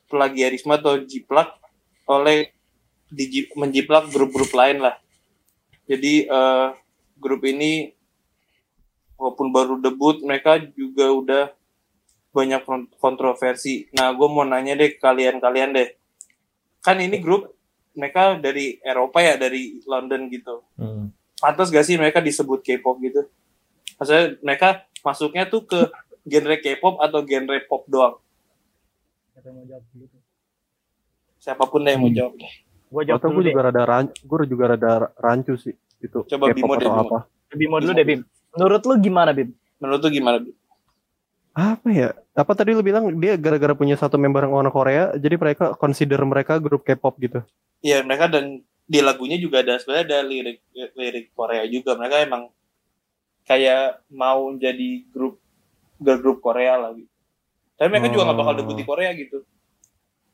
plagiarisme 0.07 0.73
atau 0.75 1.03
jiplak 1.03 1.55
oleh 2.07 2.51
menjiplak 3.55 4.11
grup-grup 4.11 4.51
lain 4.55 4.83
lah. 4.83 4.99
Jadi 5.87 6.27
eh, 6.27 6.66
grup 7.19 7.42
ini 7.47 7.95
walaupun 9.16 9.49
baru 9.51 9.75
debut 9.81 10.21
mereka 10.23 10.61
juga 10.61 11.11
udah 11.11 11.45
banyak 12.37 12.62
kon- 12.69 12.92
kontroversi. 13.01 13.88
Nah, 13.97 14.12
gue 14.12 14.29
mau 14.29 14.45
nanya 14.45 14.77
deh 14.77 15.01
kalian-kalian 15.01 15.73
deh. 15.73 15.88
Kan 16.85 17.01
ini 17.01 17.16
grup 17.16 17.57
mereka 17.97 18.37
dari 18.37 18.77
Eropa 18.85 19.25
ya, 19.25 19.40
dari 19.40 19.81
London 19.88 20.29
gitu. 20.29 20.61
Hmm. 20.77 21.16
Pantas 21.40 21.73
gak 21.73 21.88
sih 21.88 21.97
mereka 21.97 22.21
disebut 22.21 22.61
K-pop 22.61 23.01
gitu? 23.01 23.25
Maksudnya 23.97 24.37
mereka 24.45 24.85
masuknya 25.01 25.49
tuh 25.49 25.64
ke 25.64 25.88
genre 26.29 26.57
K-pop 26.61 27.01
atau 27.01 27.25
genre 27.25 27.57
pop 27.64 27.88
doang? 27.88 28.21
Siapa 29.46 29.54
yang 29.54 29.62
mau 29.62 29.70
jawab 29.70 29.85
dulu 29.94 30.04
tuh? 30.11 30.22
Siapa 31.38 31.62
pun 31.70 31.80
deh 31.87 31.92
yang 31.94 32.02
mau 32.02 32.11
jawab 32.11 32.35
deh. 32.35 32.52
Gue 32.90 33.02
jawab 33.06 33.18
Atau 33.22 33.28
dulu 33.30 33.38
gue 33.38 33.42
deh. 33.46 33.50
juga 33.54 33.62
rada 33.70 33.82
ran, 33.87 34.04
gue 34.11 34.38
juga 34.50 34.64
rada 34.74 34.90
rancu 35.22 35.54
sih 35.54 35.74
itu. 36.02 36.18
Coba 36.26 36.44
Bimo 36.50 36.74
deh, 36.74 36.82
atau 36.82 36.90
Bimo. 36.90 37.02
apa? 37.06 37.18
Bimo 37.54 37.76
dulu 37.78 37.92
deh, 37.94 38.06
Bim. 38.06 38.20
Menurut 38.59 38.82
lu 38.82 38.94
gimana, 38.98 39.30
Bim? 39.30 39.54
Menurut 39.78 40.00
tuh 40.02 40.11
gimana? 40.11 40.42
Bi? 40.42 40.50
Apa 41.54 41.88
ya? 41.94 42.09
Apa 42.35 42.52
tadi 42.59 42.74
lu 42.74 42.82
bilang 42.82 43.06
dia 43.22 43.38
gara-gara 43.38 43.70
punya 43.78 43.94
satu 43.94 44.18
member 44.18 44.50
yang 44.50 44.54
orang 44.59 44.74
Korea, 44.74 45.14
jadi 45.14 45.38
mereka 45.38 45.78
consider 45.78 46.18
mereka 46.26 46.59
grup 46.59 46.82
K-pop 46.82 47.14
gitu. 47.22 47.40
Iya 47.87 48.02
mereka 48.02 48.26
dan 48.26 48.66
di 48.82 48.98
lagunya 48.98 49.38
juga 49.38 49.62
ada 49.62 49.78
sebenarnya 49.78 50.04
ada 50.11 50.18
lirik 50.26 50.59
lirik 50.98 51.30
Korea 51.38 51.62
juga. 51.70 51.94
Mereka 51.94 52.26
emang 52.26 52.50
kayak 53.46 54.02
mau 54.11 54.50
jadi 54.59 55.06
grup 55.14 55.38
girl 56.02 56.18
group 56.18 56.38
Korea 56.42 56.74
lah 56.82 56.92
gitu. 56.98 57.09
Tapi 57.76 57.88
mereka 57.88 58.08
juga 58.08 58.24
nggak 58.24 58.38
bakal 58.38 58.52
Oh. 58.52 58.58
debut 58.58 58.74
di 58.74 58.84
Korea 58.84 59.10
gitu. 59.12 59.38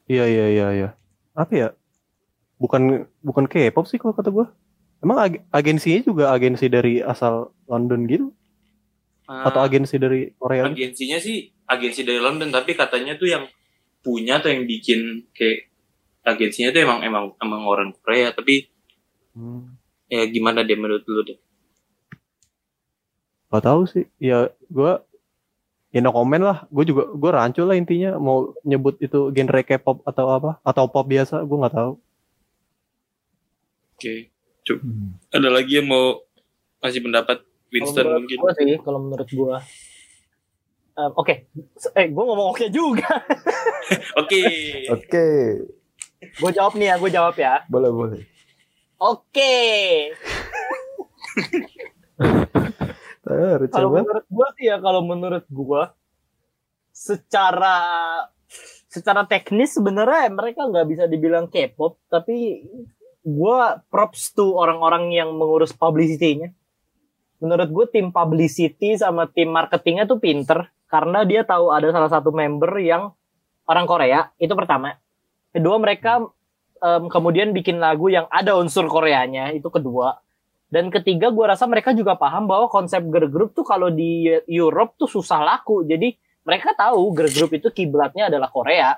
Iya 0.04 0.24
iya 0.24 0.46
iya 0.48 0.66
iya. 0.72 0.88
Apa 1.32 1.52
ya? 1.52 1.68
Bukan 2.56 2.82
bukan 3.18 3.44
K-pop 3.44 3.84
sih 3.84 3.96
kalau 3.96 4.12
kata 4.12 4.30
gue. 4.30 4.46
Emang 4.98 5.18
ag- 5.18 5.42
agensinya 5.50 6.00
juga 6.00 6.30
agensi 6.30 6.66
dari 6.66 6.98
asal 6.98 7.50
London 7.66 8.06
gitu 8.06 8.30
atau 9.24 9.58
Ah, 9.58 9.66
agensi 9.66 9.96
dari 9.96 10.30
Korea? 10.32 10.62
gitu? 10.64 10.76
agensinya 10.76 11.18
sih 11.18 11.36
agensi 11.64 12.02
dari 12.02 12.18
London 12.18 12.50
tapi 12.50 12.72
katanya 12.72 13.14
tuh 13.14 13.26
yang 13.26 13.44
punya 13.98 14.38
atau 14.38 14.50
yang 14.50 14.62
bikin 14.62 15.26
kayak 15.32 15.70
agensinya 16.22 16.70
tuh 16.70 16.82
emang 16.82 17.00
emang 17.00 17.24
emang 17.38 17.62
orang 17.64 17.90
Korea 17.96 18.30
tapi 18.30 18.70
Hmm. 19.32 19.74
ya 20.06 20.22
gimana 20.24 20.60
dia 20.60 20.76
menurut 20.76 21.02
lu 21.02 21.22
deh? 21.24 21.38
Gak 23.48 23.62
tahu 23.62 23.82
sih. 23.84 24.04
Ya 24.18 24.38
gue 24.64 24.92
ya 25.92 26.00
no 26.00 26.10
comment 26.10 26.42
lah. 26.42 26.58
Gue 26.72 26.88
juga 26.88 27.12
gue 27.12 27.30
rancu 27.30 27.62
lah 27.62 27.76
intinya 27.76 28.16
mau 28.16 28.56
nyebut 28.64 28.96
itu 28.98 29.30
genre 29.30 29.60
K-pop 29.62 30.02
atau 30.08 30.26
apa 30.32 30.50
atau 30.64 30.88
pop 30.88 31.04
biasa 31.04 31.44
gue 31.44 31.56
nggak 31.60 31.76
tahu. 31.76 31.92
Oke. 33.96 34.32
Hmm. 34.62 35.18
Ada 35.30 35.48
lagi 35.50 35.78
yang 35.82 35.90
mau 35.90 36.22
kasih 36.82 37.02
pendapat 37.02 37.42
Winston 37.72 38.04
kalau 38.04 38.20
mungkin? 38.20 38.38
gua 38.38 38.52
sih, 38.54 38.76
kalau 38.78 38.98
menurut 39.00 39.30
gua. 39.32 39.56
Em, 40.92 41.12
Oke, 41.16 41.48
eh 41.96 42.06
gue 42.12 42.22
ngomong 42.22 42.52
oke 42.52 42.68
juga. 42.68 43.08
Oke. 44.20 44.42
Oke, 44.92 45.26
gue 46.20 46.50
jawab 46.52 46.76
nih 46.76 46.92
ya, 46.92 46.94
gue 47.00 47.10
jawab 47.10 47.34
ya. 47.40 47.64
boleh 47.66 47.90
boleh. 47.90 48.20
Oke. 49.00 49.56
Eh, 52.20 52.86
receh 53.26 53.74
Kalau 53.74 53.90
menurut 53.94 54.26
gua 54.26 54.48
sih 54.58 54.66
ya, 54.66 54.76
kalau 54.82 55.00
menurut 55.06 55.46
gua 55.48 55.82
secara 56.92 57.76
secara 58.92 59.24
teknis 59.24 59.78
sebenarnya 59.78 60.28
mereka 60.28 60.68
nggak 60.68 60.86
bisa 60.90 61.04
dibilang 61.08 61.48
K-pop, 61.48 61.96
tapi 62.10 62.66
gua 63.22 63.80
props 63.88 64.34
to 64.34 64.58
orang-orang 64.58 65.14
yang 65.14 65.32
mengurus 65.34 65.70
publicity-nya. 65.72 66.52
Menurut 67.42 67.74
gue 67.74 67.86
tim 67.90 68.14
publicity 68.14 68.94
sama 68.94 69.26
tim 69.26 69.50
marketingnya 69.50 70.06
tuh 70.06 70.22
pinter 70.22 70.70
karena 70.86 71.26
dia 71.26 71.42
tahu 71.42 71.74
ada 71.74 71.90
salah 71.90 72.06
satu 72.06 72.30
member 72.30 72.70
yang 72.78 73.10
orang 73.66 73.86
Korea 73.90 74.30
itu 74.38 74.54
pertama. 74.54 74.94
Kedua 75.50 75.74
mereka 75.82 76.22
em, 76.78 77.10
kemudian 77.10 77.50
bikin 77.50 77.82
lagu 77.82 78.06
yang 78.06 78.30
ada 78.30 78.54
unsur 78.54 78.86
Koreanya 78.86 79.50
itu 79.50 79.66
kedua. 79.74 80.22
Dan 80.72 80.88
ketiga 80.88 81.28
gue 81.28 81.44
rasa 81.44 81.68
mereka 81.68 81.92
juga 81.92 82.16
paham 82.16 82.48
bahwa 82.48 82.64
konsep 82.72 83.04
girl 83.12 83.28
group 83.28 83.52
tuh 83.52 83.60
kalau 83.60 83.92
di 83.92 84.24
Europe 84.48 84.96
tuh 84.96 85.04
susah 85.04 85.44
laku. 85.44 85.84
Jadi 85.84 86.16
mereka 86.48 86.72
tahu 86.72 87.12
girl 87.12 87.28
group 87.28 87.52
itu 87.52 87.68
kiblatnya 87.68 88.32
adalah 88.32 88.48
Korea. 88.48 88.96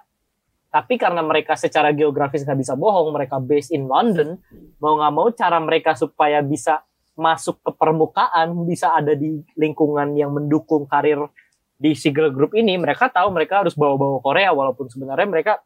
Tapi 0.70 0.94
karena 0.94 1.22
mereka 1.26 1.58
secara 1.58 1.90
geografis 1.90 2.46
nggak 2.46 2.58
bisa 2.62 2.74
bohong, 2.78 3.10
mereka 3.10 3.42
based 3.42 3.74
in 3.74 3.90
London, 3.90 4.38
mau 4.78 4.98
nggak 4.98 5.12
mau 5.14 5.26
cara 5.34 5.58
mereka 5.58 5.98
supaya 5.98 6.42
bisa 6.42 6.82
masuk 7.14 7.62
ke 7.62 7.70
permukaan, 7.78 8.54
bisa 8.66 8.90
ada 8.90 9.14
di 9.14 9.38
lingkungan 9.54 10.18
yang 10.18 10.34
mendukung 10.34 10.86
karir 10.90 11.30
di 11.78 11.94
si 11.94 12.10
girl 12.10 12.30
group 12.34 12.54
ini, 12.58 12.74
mereka 12.74 13.06
tahu 13.06 13.30
mereka 13.30 13.62
harus 13.62 13.74
bawa-bawa 13.78 14.18
Korea, 14.18 14.50
walaupun 14.50 14.90
sebenarnya 14.90 15.26
mereka 15.30 15.62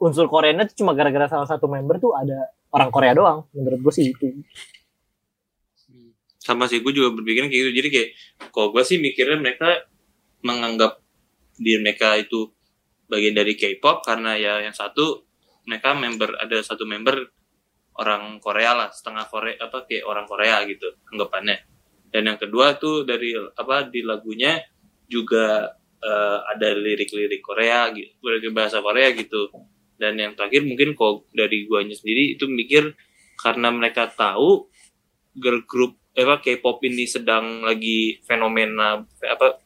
unsur 0.00 0.30
Koreanya 0.30 0.64
tuh 0.64 0.84
cuma 0.84 0.94
gara-gara 0.94 1.26
salah 1.28 1.48
satu 1.48 1.66
member 1.66 1.98
tuh 1.98 2.14
ada 2.14 2.48
orang 2.72 2.88
Korea 2.88 3.12
doang. 3.12 3.44
Menurut 3.52 3.80
gue 3.84 3.92
sih 3.92 4.14
itu. 4.14 4.32
Sama 6.48 6.64
sih 6.64 6.80
gue 6.80 6.92
juga 6.96 7.12
berpikir 7.12 7.52
kayak 7.52 7.60
gitu. 7.60 7.70
Jadi 7.76 7.88
kayak 7.92 8.10
kalau 8.48 8.72
gue 8.72 8.80
sih 8.88 8.96
mikirnya 8.96 9.36
mereka 9.36 9.84
menganggap 10.40 11.04
diri 11.60 11.84
mereka 11.84 12.16
itu 12.16 12.48
bagian 13.04 13.36
dari 13.36 13.52
K-pop 13.52 14.00
karena 14.00 14.32
ya 14.40 14.64
yang 14.64 14.72
satu 14.72 15.28
mereka 15.68 15.92
member 15.92 16.32
ada 16.40 16.56
satu 16.64 16.88
member 16.88 17.28
orang 18.00 18.40
Korea 18.40 18.72
lah 18.72 18.88
setengah 18.88 19.28
Korea 19.28 19.60
apa 19.60 19.84
kayak 19.84 20.08
orang 20.08 20.24
Korea 20.24 20.64
gitu 20.64 20.88
anggapannya. 21.12 21.60
Dan 22.08 22.24
yang 22.24 22.40
kedua 22.40 22.80
tuh 22.80 23.04
dari 23.04 23.36
apa 23.36 23.84
di 23.84 24.00
lagunya 24.00 24.56
juga 25.04 25.76
eh, 26.00 26.38
ada 26.48 26.68
lirik-lirik 26.72 27.44
Korea 27.44 27.92
gitu 27.92 28.16
bahasa 28.56 28.80
Korea 28.80 29.12
gitu. 29.12 29.52
Dan 29.98 30.16
yang 30.16 30.32
terakhir 30.38 30.64
mungkin 30.64 30.94
kalau 30.96 31.26
dari 31.34 31.66
guanya 31.68 31.92
sendiri 31.92 32.38
itu 32.38 32.46
mikir 32.48 32.94
karena 33.42 33.68
mereka 33.74 34.06
tahu 34.08 34.70
girl 35.34 35.62
group 35.66 35.97
apa 36.18 36.42
K-pop 36.42 36.82
ini 36.82 37.06
sedang 37.06 37.62
lagi 37.62 38.18
fenomena 38.22 39.00
apa 39.22 39.62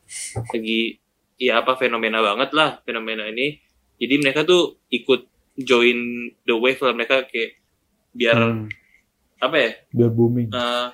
lagi 0.53 1.01
ya 1.37 1.59
apa 1.59 1.75
fenomena 1.75 2.21
banget 2.21 2.53
lah 2.53 2.79
fenomena 2.85 3.25
ini 3.27 3.57
jadi 3.97 4.21
mereka 4.21 4.45
tuh 4.45 4.79
ikut 4.89 5.27
join 5.57 5.99
the 6.45 6.53
wave 6.53 6.81
lah 6.81 6.93
mereka 6.93 7.25
kayak 7.25 7.57
biar 8.13 8.37
Hmm. 8.37 8.69
apa 9.39 9.57
ya 9.57 9.71
Biar 9.91 10.11
booming. 10.11 10.49
eh, 10.49 10.89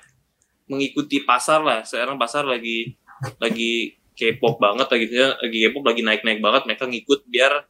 mengikuti 0.66 1.20
pasar 1.20 1.60
lah 1.60 1.82
sekarang 1.82 2.14
pasar 2.16 2.46
lagi 2.46 2.94
lagi 3.36 3.98
K-pop 4.14 4.58
banget 4.58 4.86
lagi 4.86 5.06
lagi 5.14 5.58
K-pop 5.66 5.84
lagi 5.84 6.02
naik-naik 6.02 6.38
banget 6.38 6.62
mereka 6.66 6.86
ngikut 6.86 7.26
biar 7.26 7.66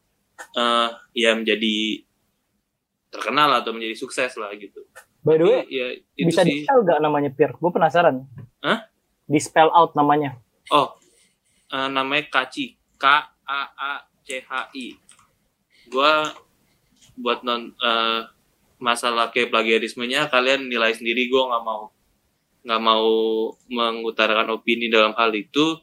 eh, 0.54 0.88
ya 1.14 1.32
menjadi 1.32 2.04
terkenal 3.08 3.48
atau 3.56 3.72
menjadi 3.72 3.96
sukses 3.96 4.36
lah 4.36 4.52
gitu. 4.52 4.84
By 5.28 5.36
the 5.36 5.44
way, 5.44 5.60
Tapi, 5.60 5.76
ya 5.76 5.86
itu 6.16 6.28
bisa 6.32 6.40
sih. 6.40 6.48
di 6.48 6.54
spell 6.64 6.80
gak 6.88 7.00
namanya 7.04 7.30
Pir? 7.36 7.52
Gue 7.60 7.68
penasaran. 7.68 8.24
Hah? 8.64 8.88
Di 9.28 9.40
spell 9.44 9.68
out 9.68 9.92
namanya. 9.92 10.40
Oh, 10.72 10.96
eh, 11.68 11.88
namanya 11.92 12.32
Kaci. 12.32 12.80
K 12.96 13.04
A 13.44 13.62
A 13.76 13.92
C 14.24 14.40
H 14.40 14.72
I. 14.72 14.96
Gua 15.92 16.32
buat 17.20 17.44
non 17.44 17.76
eh, 17.76 18.20
masalah 18.78 19.28
kayak 19.34 19.50
plagiarismenya 19.50 20.30
kalian 20.30 20.70
nilai 20.70 20.94
sendiri 20.94 21.26
gue 21.26 21.42
nggak 21.42 21.64
mau 21.66 21.90
nggak 22.62 22.82
mau 22.82 23.10
mengutarakan 23.66 24.54
opini 24.54 24.86
dalam 24.86 25.14
hal 25.18 25.34
itu 25.34 25.82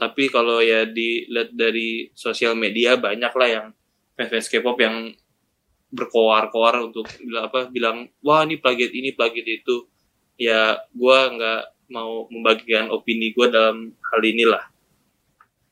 tapi 0.00 0.32
kalau 0.32 0.64
ya 0.64 0.88
dilihat 0.88 1.52
dari 1.52 2.08
sosial 2.16 2.56
media 2.56 2.96
banyak 2.96 3.32
lah 3.36 3.48
yang 3.48 3.66
fans 4.16 4.48
K-pop 4.48 4.80
yang 4.80 5.12
berkoar-koar 5.92 6.88
untuk 6.88 7.04
bilang 7.20 7.44
apa 7.52 7.68
bilang 7.68 7.96
wah 8.24 8.42
ini 8.42 8.56
plagiat 8.56 8.90
ini 8.96 9.12
plagiat 9.12 9.46
itu. 9.46 9.84
Ya 10.40 10.80
gua 10.96 11.28
nggak 11.28 11.62
mau 11.92 12.24
membagikan 12.32 12.88
opini 12.88 13.36
gue 13.36 13.52
dalam 13.52 13.92
hal 13.92 14.20
inilah. 14.24 14.64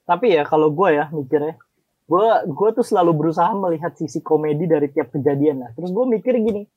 Tapi 0.05 0.37
ya 0.37 0.45
kalau 0.45 0.69
gue 0.69 1.01
ya 1.01 1.09
mikirnya, 1.09 1.57
gue 2.05 2.27
gue 2.45 2.69
tuh 2.77 2.85
selalu 2.85 3.17
berusaha 3.17 3.49
melihat 3.57 3.97
sisi 3.97 4.21
komedi 4.21 4.69
dari 4.69 4.93
tiap 4.93 5.09
kejadian 5.17 5.65
lah. 5.65 5.71
Terus 5.73 5.89
gue 5.89 6.05
mikir 6.05 6.37
gini, 6.37 6.69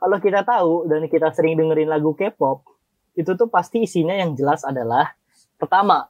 kalau 0.00 0.16
kita 0.16 0.40
tahu 0.40 0.88
dan 0.88 1.04
kita 1.04 1.28
sering 1.36 1.60
dengerin 1.60 1.92
lagu 1.92 2.16
K-pop, 2.16 2.64
itu 3.12 3.28
tuh 3.36 3.52
pasti 3.52 3.84
isinya 3.84 4.16
yang 4.16 4.32
jelas 4.32 4.64
adalah 4.64 5.12
pertama 5.60 6.08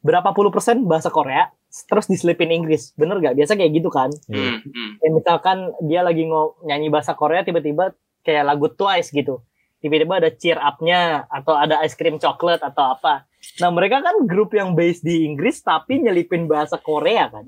berapa 0.00 0.32
puluh 0.32 0.48
persen 0.48 0.80
bahasa 0.88 1.12
Korea, 1.12 1.52
terus 1.84 2.08
diselipin 2.08 2.48
Inggris, 2.48 2.96
bener 2.96 3.20
gak? 3.20 3.36
Biasa 3.36 3.52
kayak 3.58 3.72
gitu 3.76 3.92
kan? 3.92 4.08
Hmm, 4.30 4.64
hmm. 4.64 4.90
Kayak 5.02 5.12
misalkan 5.12 5.58
dia 5.84 6.00
lagi 6.00 6.24
ngo 6.24 6.56
nyanyi 6.64 6.88
bahasa 6.88 7.12
Korea 7.12 7.44
tiba-tiba 7.44 7.92
kayak 8.24 8.48
lagu 8.48 8.72
Twice 8.72 9.12
gitu. 9.12 9.44
Tiba-tiba 9.84 10.18
ada 10.18 10.32
cheer 10.32 10.56
up-nya 10.56 11.28
atau 11.28 11.52
ada 11.52 11.84
ice 11.84 11.92
cream 11.94 12.16
coklat 12.16 12.64
atau 12.64 12.96
apa. 12.96 13.28
Nah, 13.60 13.70
mereka 13.70 14.00
kan 14.00 14.24
grup 14.24 14.56
yang 14.56 14.72
based 14.72 15.04
di 15.04 15.28
Inggris 15.28 15.60
tapi 15.60 16.00
nyelipin 16.00 16.48
bahasa 16.48 16.80
Korea 16.80 17.28
kan. 17.28 17.46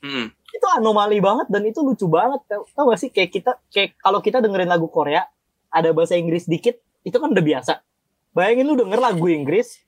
Hmm. 0.00 0.32
Itu 0.32 0.66
anomali 0.74 1.20
banget 1.20 1.46
dan 1.52 1.62
itu 1.68 1.84
lucu 1.84 2.08
banget. 2.08 2.40
Tau, 2.48 2.64
tau 2.72 2.88
gak 2.88 3.00
sih 3.04 3.10
kayak 3.12 3.30
kita 3.30 3.52
kayak 3.68 4.00
kalau 4.00 4.18
kita 4.24 4.40
dengerin 4.40 4.70
lagu 4.70 4.88
Korea 4.88 5.28
ada 5.68 5.92
bahasa 5.92 6.16
Inggris 6.16 6.48
dikit, 6.48 6.80
itu 7.04 7.16
kan 7.20 7.30
udah 7.30 7.44
biasa. 7.44 7.84
Bayangin 8.32 8.66
lu 8.66 8.74
denger 8.80 8.98
lagu 8.98 9.28
Inggris 9.28 9.78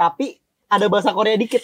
tapi 0.00 0.40
ada 0.70 0.88
bahasa 0.88 1.12
Korea 1.12 1.36
dikit. 1.36 1.60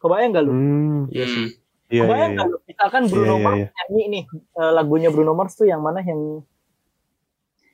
Kebayang 0.00 0.30
gak 0.32 0.44
lu? 0.48 0.52
Hmm, 0.56 1.00
Iya 1.12 1.24
sih. 1.28 1.46
iya 1.92 2.00
iya. 2.00 2.02
Kebayang 2.08 2.30
iya. 2.32 2.36
nggak 2.40 2.48
lu? 2.48 2.56
Misalkan 2.64 3.02
Bruno 3.12 3.24
Iya, 3.24 3.36
iya, 3.36 3.44
Mars 3.44 3.58
iya. 3.60 3.68
nyanyi 3.76 4.04
nih 4.08 4.24
eh, 4.32 4.72
lagunya 4.72 5.08
Bruno 5.12 5.32
Mars 5.36 5.52
tuh 5.54 5.66
yang 5.68 5.84
mana 5.84 6.00
yang 6.00 6.40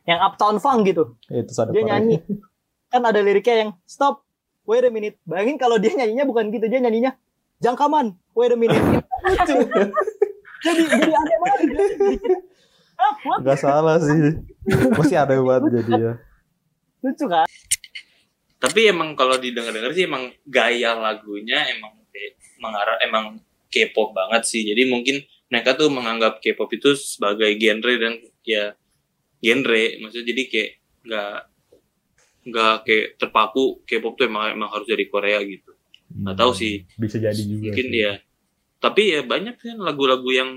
yang 0.06 0.18
Uptown 0.22 0.58
Funk 0.58 0.90
gitu. 0.90 1.14
Itu 1.30 1.52
ada 1.54 1.70
Dia 1.70 1.82
nyanyi. 1.86 2.18
Kan 2.92 3.02
ada 3.02 3.18
liriknya 3.18 3.56
yang 3.66 3.70
stop, 3.86 4.22
wait 4.66 4.82
a 4.82 4.90
minute. 4.90 5.18
Bayangin 5.26 5.58
kalau 5.58 5.78
dia 5.78 5.90
nyanyinya 5.94 6.22
bukan 6.26 6.54
gitu, 6.54 6.66
dia 6.70 6.78
nyanyinya 6.78 7.18
jangkaman, 7.58 8.14
wait 8.34 8.54
a 8.54 8.58
minute. 8.58 8.78
Lucu. 9.26 9.54
jadi 10.66 10.82
jadi 10.86 11.12
aneh 11.14 11.36
banget. 11.42 11.60
Ah? 12.96 13.38
Gak 13.42 13.58
salah 13.58 13.98
sih. 13.98 14.38
Masih 14.94 15.18
ada 15.18 15.34
banget 15.38 15.82
jadi 15.82 15.92
ya. 15.98 16.12
Lucu 17.02 17.26
kan? 17.26 17.46
tapi 18.56 18.88
emang 18.88 19.12
kalau 19.14 19.36
didengar-dengar 19.36 19.92
sih 19.92 20.08
emang 20.08 20.32
gaya 20.48 20.96
lagunya 20.96 21.60
emang 21.76 21.92
mengarah 22.58 22.96
emang 23.02 23.40
K-pop 23.68 24.14
banget 24.14 24.46
sih 24.46 24.62
jadi 24.64 24.86
mungkin 24.86 25.20
mereka 25.46 25.74
tuh 25.74 25.90
menganggap 25.90 26.38
K-pop 26.40 26.70
itu 26.72 26.94
sebagai 26.94 27.50
genre 27.56 27.94
dan 27.98 28.14
ya 28.42 28.72
genre 29.40 29.82
maksudnya 30.00 30.26
jadi 30.32 30.42
kayak 30.48 30.70
nggak 31.06 31.36
nggak 32.46 32.74
kayak 32.86 33.06
terpaku 33.18 33.82
K-pop 33.82 34.14
tuh 34.14 34.26
emang 34.30 34.54
emang 34.54 34.70
harus 34.70 34.86
dari 34.86 35.10
Korea 35.10 35.42
gitu 35.42 35.74
nggak 36.22 36.36
tahu 36.38 36.52
sih 36.54 36.86
Bisa 36.94 37.18
jadi 37.18 37.34
juga. 37.42 37.74
mungkin 37.74 37.86
sih. 37.90 38.00
ya 38.06 38.12
tapi 38.78 39.02
ya 39.10 39.20
banyak 39.26 39.56
kan 39.58 39.76
lagu-lagu 39.82 40.30
yang 40.30 40.50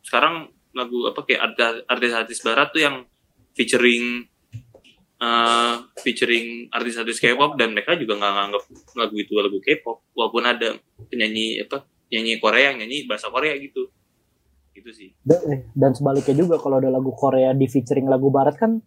sekarang 0.00 0.48
lagu 0.72 1.06
apa 1.06 1.20
kayak 1.22 1.40
artis- 1.52 1.84
artis-artis 1.86 2.38
barat 2.40 2.68
tuh 2.72 2.82
yang 2.82 2.96
featuring 3.54 4.26
eh, 5.24 5.74
featuring 6.04 6.68
artis-artis 6.68 7.16
K-pop 7.16 7.56
dan 7.56 7.72
mereka 7.72 7.96
juga 7.96 8.20
nggak 8.20 8.32
nganggap 8.36 8.62
lagu 9.00 9.16
itu 9.16 9.32
lagu 9.40 9.58
K-pop 9.64 10.04
walaupun 10.12 10.44
ada 10.44 10.76
penyanyi 11.08 11.64
apa 11.64 11.88
nyanyi 12.12 12.36
Korea 12.36 12.72
yang 12.72 12.84
nyanyi 12.84 13.08
bahasa 13.08 13.32
Korea 13.32 13.56
gitu 13.56 13.88
gitu 14.74 14.90
sih 14.92 15.16
Dan, 15.24 15.40
eh, 15.48 15.60
dan 15.72 15.96
sebaliknya 15.96 16.34
juga 16.36 16.60
kalau 16.60 16.82
ada 16.82 16.90
lagu 16.92 17.14
Korea 17.16 17.56
di 17.56 17.64
featuring 17.70 18.10
lagu 18.10 18.28
barat 18.28 18.60
kan 18.60 18.82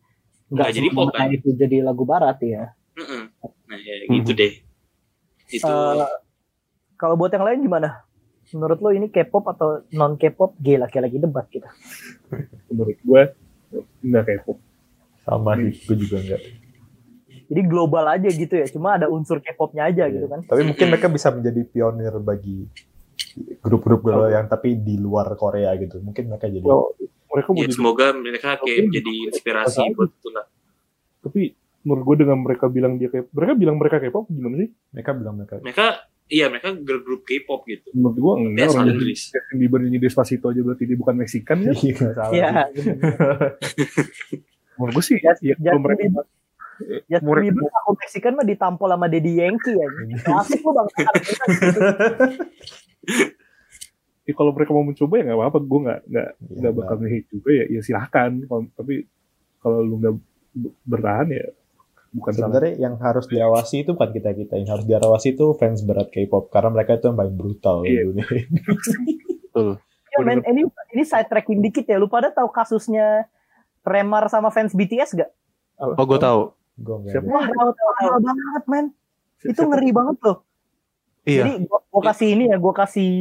nggak 0.48 0.70
jadi 0.72 0.90
pop, 0.96 1.12
kan? 1.12 1.28
itu 1.28 1.52
jadi 1.60 1.84
lagu 1.84 2.08
barat 2.08 2.40
ya. 2.40 2.72
Nah 3.68 3.78
ya 3.84 3.94
gitu 4.08 4.32
deh 4.32 4.64
itu 5.52 5.68
Eh, 5.68 6.08
kalau 7.00 7.16
buat 7.16 7.32
yang 7.32 7.46
lain 7.46 7.64
gimana? 7.64 8.04
Menurut 8.56 8.80
lo 8.80 8.90
ini 8.96 9.12
K-pop 9.12 9.44
atau 9.52 9.84
non 9.96 10.16
K-pop? 10.16 10.56
Gila, 10.60 10.88
kayak 10.88 11.12
lagi 11.12 11.18
debat 11.20 11.46
kita. 11.52 11.68
Menurut 12.72 12.98
gue 13.04 13.22
nggak 14.08 14.24
K-pop. 14.24 14.58
Sama 15.28 15.52
sih, 15.60 15.76
gue 15.84 15.96
juga 16.00 16.18
enggak. 16.24 16.42
Jadi 17.48 17.62
global 17.68 18.06
aja 18.08 18.28
gitu 18.32 18.54
ya, 18.56 18.68
cuma 18.72 18.96
ada 18.96 19.12
unsur 19.12 19.44
K-popnya 19.44 19.92
aja 19.92 20.08
gitu 20.08 20.28
kan. 20.32 20.44
Tapi 20.48 20.62
mungkin 20.64 20.88
mereka 20.88 21.08
bisa 21.12 21.32
menjadi 21.32 21.62
pionir 21.68 22.16
bagi 22.24 22.64
grup-grup 23.60 24.04
global 24.08 24.32
yang 24.32 24.48
tapi 24.48 24.80
di 24.80 24.96
luar 24.96 25.32
Korea 25.36 25.76
gitu. 25.76 26.00
Mungkin 26.00 26.32
mereka 26.32 26.48
jadi 26.48 26.64
Well, 26.64 26.96
mereka 27.38 27.50
mau 27.54 27.60
ya 27.62 27.64
jadi 27.68 27.76
semoga 27.76 28.06
mereka 28.16 28.50
kayak 28.64 28.90
jadi 28.90 29.12
inspirasi 29.30 29.82
buat 29.94 30.10
itu 30.10 30.30
lah 30.32 30.46
tapi 31.22 31.42
menurut 31.84 32.04
gue 32.04 32.16
dengan 32.26 32.38
mereka 32.42 32.66
bilang 32.72 32.96
dia 32.96 33.10
kayak 33.12 33.30
mereka 33.32 33.54
bilang 33.54 33.76
mereka 33.78 33.98
K-pop 34.02 34.26
gimana 34.32 34.56
sih? 34.64 34.70
mereka 34.96 35.12
bilang 35.14 35.36
mereka 35.38 35.54
mereka 35.62 35.86
iya 36.28 36.46
mereka 36.48 36.74
girl 36.76 37.02
group 37.04 37.22
K-pop 37.28 37.62
gitu 37.68 37.88
Menurut 37.94 38.18
gue 38.18 38.34
enggak 38.48 38.68
orang 38.74 38.88
Inggris 38.96 39.22
Justin 39.32 39.56
Bieber 39.60 39.80
nyanyi 39.84 40.00
Despacito 40.02 40.50
aja 40.52 40.62
berarti 40.64 40.84
dia 40.88 40.98
bukan 41.00 41.16
Meksikan 41.20 41.58
ya? 41.64 41.72
Iya, 41.88 42.08
salah. 42.16 42.68
Iya. 44.78 44.80
Menurut 44.80 44.94
gue 44.94 45.04
sih 45.04 45.18
Just- 45.18 45.42
ya 45.42 45.56
Justin 45.56 45.82
mereka 45.82 46.02
Bieber. 46.04 46.26
Ya, 47.10 47.18
Murek- 47.20 47.50
Bieber 47.50 47.66
aku 47.74 47.98
Mexikan 47.98 48.34
mah 48.34 48.46
ditampol 48.46 48.86
sama 48.88 49.08
Daddy 49.08 49.34
Yankee 49.36 49.74
ya. 49.74 49.88
Asik 50.36 50.62
lu 50.62 50.72
bang. 50.72 50.88
ya 54.24 54.34
kalau 54.34 54.52
mereka 54.52 54.72
mau 54.72 54.84
mencoba 54.84 55.14
ya 55.16 55.24
nggak 55.26 55.40
apa-apa 55.40 55.58
gue 55.58 55.80
nggak 55.82 56.00
nggak 56.06 56.30
Iya, 56.38 56.56
nggak 56.60 56.74
bakal 56.76 56.96
nge-hate 57.00 57.28
juga 57.32 57.50
ya 57.50 57.66
ya 57.66 57.80
silahkan 57.80 58.30
tapi 58.76 58.94
kalau 59.58 59.80
lu 59.80 59.96
nggak 59.98 60.14
bertahan 60.84 61.28
ya 61.32 61.46
bukan 62.12 62.32
salah 62.32 62.52
Sebenarnya 62.52 62.74
yang 62.78 62.96
harus 62.98 63.26
diawasi 63.26 63.76
itu 63.82 63.92
bukan 63.94 64.10
kita 64.10 64.32
kita, 64.34 64.54
yang 64.56 64.70
harus 64.70 64.86
diawasi 64.86 65.28
itu 65.32 65.46
fans 65.54 65.80
berat 65.82 66.10
K-pop 66.10 66.50
karena 66.50 66.70
mereka 66.72 66.98
itu 66.98 67.06
yang 67.06 67.16
paling 67.16 67.36
brutal 67.36 67.78
Iya. 67.84 67.92
di 67.94 68.06
dunia. 68.06 68.26
Betul. 69.48 69.70
Ya, 70.08 70.18
men, 70.24 70.40
ini 70.46 70.62
ini 70.92 71.04
side 71.04 71.28
tracking 71.28 71.60
dikit 71.60 71.84
ya. 71.84 71.96
Lu 71.96 72.08
pada 72.08 72.32
tahu 72.32 72.50
kasusnya 72.50 73.28
Remar 73.88 74.28
sama 74.28 74.52
fans 74.52 74.76
BTS 74.76 75.16
gak? 75.16 75.32
Oh, 75.80 75.96
gue 75.96 76.20
tahu. 76.20 76.52
Gue 76.78 76.96
enggak. 77.00 77.14
Siapa? 77.16 77.28
Wah, 77.32 77.48
tahu 77.48 77.72
tahu 77.72 78.18
banget, 78.20 78.64
men. 78.68 78.86
Itu 79.48 79.62
ngeri 79.64 79.90
banget 79.96 80.18
loh. 80.28 80.38
Iya. 81.28 81.44
Jadi 81.44 81.52
gua, 81.68 81.80
gua 81.92 82.02
kasih 82.14 82.28
ini 82.40 82.44
ya, 82.48 82.58
gua 82.58 82.74
kasih 82.74 83.12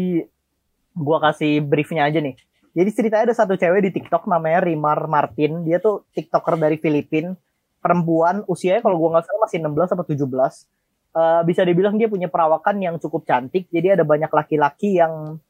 gua 0.94 1.18
kasih 1.18 1.58
briefnya 1.58 2.06
aja 2.06 2.22
nih. 2.22 2.38
Jadi 2.76 2.90
ceritanya 2.92 3.32
ada 3.32 3.36
satu 3.36 3.58
cewek 3.58 3.88
di 3.88 3.90
TikTok 3.98 4.30
namanya 4.30 4.62
Rimar 4.62 5.10
Martin. 5.10 5.66
Dia 5.66 5.82
tuh 5.82 6.06
TikToker 6.14 6.60
dari 6.60 6.78
Filipina, 6.78 7.34
perempuan, 7.82 8.46
usianya 8.46 8.84
kalau 8.84 9.00
gua 9.00 9.18
nggak 9.18 9.26
salah 9.26 9.40
masih 9.48 9.58
16 9.58 9.94
atau 9.96 10.06
17. 10.06 10.68
Eh, 11.16 11.42
bisa 11.48 11.64
dibilang 11.64 11.96
dia 11.96 12.06
punya 12.06 12.28
perawakan 12.28 12.76
yang 12.78 12.94
cukup 13.02 13.24
cantik. 13.26 13.66
Jadi 13.72 13.96
ada 13.98 14.04
banyak 14.06 14.28
laki-laki 14.30 15.00
yang 15.00 15.40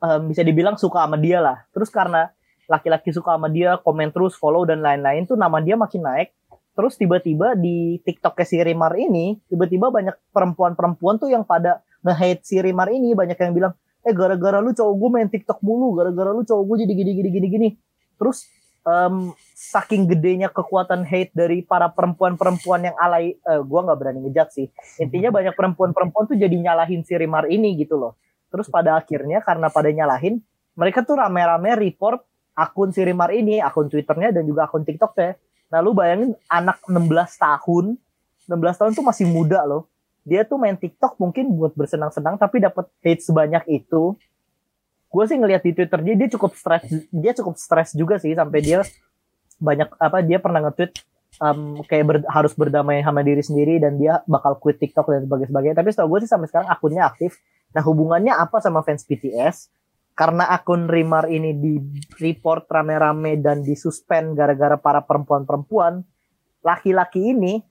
eh, 0.00 0.20
bisa 0.24 0.40
dibilang 0.46 0.80
suka 0.80 1.04
sama 1.04 1.20
dia 1.20 1.42
lah. 1.44 1.66
Terus 1.74 1.92
karena 1.92 2.30
laki-laki 2.68 3.10
suka 3.10 3.34
sama 3.34 3.48
dia, 3.48 3.80
komen 3.80 4.12
terus, 4.12 4.36
follow 4.36 4.68
dan 4.68 4.84
lain-lain 4.84 5.24
tuh 5.24 5.40
nama 5.40 5.58
dia 5.64 5.74
makin 5.74 6.04
naik. 6.04 6.36
Terus 6.78 6.94
tiba-tiba 6.94 7.58
di 7.58 7.98
TikToknya 8.06 8.46
si 8.46 8.56
Rimar 8.62 8.94
ini, 8.94 9.34
tiba-tiba 9.50 9.90
banyak 9.90 10.14
perempuan-perempuan 10.30 11.18
tuh 11.18 11.26
yang 11.26 11.42
pada 11.42 11.82
nge-hate 12.06 12.46
si 12.46 12.62
Rimar 12.62 12.86
ini. 12.94 13.18
Banyak 13.18 13.34
yang 13.34 13.50
bilang 13.56 13.72
eh 14.06 14.14
gara-gara 14.14 14.62
lu 14.62 14.70
cowok 14.70 14.94
gue 14.94 15.10
main 15.10 15.26
TikTok 15.26 15.58
mulu 15.58 15.98
gara-gara 15.98 16.30
lu 16.30 16.46
cowok 16.46 16.64
gue 16.70 16.76
jadi 16.86 16.94
gini 16.94 17.12
gini 17.18 17.30
gini 17.34 17.46
gini. 17.50 17.68
Terus 18.14 18.46
em, 18.86 19.34
saking 19.58 20.06
gedenya 20.06 20.54
kekuatan 20.54 21.02
hate 21.02 21.34
dari 21.34 21.66
para 21.66 21.90
perempuan-perempuan 21.90 22.86
yang 22.86 22.96
alay 23.00 23.34
eh, 23.34 23.58
gue 23.58 23.80
nggak 23.82 23.98
berani 23.98 24.22
ngejat 24.30 24.48
sih. 24.54 24.70
Intinya 25.02 25.34
banyak 25.34 25.58
perempuan-perempuan 25.58 26.30
tuh 26.30 26.38
jadi 26.38 26.54
nyalahin 26.54 27.02
si 27.02 27.18
Rimar 27.18 27.50
ini 27.50 27.74
gitu 27.74 27.98
loh. 27.98 28.14
Terus 28.54 28.70
pada 28.70 28.94
akhirnya 28.94 29.42
karena 29.42 29.66
pada 29.66 29.90
nyalahin 29.90 30.38
mereka 30.78 31.02
tuh 31.02 31.18
rame-rame 31.18 31.74
report 31.74 32.22
akun 32.58 32.90
si 32.90 33.06
Rimar 33.06 33.30
ini 33.30 33.62
akun 33.62 33.86
Twitternya 33.86 34.34
dan 34.34 34.42
juga 34.42 34.66
akun 34.66 34.82
TikToknya 34.82 35.38
nah 35.68 35.78
lu 35.84 35.94
bayangin 35.94 36.34
anak 36.50 36.82
16 36.90 37.06
tahun 37.38 38.00
16 38.48 38.80
tahun 38.80 38.90
tuh 38.96 39.04
masih 39.04 39.28
muda 39.28 39.60
loh. 39.68 39.84
Dia 40.24 40.42
tuh 40.42 40.56
main 40.56 40.74
TikTok 40.74 41.20
mungkin 41.20 41.52
buat 41.52 41.76
bersenang-senang 41.76 42.40
tapi 42.40 42.64
dapat 42.64 42.88
hate 43.04 43.20
sebanyak 43.20 43.64
itu. 43.68 44.16
Gue 45.08 45.24
sih 45.28 45.36
ngelihat 45.36 45.62
di 45.64 45.72
Twitter 45.76 46.00
dia 46.00 46.14
dia 46.16 46.28
cukup 46.32 46.56
stres 46.56 46.84
dia 47.12 47.32
cukup 47.36 47.54
stres 47.60 47.92
juga 47.92 48.16
sih 48.16 48.32
sampai 48.32 48.60
dia 48.64 48.84
banyak 49.60 49.88
apa 50.00 50.20
dia 50.20 50.36
pernah 50.40 50.68
nge-tweet 50.68 50.92
um, 51.40 51.80
kayak 51.84 52.04
ber- 52.04 52.28
harus 52.28 52.52
berdamai 52.52 53.00
sama 53.00 53.24
diri 53.24 53.40
sendiri 53.40 53.80
dan 53.80 53.96
dia 53.96 54.20
bakal 54.28 54.56
quit 54.56 54.80
TikTok 54.80 55.12
dan 55.12 55.28
sebagainya. 55.28 55.76
Tapi 55.76 55.88
setahu 55.92 56.16
gue 56.16 56.24
sih 56.24 56.30
sampai 56.32 56.48
sekarang 56.48 56.68
akunnya 56.72 57.04
aktif. 57.04 57.36
Nah 57.76 57.84
hubungannya 57.84 58.32
apa 58.32 58.64
sama 58.64 58.80
fans 58.80 59.04
BTS 59.04 59.68
karena 60.18 60.50
akun 60.50 60.90
Rimar 60.90 61.30
ini 61.30 61.54
di 61.54 61.78
report 62.18 62.66
rame-rame 62.66 63.38
dan 63.38 63.62
disuspend 63.62 64.34
gara-gara 64.34 64.74
para 64.74 65.06
perempuan-perempuan 65.06 66.02
laki-laki 66.66 67.30
ini 67.30 67.62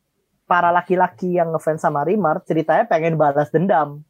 para 0.47 0.71
laki-laki 0.71 1.35
yang 1.35 1.51
ngefans 1.51 1.83
sama 1.83 2.07
Rimar 2.07 2.39
ceritanya 2.47 2.87
pengen 2.87 3.19
balas 3.19 3.51
dendam 3.51 4.07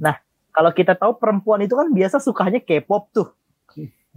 Nah, 0.00 0.16
kalau 0.54 0.70
kita 0.72 0.96
tahu 0.96 1.18
perempuan 1.18 1.64
itu 1.64 1.74
kan 1.76 1.90
biasa 1.90 2.22
sukanya 2.22 2.62
K-pop 2.62 3.12
tuh. 3.12 3.28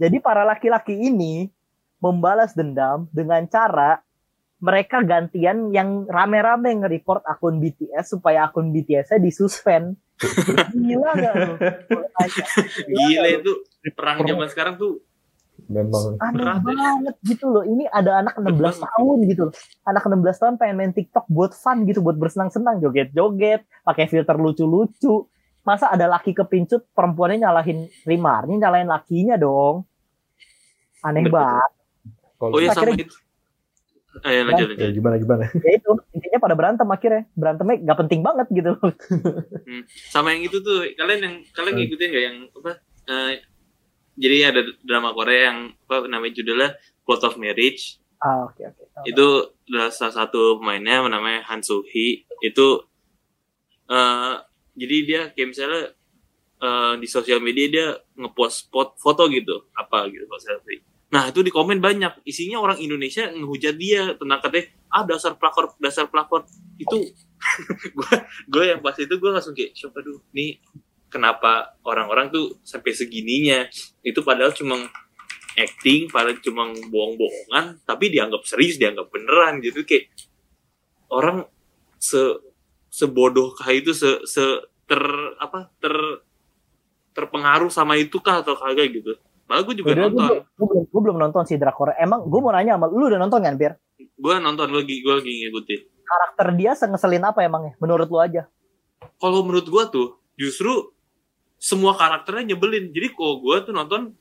Jadi 0.00 0.16
para 0.22 0.46
laki-laki 0.48 0.96
ini 0.96 1.52
membalas 2.00 2.56
dendam 2.56 3.04
dengan 3.12 3.44
cara 3.44 4.00
mereka 4.60 5.04
gantian 5.04 5.72
yang 5.72 6.08
rame-rame 6.08 6.84
nge-report 6.84 7.24
akun 7.28 7.60
BTS 7.60 8.16
supaya 8.16 8.48
akun 8.48 8.72
BTS-nya 8.72 9.20
disuspend. 9.20 9.96
Gila 10.70 11.10
gak 11.14 11.32
lu? 11.34 11.54
Gila 12.88 13.28
itu 13.30 13.52
perang 13.92 14.18
zaman 14.22 14.48
sekarang 14.48 14.74
tuh 14.76 15.00
Memang 15.70 16.18
Aneh 16.18 16.40
Berat 16.40 16.56
ya. 16.56 16.66
banget 16.66 17.16
gitu 17.22 17.46
loh. 17.46 17.62
Ini 17.62 17.84
ada 17.86 18.24
anak 18.24 18.34
16 18.34 18.80
tahun 18.80 19.16
gitu 19.28 19.42
loh. 19.46 19.54
Anak 19.86 20.02
16 20.02 20.42
tahun 20.42 20.54
pengen 20.56 20.74
main 20.74 20.90
TikTok 20.90 21.28
buat 21.28 21.52
fun 21.52 21.86
gitu, 21.86 22.00
buat 22.00 22.16
bersenang-senang, 22.16 22.80
joget-joget, 22.80 23.62
pakai 23.84 24.10
filter 24.10 24.34
lucu-lucu. 24.34 25.28
Masa 25.62 25.92
ada 25.92 26.08
laki 26.08 26.32
kepincut, 26.32 26.88
perempuannya 26.90 27.44
nyalahin 27.44 27.86
Rimar, 28.02 28.48
ini 28.48 28.58
nyalahin 28.58 28.88
lakinya 28.88 29.36
dong. 29.36 29.84
Aneh 31.04 31.28
banget. 31.28 31.70
kalau 32.34 32.56
Oh 32.56 32.58
iya 32.58 32.72
sama 32.72 32.90
Akhirnya- 32.90 33.29
itu. 34.10 34.18
Ayo 34.26 34.40
lanjut 34.42 34.66
ya 34.66 34.74
lanjut. 34.74 34.90
gimana 34.92 35.16
gimana. 35.16 35.44
Ya 35.54 35.70
itu, 35.78 35.90
intinya 36.10 36.38
pada 36.38 36.54
berantem 36.58 36.86
akhirnya. 36.86 37.22
Berantemnya 37.32 37.76
gak 37.86 37.98
penting 38.02 38.20
banget 38.20 38.46
gitu 38.50 38.70
loh. 38.74 38.92
Sama 40.10 40.34
yang 40.34 40.42
itu 40.44 40.58
tuh 40.58 40.82
kalian 40.94 41.20
yang 41.22 41.34
kalian 41.50 41.72
Hmm. 41.72 41.80
ngikutin 41.80 42.08
nggak 42.10 42.24
yang 42.26 42.36
apa? 42.52 42.72
eh, 43.06 43.32
jadi 44.14 44.36
ada 44.50 44.60
drama 44.82 45.14
Korea 45.14 45.54
yang 45.54 45.58
apa 45.86 46.06
namanya 46.06 46.34
judulnya 46.36 46.68
Plot 47.02 47.22
of 47.24 47.38
Marriage. 47.38 47.98
Ah, 48.20 48.44
oke 48.44 48.60
oke. 48.60 48.82
Tahu. 48.92 49.04
Itu 49.06 49.26
adalah 49.64 49.90
salah 49.90 50.14
satu 50.14 50.58
pemainnya 50.58 51.06
namanya 51.06 51.46
Han 51.48 51.62
Soo 51.62 51.86
Hee. 51.86 52.26
Itu 52.42 52.84
eh 53.88 54.34
jadi 54.76 54.96
dia 55.02 55.22
kayak 55.32 55.48
misalnya 55.48 55.82
eh, 56.60 56.94
di 57.00 57.06
sosial 57.08 57.40
media 57.40 57.66
dia 57.66 57.86
ngepost 58.14 58.68
foto 58.70 59.22
gitu 59.26 59.70
apa 59.72 60.06
gitu 60.10 60.26
kalau 60.26 60.42
selfie. 60.42 60.84
Nah 61.10 61.26
itu 61.30 61.42
di 61.42 61.50
komen 61.50 61.82
banyak. 61.82 62.22
Isinya 62.22 62.62
orang 62.62 62.78
Indonesia 62.78 63.26
ngehujat 63.26 63.74
dia 63.74 64.14
tentang 64.14 64.38
katanya 64.38 64.66
ah 64.94 65.02
dasar 65.02 65.34
pelakor 65.34 65.74
dasar 65.82 66.06
pelakor. 66.06 66.46
Itu 66.78 67.02
gue 67.98 68.14
gue 68.46 68.64
yang 68.70 68.80
pas 68.80 68.94
itu 68.94 69.10
gue 69.10 69.30
langsung 69.30 69.54
kayak 69.54 69.74
siapa 69.74 69.98
aduh 70.02 70.22
nih 70.30 70.62
kenapa 71.10 71.74
orang-orang 71.82 72.30
tuh 72.30 72.62
sampai 72.62 72.94
segininya? 72.94 73.66
Itu 74.06 74.22
padahal 74.22 74.54
cuma 74.54 74.86
acting 75.58 76.06
padahal 76.06 76.38
cuma 76.38 76.70
bohong-bohongan 76.70 77.82
tapi 77.82 78.14
dianggap 78.14 78.46
serius 78.46 78.78
dianggap 78.78 79.10
beneran 79.10 79.58
gitu. 79.66 79.82
Kayak 79.82 80.14
orang 81.10 81.42
se 81.98 82.38
sebodoh 82.90 83.54
kah 83.54 83.70
itu 83.70 83.90
se, 83.94 84.22
se 84.26 84.42
ter 84.86 85.02
apa 85.38 85.70
ter 85.82 85.94
terpengaruh 87.14 87.70
sama 87.70 87.98
itu 87.98 88.18
kah 88.22 88.42
atau 88.42 88.54
kagak 88.54 88.94
gitu 88.94 89.18
malah 89.50 89.62
gue 89.62 89.74
juga 89.74 89.90
Udah, 89.90 89.98
gue, 89.98 90.04
nonton 90.06 90.22
belum- 90.22 90.46
gue 90.48 90.66
belum, 90.68 90.84
gue 90.86 91.00
belum 91.02 91.18
nonton 91.18 91.42
si 91.42 91.54
drakor. 91.56 91.90
Emang 91.96 92.22
gue 92.22 92.38
mau 92.38 92.48
nanya 92.48 92.78
sama 92.78 92.86
lu 92.86 93.04
udah 93.04 93.18
nonton 93.18 93.42
kan, 93.42 93.54
Bir? 93.54 93.74
gue 93.98 94.34
nonton 94.38 94.70
lagi 94.70 94.96
gue 94.96 95.12
lagi 95.12 95.32
ngikutin 95.42 95.80
Karakter 96.00 96.46
dia 96.54 96.72
sengeselin 96.72 97.22
apa 97.22 97.42
emangnya? 97.42 97.74
Menurut 97.76 98.06
lu 98.06 98.16
aja. 98.16 98.46
kalau 99.16 99.42
menurut 99.42 99.64
gue 99.64 99.84
tuh 99.90 100.08
justru 100.34 100.70
semua 101.56 101.92
karakternya 101.92 102.54
nyebelin 102.54 102.88
jadi 102.88 103.10
kalau 103.10 103.40
gue 103.40 103.56
tuh 103.62 103.72
nonton 103.72 104.14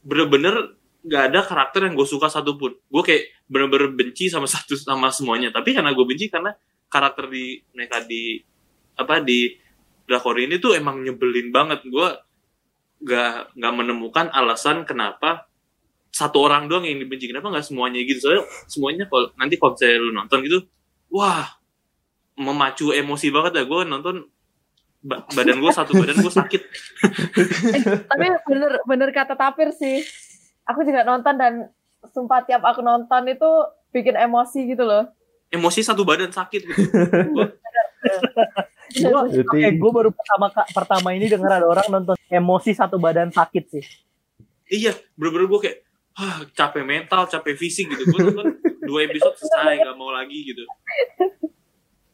bener-bener 0.00 0.74
gak 1.02 1.30
ada 1.30 1.40
karakter 1.42 1.86
yang 1.86 1.94
gue 1.94 2.02
suka 2.04 2.26
satupun 2.26 2.74
gue 2.74 3.02
kayak 3.02 3.22
bener-bener 3.46 3.92
benci 3.92 4.26
sama 4.26 4.46
satu 4.50 4.74
sama 4.74 5.10
semuanya 5.10 5.50
tapi 5.50 5.70
karena 5.70 5.90
gue 5.90 6.02
benci 6.02 6.26
karena 6.26 6.54
karakter 6.86 7.26
di 7.26 7.44
mereka 7.70 8.02
di 8.02 8.38
apa 8.94 9.20
di 9.20 9.54
drakor 10.02 10.38
ini 10.38 10.56
tuh 10.56 10.72
emang 10.72 10.98
nyebelin 11.00 11.50
banget 11.50 11.82
gue 11.82 12.08
gak 13.04 13.52
nggak 13.52 13.72
menemukan 13.76 14.26
alasan 14.32 14.88
kenapa 14.88 15.48
satu 16.08 16.48
orang 16.48 16.64
doang 16.64 16.88
yang 16.88 16.96
dibenci 16.96 17.28
kenapa 17.28 17.52
nggak 17.52 17.66
semuanya 17.66 18.00
gitu? 18.04 18.24
Soalnya 18.24 18.44
semuanya 18.68 19.04
kalau 19.10 19.28
nanti 19.36 19.54
kalau 19.60 19.76
misalnya 19.76 19.98
lu 20.00 20.12
nonton 20.16 20.38
gitu 20.48 20.58
wah 21.12 21.60
memacu 22.36 22.92
emosi 22.92 23.28
banget 23.28 23.52
ya 23.60 23.64
gue 23.68 23.80
nonton 23.84 24.24
ba- 25.04 25.24
badan 25.32 25.60
gue 25.60 25.72
satu 25.72 25.92
badan 25.92 26.16
gue 26.20 26.32
sakit. 26.32 26.62
Tapi 28.10 28.26
bener 28.48 28.72
bener 28.88 29.08
kata 29.12 29.36
Tapir 29.36 29.72
sih. 29.76 30.00
Aku 30.66 30.82
juga 30.82 31.04
nonton 31.04 31.36
dan 31.36 31.68
sumpah 32.10 32.42
tiap 32.48 32.64
aku 32.64 32.80
nonton 32.82 33.28
itu 33.28 33.50
bikin 33.92 34.16
emosi 34.16 34.66
gitu 34.68 34.84
loh. 34.84 35.08
emosi 35.46 35.80
satu 35.86 36.02
badan 36.02 36.34
sakit 36.34 36.60
gitu 36.66 36.82
Berarti- 38.88 39.42
Oke, 39.42 39.68
gue 39.72 39.90
baru 39.92 40.10
pertama 40.10 40.46
pertama 40.68 41.08
ini 41.10 41.26
denger 41.26 41.50
ada 41.52 41.66
orang 41.66 41.88
nonton 41.88 42.14
emosi 42.26 42.70
satu 42.72 42.96
badan 42.96 43.28
sakit 43.28 43.64
sih. 43.68 43.84
iya 44.66 44.90
bener-bener 45.12 45.46
gue 45.48 45.60
kayak 45.60 45.78
ah, 46.14 46.42
capek 46.50 46.82
mental 46.82 47.24
capek 47.24 47.54
fisik 47.54 47.86
gitu 47.86 48.02
gue 48.04 48.20
nonton 48.20 48.46
dua 48.80 49.04
episode 49.04 49.34
selesai 49.36 49.78
nggak 49.80 49.94
mau 49.94 50.10
lagi 50.10 50.42
gitu 50.44 50.62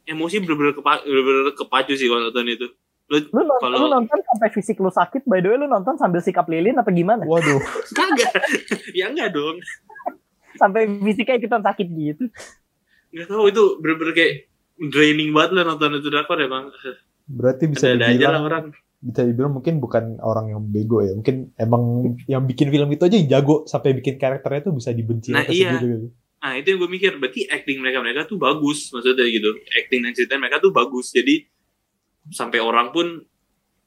emosi 0.05 0.37
bener-bener 0.39 0.73
kepa 0.73 1.01
bener-bener 1.01 1.55
kepacu 1.55 1.93
sih 1.95 2.07
kalau 2.07 2.27
nonton 2.27 2.47
itu 2.47 2.69
lu 3.09 3.19
Lu 3.27 3.41
nonton, 3.41 3.61
Kalau- 3.63 3.79
lu 3.79 3.89
nonton 3.91 4.19
sampai 4.23 4.49
fisik 4.51 4.77
lu 4.79 4.89
sakit, 4.89 5.25
by 5.25 5.39
the 5.39 5.49
way 5.49 5.57
lu 5.57 5.67
nonton 5.67 5.97
sambil 5.97 6.19
sikap 6.19 6.45
lilin 6.47 6.73
apa 6.75 6.89
gimana? 6.89 7.21
Waduh, 7.23 7.61
kagak 7.99 8.33
ya 8.91 9.07
enggak 9.07 9.31
dong 9.31 9.61
Sampai 10.55 10.85
fisiknya 10.87 11.37
ikutan 11.37 11.61
sakit 11.61 11.87
gitu. 11.89 12.25
nggak 13.11 13.27
tahu 13.27 13.45
itu 13.47 13.63
bener-bener 13.79 14.13
kayak 14.13 14.33
draining 14.83 15.31
banget 15.31 15.51
lah 15.55 15.65
nonton 15.69 15.95
itu 15.95 16.09
drakor 16.09 16.39
emang 16.39 16.75
berarti 17.23 17.65
bisa 17.71 17.87
ada-ada 17.87 18.11
aja 18.11 18.11
lah 18.11 18.15
dibilang 18.17 18.45
orang 18.45 18.65
bisa 19.03 19.21
dibilang 19.27 19.53
mungkin 19.53 19.83
bukan 19.83 20.23
orang 20.23 20.55
yang 20.55 20.63
bego 20.63 21.03
ya. 21.03 21.11
Mungkin 21.11 21.59
emang 21.59 22.15
yang 22.31 22.47
bikin 22.47 22.71
film 22.71 22.87
itu 22.87 23.03
aja 23.03 23.19
yang 23.19 23.27
jago 23.29 23.67
sampai 23.67 23.99
bikin 23.99 24.15
karakternya 24.15 24.71
tuh 24.71 24.75
bisa 24.79 24.95
dibenci 24.95 25.35
Nah, 25.35 25.43
iya. 25.51 25.75
gitu. 25.75 26.15
Nah 26.39 26.55
itu 26.55 26.71
yang 26.71 26.79
gue 26.79 26.91
mikir, 26.91 27.13
berarti 27.19 27.51
acting 27.51 27.83
mereka 27.83 27.99
mereka 27.99 28.31
tuh 28.31 28.39
bagus, 28.39 28.95
maksudnya 28.95 29.27
gitu. 29.27 29.59
Acting 29.75 30.07
dan 30.07 30.15
cerita 30.15 30.39
mereka 30.39 30.63
tuh 30.63 30.71
bagus, 30.71 31.11
jadi 31.11 31.47
sampai 32.31 32.63
orang 32.63 32.95
pun 32.95 33.27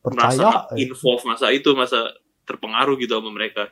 merasa 0.03 0.67
Percaya. 0.67 0.75
eh. 0.75 0.84
involve 0.84 1.23
masa 1.23 1.47
itu, 1.51 1.69
masa 1.71 2.12
terpengaruh 2.43 2.99
gitu 2.99 3.15
sama 3.15 3.31
mereka. 3.31 3.71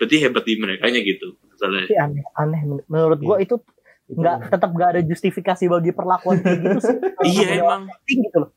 Berarti 0.00 0.16
hebat 0.24 0.44
di 0.48 0.56
mereka 0.56 0.88
gitu. 0.88 1.36
Misalnya. 1.52 1.84
Tapi 1.84 1.96
aneh, 2.00 2.24
aneh. 2.32 2.60
Men- 2.64 2.84
Menurut 2.88 3.20
gue 3.20 3.36
itu 3.44 3.56
Itu 3.60 3.81
nggak 4.12 4.52
tetap 4.52 4.70
nggak 4.72 4.90
ada 4.96 5.02
justifikasi 5.02 5.64
bagi 5.68 5.92
perlakuan 5.96 6.38
kayak 6.44 6.58
gitu 6.60 6.78
sih. 6.84 6.96
Iya 7.32 7.64
emang. 7.64 7.88
gitu 8.04 8.36
loh. 8.36 8.50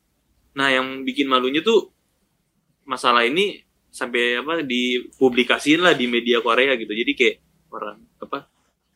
Nah 0.56 0.68
yang 0.72 1.04
bikin 1.08 1.28
malunya 1.28 1.64
tuh 1.64 1.92
masalah 2.88 3.24
ini 3.24 3.64
sampai 3.90 4.44
apa 4.44 4.60
dipublikasiin 4.62 5.80
lah 5.80 5.96
di 5.96 6.06
media 6.12 6.44
Korea 6.44 6.76
gitu. 6.76 6.92
Jadi 6.92 7.12
kayak 7.16 7.36
orang 7.72 7.98
apa? 8.20 8.40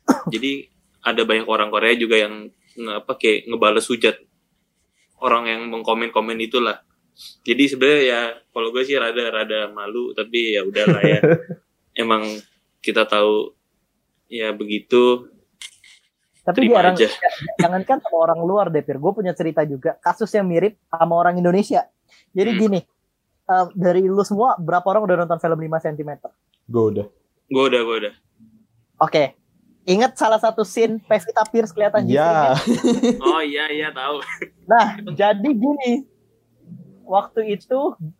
jadi 0.33 0.67
ada 1.03 1.21
banyak 1.23 1.47
orang 1.47 1.71
Korea 1.71 1.95
juga 1.95 2.19
yang 2.19 2.51
nge, 2.75 2.93
apa 2.99 3.13
kayak 3.15 3.47
ngebales 3.47 3.87
hujat 3.87 4.15
orang 5.23 5.47
yang 5.47 5.61
mengkomen-komen 5.71 6.39
itulah. 6.43 6.83
Jadi 7.43 7.67
sebenarnya 7.67 8.03
ya 8.03 8.21
kalau 8.51 8.71
gue 8.71 8.83
sih 8.87 8.95
rada 8.95 9.27
rada 9.27 9.67
malu 9.71 10.15
tapi 10.15 10.55
ya 10.55 10.63
udahlah 10.63 11.03
ya. 11.03 11.19
Emang 12.01 12.23
kita 12.79 13.03
tahu 13.03 13.51
ya 14.31 14.55
begitu 14.55 15.27
Tapi 16.49 16.57
terima 16.59 16.81
jarang, 16.81 16.95
aja. 16.95 17.07
jangankan 17.61 17.97
sama 18.01 18.17
orang 18.19 18.39
luar 18.41 18.65
deh, 18.67 18.81
Pir. 18.81 18.97
Gue 18.97 19.11
punya 19.11 19.31
cerita 19.31 19.61
juga. 19.63 19.95
Kasus 19.97 20.29
yang 20.31 20.43
mirip 20.43 20.75
sama 20.85 21.13
orang 21.13 21.37
Indonesia. 21.37 21.85
Jadi 22.31 22.49
Hmm. 22.49 22.59
gini, 22.59 22.79
eh, 23.45 23.65
dari 23.73 24.01
lu 24.01 24.21
semua, 24.21 24.53
berapa 24.55 24.83
orang 24.83 25.03
udah 25.03 25.15
nonton 25.19 25.37
film 25.37 25.59
5 25.59 25.77
cm? 25.79 26.11
Gue 26.65 26.83
udah. 26.89 27.05
Gue 27.45 27.63
udah 27.65 27.81
gue 27.81 27.95
udah. 27.99 28.13
Oke. 28.99 29.37
Ingat 29.85 30.13
salah 30.15 30.37
satu 30.37 30.61
scene 30.61 31.01
Pevita 31.01 31.41
Pierce 31.45 31.71
kelihatan 31.71 32.05
jistrinya? 32.05 32.53
Oh 33.25 33.41
iya 33.41 33.65
iya 33.67 33.89
tahu. 33.89 34.21
Nah, 34.65 34.85
jadi 35.09 35.49
gini. 35.49 36.05
Waktu 37.01 37.49
itu 37.49 37.79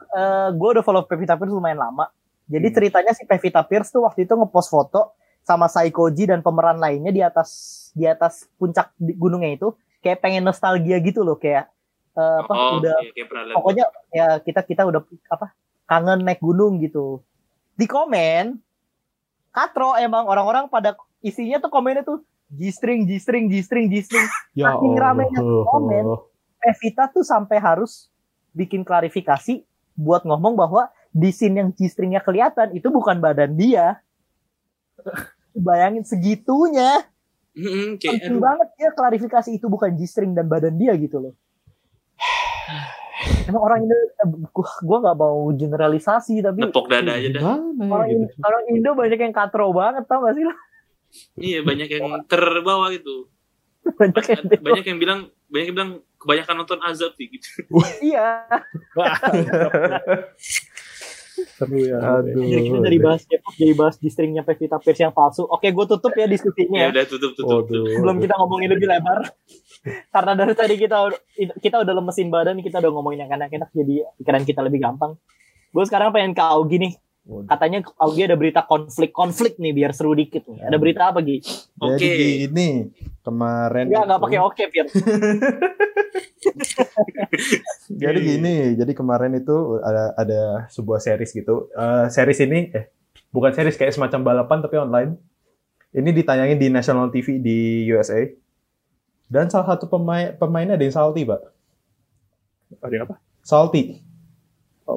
eh 0.09 0.49
gue 0.49 0.69
udah 0.71 0.81
follow 0.81 1.05
Pevita 1.05 1.37
Pierce 1.37 1.53
lumayan 1.53 1.77
lama. 1.77 2.09
Jadi 2.45 2.65
Hmm. 2.65 2.75
ceritanya 2.75 3.13
si 3.13 3.21
Pevita 3.23 3.61
Pierce 3.61 3.93
tuh 3.93 4.01
waktu 4.01 4.25
itu 4.25 4.33
ngepost 4.33 4.65
foto 4.67 5.13
sama 5.49 5.65
Saikoji 5.65 6.29
dan 6.29 6.45
pemeran 6.45 6.77
lainnya 6.77 7.09
di 7.09 7.25
atas 7.25 7.49
di 7.97 8.05
atas 8.05 8.45
puncak 8.61 8.93
gunungnya 9.01 9.57
itu 9.57 9.73
kayak 10.05 10.21
pengen 10.21 10.45
nostalgia 10.45 11.01
gitu 11.01 11.25
loh 11.25 11.41
kayak 11.41 11.73
eh, 12.13 12.37
apa 12.45 12.53
oh 12.53 12.77
udah 12.77 12.97
lihat. 13.01 13.55
pokoknya 13.57 13.85
ya 14.13 14.27
kita 14.45 14.61
kita 14.61 14.85
udah 14.85 15.01
apa 15.33 15.57
kangen 15.89 16.21
naik 16.21 16.37
gunung 16.37 16.77
gitu 16.77 17.25
di 17.73 17.89
komen 17.89 18.61
katro 19.49 19.97
emang 19.97 20.29
orang-orang 20.29 20.69
pada 20.69 20.93
isinya 21.25 21.57
tuh 21.57 21.73
komennya 21.73 22.05
tuh 22.05 22.21
G-string, 22.49 23.05
G-string, 23.05 23.45
G-string, 23.45 23.93
G-string. 23.93 24.25
Ya 24.57 24.73
Saking 24.73 24.97
ramenya 24.97 25.37
komen. 25.69 26.17
Evita 26.65 27.05
tuh 27.13 27.21
sampai 27.21 27.61
harus 27.61 28.09
bikin 28.57 28.81
klarifikasi 28.81 29.63
buat 29.93 30.25
ngomong 30.25 30.57
bahwa 30.57 30.89
di 31.13 31.29
scene 31.29 31.61
yang 31.61 31.69
G-stringnya 31.69 32.25
kelihatan 32.25 32.73
itu 32.73 32.89
bukan 32.89 33.21
badan 33.21 33.53
dia. 33.53 34.01
Bayangin 35.55 36.05
segitunya. 36.05 37.05
Kayak 37.99 38.23
Penting 38.23 38.37
banget 38.39 38.67
dia 38.77 38.89
klarifikasi 38.95 39.49
itu 39.51 39.65
bukan 39.67 39.91
G-string 39.99 40.31
dan 40.37 40.47
badan 40.47 40.79
dia 40.79 40.95
gitu 40.95 41.19
loh. 41.19 41.33
Emang 43.49 43.63
orang 43.65 43.79
Indo, 43.83 43.95
eh, 43.97 44.27
gua, 44.55 44.67
gua 44.85 44.97
gak 45.11 45.17
mau 45.19 45.51
generalisasi 45.51 46.39
tapi 46.39 46.63
nepok 46.63 46.87
dada 46.87 47.19
aja 47.19 47.29
dah. 47.35 47.41
Ya 47.41 47.51
orang, 47.89 48.07
gitu? 48.07 48.23
Indo, 48.31 48.47
orang 48.47 48.63
Indo 48.71 48.91
banyak 48.95 49.19
yang 49.19 49.33
katro 49.35 49.67
banget 49.75 50.07
tau 50.07 50.23
gak 50.23 50.35
sih 50.39 50.43
lo? 50.47 50.55
Iya 51.35 51.59
banyak 51.65 51.89
yang 51.89 52.05
terbawa 52.29 52.93
gitu. 52.93 53.27
Banyak 53.99 54.21
yang 54.21 54.45
Banyak 54.61 54.85
yang 54.85 54.99
bilang 55.01 55.19
banyak 55.49 55.65
yang 55.73 55.75
bilang 55.81 55.91
kebanyakan 56.21 56.55
nonton 56.61 56.79
azab 56.85 57.17
sih 57.17 57.25
gitu. 57.25 57.49
iya. 58.05 58.45
Seru 61.55 61.79
ya. 61.83 61.99
Aduh. 61.99 62.43
Jadi 62.43 62.61
kita 62.67 62.79
dari 62.83 62.97
bahas 62.99 63.21
K-pop 63.23 63.53
jadi 63.55 63.73
bahas 63.75 63.95
G-stringnya 63.99 64.43
Pevita 64.43 64.77
Pierce 64.79 65.01
yang 65.05 65.13
palsu. 65.13 65.43
Oke, 65.45 65.71
gue 65.71 65.85
tutup 65.85 66.11
ya 66.15 66.25
diskusinya. 66.25 66.79
Ya 66.79 66.85
ya. 66.89 66.93
udah 66.95 67.05
tutup 67.07 67.31
tutup. 67.35 67.67
tutup. 67.67 67.95
Sebelum 67.95 68.17
kita 68.19 68.33
ngomongin 68.39 68.69
lebih 68.71 68.87
lebar. 68.87 69.19
Karena 70.11 70.31
dari 70.35 70.53
tadi 70.57 70.75
kita 70.75 70.97
kita 71.63 71.75
udah 71.83 71.93
lemesin 71.95 72.27
badan, 72.27 72.59
kita 72.59 72.83
udah 72.83 72.91
ngomongin 72.91 73.27
yang 73.27 73.31
enak-enak 73.31 73.69
jadi 73.71 74.07
pikiran 74.19 74.43
kita 74.43 74.61
lebih 74.65 74.79
gampang. 74.83 75.15
Gue 75.69 75.83
sekarang 75.85 76.11
pengen 76.11 76.33
ke 76.33 76.43
Augie 76.43 76.81
nih. 76.81 76.93
Katanya 77.29 77.85
Augie 78.01 78.25
ada 78.25 78.33
berita 78.33 78.65
konflik-konflik 78.65 79.61
nih 79.61 79.69
biar 79.69 79.93
seru 79.93 80.17
dikit 80.17 80.49
nih. 80.49 80.65
Ada 80.65 80.77
berita 80.81 81.13
apa 81.13 81.21
Gi? 81.21 81.37
Oke. 81.77 82.01
Jadi 82.01 82.49
gini, 82.49 82.89
kemarin 83.21 83.85
Enggak, 83.85 84.03
enggak 84.09 84.21
pakai 84.25 84.39
oke. 84.41 84.63
Jadi 88.01 88.19
gini, 88.23 88.73
jadi 88.73 88.91
kemarin 88.95 89.37
itu 89.37 89.77
ada 89.83 90.15
ada 90.17 90.41
sebuah 90.71 90.97
series 90.97 91.35
gitu. 91.35 91.69
Eh 91.75 92.07
series 92.09 92.39
ini 92.41 92.73
eh 92.73 92.89
bukan 93.29 93.53
series 93.53 93.77
kayak 93.77 93.93
semacam 93.93 94.19
balapan 94.25 94.57
tapi 94.65 94.75
online. 94.81 95.11
Ini 95.89 96.09
ditayangin 96.13 96.57
di 96.57 96.67
national 96.69 97.09
TV 97.13 97.41
di 97.41 97.85
USA. 97.89 98.25
Dan 99.29 99.49
salah 99.49 99.77
satu 99.77 99.85
pemain 99.85 100.33
pemainnya 100.33 100.73
ada 100.77 100.85
yang 100.85 100.93
salty, 100.93 101.21
Pak. 101.25 101.41
Ada 102.81 102.93
yang 102.93 103.05
apa? 103.09 103.15
Salty. 103.45 104.01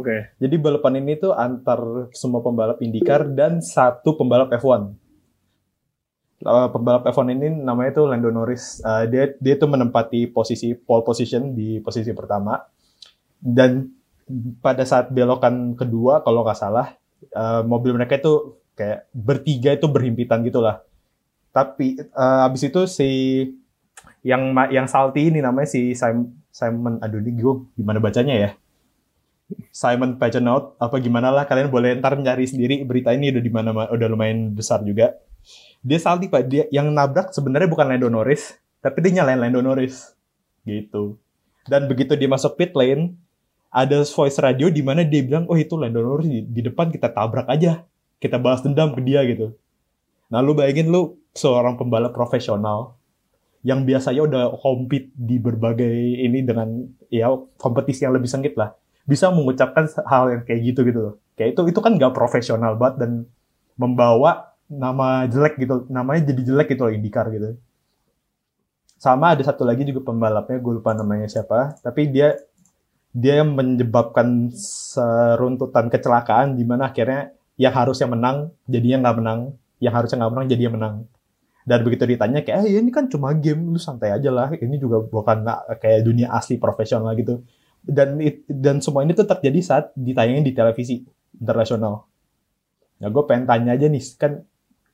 Oke. 0.03 0.35
Jadi 0.43 0.55
balapan 0.59 0.99
ini 0.99 1.15
tuh 1.15 1.31
antar 1.31 2.11
semua 2.11 2.43
pembalap 2.43 2.83
IndyCar 2.83 3.31
dan 3.39 3.63
satu 3.63 4.19
pembalap 4.19 4.51
F1. 4.51 4.91
Eh, 6.43 6.69
pembalap 6.75 7.07
F1 7.07 7.39
ini 7.39 7.49
namanya 7.63 8.03
tuh 8.03 8.11
Lando 8.11 8.35
Norris. 8.35 8.83
Eh, 8.83 9.07
dia 9.07 9.31
dia 9.39 9.55
tuh 9.55 9.71
menempati 9.71 10.27
posisi 10.35 10.75
pole 10.75 11.07
position 11.07 11.55
di 11.55 11.79
posisi 11.79 12.11
pertama. 12.11 12.59
Dan 13.39 13.87
pada 14.59 14.83
saat 14.83 15.15
belokan 15.15 15.79
kedua 15.79 16.27
kalau 16.27 16.43
nggak 16.43 16.59
salah 16.59 16.99
eh, 17.31 17.63
mobil 17.63 17.95
mereka 17.95 18.19
itu 18.19 18.59
kayak 18.75 19.07
bertiga 19.15 19.71
itu 19.79 19.87
berhimpitan 19.87 20.43
gitulah. 20.43 20.83
Tapi 21.55 22.03
eh, 22.03 22.47
abis 22.51 22.63
itu 22.67 22.91
si 22.91 23.11
yang 24.27 24.51
yang 24.75 24.91
salty 24.91 25.31
ini 25.31 25.39
namanya 25.39 25.71
si 25.71 25.95
Simon, 25.95 26.43
Simon 26.51 26.99
aduh 26.99 27.23
ini 27.23 27.39
gue 27.39 27.55
gimana 27.79 28.03
bacanya 28.03 28.35
ya? 28.35 28.51
Simon 29.71 30.21
Pagenaut 30.21 30.77
apa 30.77 30.99
gimana 30.99 31.33
lah 31.33 31.45
kalian 31.49 31.73
boleh 31.73 31.97
ntar 31.99 32.17
nyari 32.19 32.45
sendiri 32.45 32.85
berita 32.85 33.13
ini 33.15 33.33
udah 33.33 33.43
di 33.43 33.53
mana 33.53 33.71
udah 33.73 34.09
lumayan 34.09 34.53
besar 34.53 34.85
juga. 34.85 35.17
Dia 35.83 35.99
salty 35.99 36.31
pak 36.31 36.47
dia 36.47 36.65
yang 36.71 36.91
nabrak 36.95 37.35
sebenarnya 37.35 37.69
bukan 37.71 37.87
Lando 37.89 38.09
Norris 38.13 38.55
tapi 38.83 39.03
dia 39.03 39.23
nyalain 39.23 39.41
Lando 39.41 39.61
Norris 39.63 40.15
gitu. 40.67 41.19
Dan 41.67 41.87
begitu 41.87 42.19
dia 42.19 42.27
masuk 42.27 42.59
pit 42.59 42.75
lane 42.75 43.15
ada 43.73 44.05
voice 44.05 44.39
radio 44.39 44.69
di 44.69 44.83
mana 44.85 45.03
dia 45.03 45.23
bilang 45.25 45.47
oh 45.49 45.59
itu 45.59 45.75
Lando 45.75 46.03
Norris 46.03 46.29
di, 46.29 46.41
di 46.45 46.61
depan 46.61 46.93
kita 46.93 47.11
tabrak 47.11 47.49
aja 47.49 47.87
kita 48.23 48.39
balas 48.39 48.63
dendam 48.63 48.95
ke 48.95 49.03
dia 49.03 49.27
gitu. 49.27 49.55
Nah 50.31 50.39
lu 50.41 50.55
bayangin 50.55 50.91
lu 50.91 51.19
seorang 51.35 51.75
pembalap 51.75 52.15
profesional 52.15 52.95
yang 53.63 53.87
biasanya 53.87 54.23
udah 54.27 54.45
compete 54.59 55.15
di 55.15 55.39
berbagai 55.39 55.95
ini 56.19 56.43
dengan 56.43 56.83
ya 57.11 57.31
kompetisi 57.59 58.03
yang 58.03 58.15
lebih 58.15 58.27
sengit 58.27 58.59
lah 58.59 58.75
bisa 59.03 59.31
mengucapkan 59.35 59.91
hal 60.07 60.31
yang 60.31 60.43
kayak 60.47 60.61
gitu 60.73 60.81
gitu 60.87 61.01
loh. 61.01 61.15
Kayak 61.35 61.59
itu 61.59 61.75
itu 61.75 61.81
kan 61.83 61.99
gak 61.99 62.15
profesional 62.15 62.79
banget 62.79 62.97
dan 63.03 63.13
membawa 63.75 64.55
nama 64.71 65.27
jelek 65.27 65.59
gitu, 65.61 65.85
namanya 65.91 66.33
jadi 66.33 66.43
jelek 66.49 66.77
gitu 66.77 66.89
loh 66.89 66.93
IndyCar 66.93 67.27
gitu. 67.35 67.59
Sama 68.97 69.35
ada 69.35 69.43
satu 69.43 69.67
lagi 69.67 69.83
juga 69.83 70.07
pembalapnya, 70.07 70.63
gue 70.63 70.73
lupa 70.79 70.95
namanya 70.95 71.27
siapa, 71.27 71.75
tapi 71.83 72.07
dia 72.09 72.39
dia 73.13 73.45
yang 73.45 73.53
menyebabkan 73.53 74.49
seruntutan 74.57 75.93
kecelakaan 75.93 76.57
di 76.57 76.65
mana 76.65 76.89
akhirnya 76.89 77.35
yang 77.61 77.75
harusnya 77.75 78.09
menang 78.09 78.55
jadinya 78.65 79.09
nggak 79.09 79.17
menang, 79.21 79.41
yang 79.83 79.93
harusnya 79.93 80.17
nggak 80.23 80.33
menang 80.33 80.47
jadinya 80.49 80.73
menang. 80.79 80.95
Dan 81.63 81.79
begitu 81.87 82.09
ditanya 82.09 82.41
kayak, 82.43 82.65
eh 82.65 82.81
ini 82.81 82.91
kan 82.91 83.07
cuma 83.07 83.31
game, 83.39 83.71
lu 83.71 83.79
santai 83.79 84.11
aja 84.11 84.35
lah. 84.35 84.51
Ini 84.51 84.83
juga 84.83 84.99
bukan 84.99 85.47
kayak 85.79 86.03
dunia 86.03 86.33
asli 86.35 86.59
profesional 86.59 87.15
gitu 87.15 87.39
dan 87.83 88.19
it- 88.23 88.47
dan 88.47 88.79
semua 88.79 89.03
ini 89.03 89.13
tuh 89.15 89.27
terjadi 89.27 89.59
saat 89.63 89.85
ditayangin 89.99 90.47
di 90.47 90.55
televisi 90.55 91.03
internasional. 91.39 92.07
Nah, 93.03 93.09
gue 93.11 93.23
pengen 93.27 93.51
tanya 93.51 93.75
aja 93.75 93.91
nih, 93.91 94.03
kan 94.15 94.47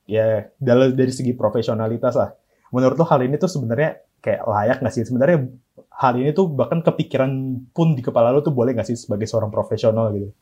ya 0.09 0.49
dari 0.57 0.97
dari 0.97 1.13
segi 1.13 1.37
profesionalitas 1.37 2.17
lah. 2.17 2.33
Menurut 2.73 2.97
lo 2.97 3.05
hal 3.05 3.21
ini 3.21 3.37
tuh 3.37 3.49
sebenarnya 3.49 4.01
kayak 4.17 4.41
layak 4.49 4.77
nggak 4.81 4.93
sih? 4.93 5.05
Sebenarnya 5.05 5.45
hal 5.93 6.13
ini 6.17 6.33
tuh 6.33 6.49
bahkan 6.49 6.81
kepikiran 6.81 7.29
pun 7.69 7.93
di 7.93 8.01
kepala 8.01 8.33
lo 8.33 8.41
tuh 8.41 8.53
boleh 8.53 8.73
nggak 8.73 8.89
sih 8.89 8.97
sebagai 8.97 9.29
seorang 9.29 9.53
profesional 9.53 10.09
gitu? 10.15 10.33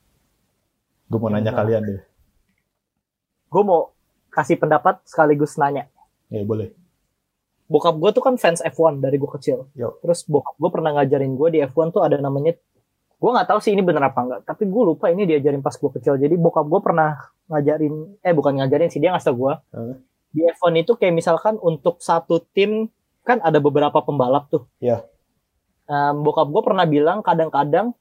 Gue 1.12 1.20
mau 1.20 1.28
nanya 1.32 1.52
Nah. 1.52 1.60
kalian 1.60 1.82
deh. 1.84 2.04
Gue 3.52 3.64
mau 3.64 3.92
kasih 4.32 4.56
pendapat 4.60 5.04
sekaligus 5.04 5.60
nanya. 5.60 5.92
Ya 6.32 6.44
boleh. 6.46 6.72
Bokap 7.68 7.96
gue 8.00 8.10
tuh 8.16 8.24
kan 8.24 8.36
fans 8.40 8.64
F1 8.64 9.04
dari 9.04 9.20
gue 9.20 9.28
kecil. 9.28 9.68
Yo. 9.76 10.00
Terus 10.00 10.24
bokap 10.26 10.56
gue 10.56 10.70
pernah 10.72 10.92
ngajarin 10.98 11.36
gue 11.36 11.50
di 11.52 11.60
F1 11.64 11.92
tuh 11.92 12.02
ada 12.04 12.16
namanya, 12.18 12.56
gue 13.20 13.30
nggak 13.32 13.48
tahu 13.48 13.60
sih 13.60 13.76
ini 13.76 13.84
bener 13.84 14.08
apa 14.08 14.20
enggak, 14.24 14.42
tapi 14.48 14.66
gue 14.66 14.84
lupa 14.84 15.12
ini 15.12 15.28
diajarin 15.28 15.60
pas 15.60 15.76
gue 15.76 15.92
kecil. 16.00 16.16
Jadi 16.16 16.36
bokap 16.40 16.66
gue 16.66 16.80
pernah 16.80 17.20
ngajarin, 17.52 18.24
eh 18.24 18.34
bukan 18.34 18.64
ngajarin 18.64 18.90
sih 18.90 19.04
dia 19.04 19.12
ngasih 19.12 19.36
gue. 19.36 19.54
Hmm. 19.76 19.96
Di 20.32 20.42
F1 20.48 20.74
itu 20.80 20.96
kayak 20.96 21.14
misalkan 21.16 21.56
untuk 21.60 22.00
satu 22.00 22.44
tim 22.56 22.88
kan 23.28 23.44
ada 23.44 23.60
beberapa 23.60 24.00
pembalap 24.00 24.48
tuh. 24.48 24.64
Iya. 24.80 25.04
Em, 25.88 26.16
bokap 26.24 26.48
gue 26.48 26.62
pernah 26.64 26.88
bilang 26.88 27.20
kadang-kadang 27.20 27.92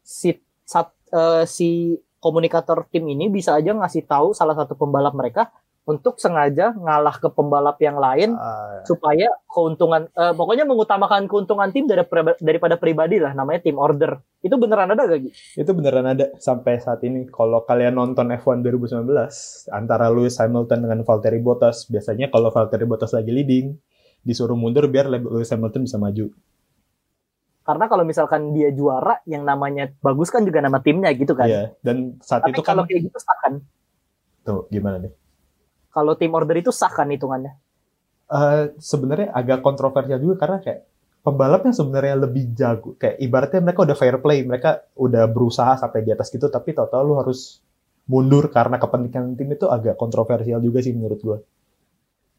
si 0.00 0.40
sat- 0.64 0.96
eh, 1.12 1.44
si 1.44 2.00
komunikator 2.20 2.84
tim 2.92 3.08
ini 3.08 3.32
bisa 3.32 3.56
aja 3.56 3.72
ngasih 3.72 4.04
tahu 4.04 4.36
salah 4.36 4.52
satu 4.52 4.76
pembalap 4.76 5.16
mereka 5.16 5.48
untuk 5.84 6.20
sengaja 6.20 6.76
ngalah 6.76 7.16
ke 7.16 7.28
pembalap 7.32 7.80
yang 7.80 7.96
lain 7.96 8.36
Ah, 8.36 8.84
supaya 8.84 9.26
keuntungan 9.48 10.06
eh, 10.12 10.32
pokoknya 10.36 10.68
mengutamakan 10.68 11.26
keuntungan 11.26 11.72
tim 11.72 11.88
dari 11.88 12.04
daripada 12.38 12.76
pribadi 12.76 13.16
lah 13.18 13.32
namanya 13.32 13.64
team 13.64 13.80
order 13.80 14.20
itu 14.40 14.54
beneran 14.56 14.92
ada 14.92 15.08
gak 15.08 15.20
Gi? 15.24 15.30
itu 15.56 15.70
beneran 15.72 16.06
ada 16.06 16.32
sampai 16.40 16.80
saat 16.80 17.04
ini. 17.04 17.28
Kalau 17.28 17.64
kalian 17.64 17.96
nonton 17.96 18.28
F1 18.32 18.64
2019 18.64 19.04
antara 19.68 20.08
Lewis 20.08 20.40
Hamilton 20.40 20.84
dengan 20.88 21.00
Valtteri 21.04 21.40
Bottas, 21.40 21.84
biasanya 21.88 22.32
kalau 22.32 22.48
Valtteri 22.48 22.88
Bottas 22.88 23.12
lagi 23.12 23.28
leading, 23.28 23.76
disuruh 24.20 24.56
mundur 24.56 24.88
biar 24.88 25.08
Lewis 25.08 25.52
Hamilton 25.52 25.84
bisa 25.84 26.00
maju. 26.00 26.28
karena 27.60 27.86
kalau 27.86 28.02
misalkan 28.02 28.50
dia 28.56 28.72
juara 28.72 29.20
yang 29.28 29.44
namanya 29.46 29.92
bagus 30.02 30.32
kan 30.32 30.42
juga 30.42 30.58
nama 30.58 30.80
timnya 30.82 31.12
gitu 31.14 31.36
kan 31.38 31.46
Iya, 31.46 31.76
dan 31.84 32.18
saat 32.18 32.42
tapi 32.42 32.56
itu 32.56 32.64
kan 32.64 32.74
kalau 32.74 32.82
kayak 32.88 33.06
gitu 33.06 33.18
kan 33.20 33.52
tuh 34.42 34.66
gimana 34.72 34.96
nih? 35.04 35.12
Kalau 35.90 36.14
tim 36.14 36.32
order 36.32 36.56
itu 36.58 36.70
sah 36.70 36.90
kan 36.90 37.10
hitungannya? 37.10 37.54
Eh, 38.30 38.78
sebenarnya 38.78 39.34
agak 39.34 39.58
kontroversial 39.60 40.22
juga 40.22 40.46
karena 40.46 40.58
kayak 40.62 40.80
pembalap 41.20 41.66
yang 41.66 41.76
sebenarnya 41.76 42.14
lebih 42.16 42.54
jago, 42.54 42.96
kayak 42.96 43.18
ibaratnya 43.20 43.60
mereka 43.60 43.80
udah 43.84 43.96
fair 43.98 44.16
play, 44.22 44.46
mereka 44.46 44.86
udah 44.96 45.26
berusaha 45.28 45.76
sampai 45.76 46.06
di 46.06 46.10
atas 46.14 46.30
gitu, 46.30 46.46
tapi 46.48 46.72
total 46.72 47.04
lu 47.04 47.18
harus 47.18 47.60
mundur 48.08 48.48
karena 48.48 48.78
kepentingan 48.80 49.36
tim 49.38 49.50
itu 49.54 49.66
agak 49.68 49.94
kontroversial 49.98 50.58
juga 50.62 50.78
sih 50.80 50.94
menurut 50.94 51.20
gua. 51.20 51.38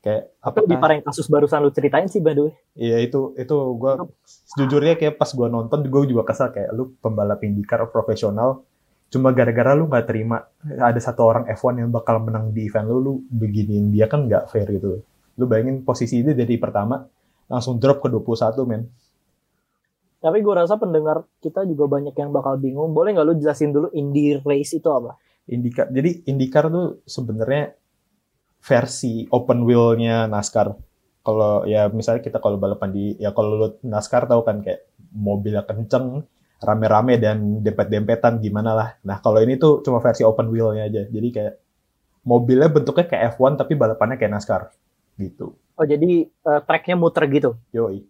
Kayak 0.01 0.33
lebih 0.33 0.65
apakah 0.65 0.81
parah 0.81 0.95
yang 0.97 1.05
kasus 1.05 1.29
barusan 1.29 1.61
lu 1.61 1.69
ceritain 1.69 2.09
sih 2.09 2.25
by 2.25 2.33
the 2.33 2.41
way. 2.49 2.53
Iya 2.73 2.97
itu 3.05 3.37
itu 3.37 3.55
gue 3.77 3.93
sejujurnya 4.25 4.97
kayak 4.97 5.21
pas 5.21 5.29
gue 5.29 5.45
nonton 5.45 5.85
gue 5.85 6.01
juga 6.09 6.25
kesal 6.25 6.49
kayak 6.49 6.73
lu 6.73 6.97
pembalap 6.97 7.37
IndyCar 7.45 7.85
profesional 7.93 8.65
cuma 9.11 9.35
gara-gara 9.35 9.75
lu 9.75 9.91
nggak 9.91 10.07
terima 10.07 10.47
ada 10.63 10.99
satu 11.03 11.21
orang 11.27 11.43
F1 11.51 11.83
yang 11.83 11.91
bakal 11.91 12.23
menang 12.23 12.55
di 12.55 12.71
event 12.71 12.87
lu 12.87 12.97
lu 13.03 13.13
beginiin 13.27 13.91
dia 13.91 14.07
kan 14.07 14.23
nggak 14.25 14.47
fair 14.47 14.71
gitu 14.71 15.03
lu 15.35 15.43
bayangin 15.45 15.83
posisi 15.83 16.23
dia 16.23 16.31
dari 16.31 16.55
pertama 16.55 17.03
langsung 17.51 17.75
drop 17.75 17.99
ke 17.99 18.07
21 18.07 18.55
men 18.71 18.87
tapi 20.21 20.37
gue 20.39 20.53
rasa 20.53 20.79
pendengar 20.79 21.27
kita 21.43 21.67
juga 21.67 21.91
banyak 21.91 22.15
yang 22.15 22.31
bakal 22.31 22.55
bingung 22.55 22.95
boleh 22.95 23.11
nggak 23.11 23.27
lu 23.27 23.35
jelasin 23.35 23.75
dulu 23.75 23.91
Indy 23.91 24.39
Race 24.39 24.79
itu 24.79 24.87
apa 24.87 25.19
IndyCar. 25.49 25.89
Jadi 25.89 26.29
IndyCar 26.29 26.69
tuh 26.69 27.01
sebenarnya 27.03 27.73
versi 28.61 29.25
open 29.33 29.65
wheel-nya 29.65 30.29
NASCAR. 30.29 30.71
Kalau 31.21 31.65
ya 31.69 31.89
misalnya 31.89 32.21
kita 32.25 32.41
kalau 32.41 32.57
balapan 32.57 32.89
di 32.93 33.05
ya 33.17 33.33
kalau 33.33 33.57
lu 33.57 33.67
NASCAR 33.85 34.25
tahu 34.25 34.41
kan 34.41 34.61
kayak 34.61 34.89
mobilnya 35.13 35.65
kenceng, 35.65 36.25
rame-rame 36.61 37.17
dan 37.17 37.65
dempet-dempetan 37.65 38.37
gimana 38.37 38.71
lah. 38.77 38.89
Nah, 39.01 39.17
kalau 39.17 39.41
ini 39.41 39.57
tuh 39.57 39.81
cuma 39.81 39.97
versi 39.97 40.21
open 40.21 40.53
wheel-nya 40.53 40.87
aja. 40.87 41.01
Jadi 41.09 41.27
kayak 41.33 41.53
mobilnya 42.21 42.69
bentuknya 42.69 43.05
kayak 43.09 43.23
F1 43.35 43.57
tapi 43.57 43.73
balapannya 43.73 44.15
kayak 44.21 44.31
NASCAR 44.37 44.61
gitu. 45.17 45.57
Oh 45.77 45.85
jadi 45.85 46.29
eh, 46.29 46.61
tracknya 46.65 46.95
muter 46.97 47.25
gitu. 47.33 47.57
Yoi. 47.73 48.05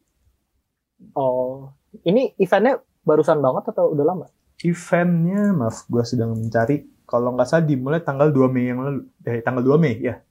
Oh 1.16 1.72
ini 2.04 2.36
eventnya 2.36 2.84
barusan 3.08 3.40
banget 3.40 3.72
atau 3.72 3.96
udah 3.96 4.06
lama? 4.06 4.28
Eventnya, 4.62 5.56
maaf, 5.58 5.90
gue 5.90 6.04
sedang 6.06 6.38
mencari. 6.38 6.86
Kalau 7.10 7.34
nggak 7.34 7.48
salah 7.50 7.66
dimulai 7.66 8.00
tanggal 8.06 8.30
2 8.30 8.46
Mei 8.52 8.70
yang 8.70 8.80
lalu. 8.86 9.02
Eh, 9.26 9.42
tanggal 9.42 9.66
2 9.66 9.82
Mei, 9.82 9.98
ya. 10.00 10.22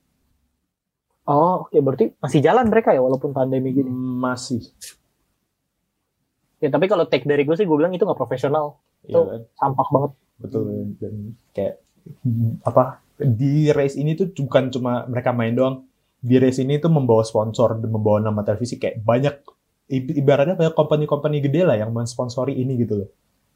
Oh 1.28 1.68
oke 1.68 1.76
berarti 1.78 2.16
masih 2.18 2.40
jalan 2.42 2.66
mereka 2.66 2.90
ya 2.90 3.02
walaupun 3.02 3.30
pandemi 3.30 3.70
gini. 3.70 3.90
Masih. 3.90 4.66
Ya 6.60 6.68
tapi 6.68 6.86
kalau 6.86 7.08
take 7.08 7.24
dari 7.24 7.48
gue 7.48 7.56
sih 7.56 7.64
gue 7.64 7.76
bilang 7.76 7.92
itu 7.96 8.04
nggak 8.04 8.20
profesional, 8.20 8.78
Tuh. 9.08 9.24
kan? 9.24 9.40
sampah 9.56 9.88
banget. 9.88 10.12
Betul. 10.40 10.62
Dan 11.00 11.14
kayak, 11.56 11.74
hmm, 12.24 12.60
apa, 12.64 13.00
di 13.16 13.72
race 13.72 13.96
ini 13.96 14.12
tuh 14.16 14.32
bukan 14.32 14.68
cuma 14.68 15.08
mereka 15.08 15.32
main 15.32 15.56
doang. 15.56 15.88
Di 16.20 16.36
race 16.36 16.60
ini 16.60 16.76
tuh 16.76 16.92
membawa 16.92 17.24
sponsor, 17.24 17.80
dan 17.80 17.88
membawa 17.88 18.20
nama 18.20 18.44
televisi. 18.44 18.76
Kayak 18.76 19.00
banyak, 19.00 19.34
ibaratnya 19.88 20.56
banyak 20.56 20.76
company-company 20.76 21.40
gede 21.40 21.64
lah 21.64 21.80
yang 21.80 21.96
mensponsori 21.96 22.60
ini 22.60 22.76
gitu 22.76 23.04
loh. 23.04 23.08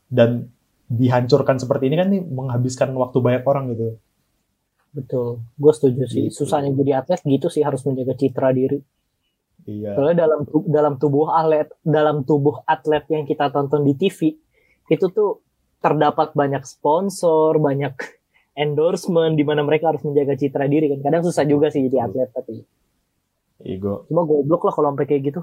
Dan 0.08 0.48
dihancurkan 0.88 1.60
seperti 1.60 1.92
ini 1.92 1.96
kan 1.96 2.08
nih 2.08 2.22
menghabiskan 2.24 2.92
waktu 2.96 3.20
banyak 3.20 3.44
orang 3.44 3.72
gitu. 3.72 4.00
Betul, 4.94 5.42
gue 5.58 5.72
setuju 5.74 6.02
sih. 6.06 6.30
Gitu. 6.30 6.44
Susahnya 6.44 6.70
jadi 6.70 7.02
atlet 7.02 7.20
gitu 7.26 7.50
sih 7.50 7.66
harus 7.66 7.82
menjaga 7.82 8.14
citra 8.14 8.54
diri. 8.54 8.78
Iya. 9.64 9.96
Soalnya 9.96 10.28
dalam 10.28 10.40
dalam 10.68 10.94
tubuh 11.00 11.32
atlet 11.32 11.68
dalam 11.80 12.22
tubuh 12.28 12.60
atlet 12.68 13.04
yang 13.08 13.24
kita 13.24 13.48
tonton 13.48 13.80
di 13.84 13.96
TV 13.96 14.36
itu 14.92 15.06
tuh 15.08 15.40
terdapat 15.80 16.36
banyak 16.36 16.64
sponsor, 16.68 17.56
banyak 17.56 17.96
endorsement 18.64 19.34
di 19.36 19.44
mana 19.44 19.64
mereka 19.64 19.92
harus 19.92 20.04
menjaga 20.04 20.36
citra 20.36 20.68
diri 20.68 20.92
kan. 20.92 21.00
Kadang 21.00 21.22
susah 21.24 21.44
juga 21.48 21.72
sih 21.72 21.84
jadi 21.88 22.04
atlet 22.04 22.28
tapi 22.32 22.60
Ego. 23.64 24.04
cuma 24.10 24.26
goblok 24.28 24.68
lah 24.68 24.74
kalau 24.76 24.92
sampai 24.92 25.06
kayak 25.08 25.22
gitu. 25.32 25.40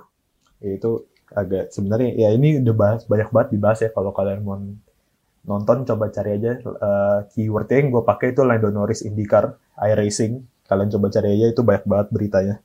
itu 0.61 1.09
agak 1.33 1.73
sebenarnya 1.73 2.13
ya 2.13 2.29
ini 2.37 2.61
udah 2.61 2.75
bahas 2.75 3.01
banyak 3.09 3.33
banget 3.33 3.49
dibahas 3.55 3.79
ya 3.81 3.89
kalau 3.89 4.13
kalian 4.13 4.45
mau 4.45 4.61
nonton 5.47 5.89
coba 5.89 6.13
cari 6.13 6.37
aja 6.37 6.59
eh, 6.61 7.19
keywordnya 7.33 7.77
yang 7.81 7.87
gue 7.89 8.03
pakai 8.05 8.35
itu 8.35 8.45
Lando 8.45 8.69
Norris 8.69 9.01
IndyCar 9.01 9.57
iRacing 9.79 10.45
kalian 10.69 10.89
coba 10.93 11.07
cari 11.09 11.39
aja 11.39 11.45
itu 11.49 11.61
banyak 11.65 11.85
banget 11.89 12.07
beritanya 12.13 12.55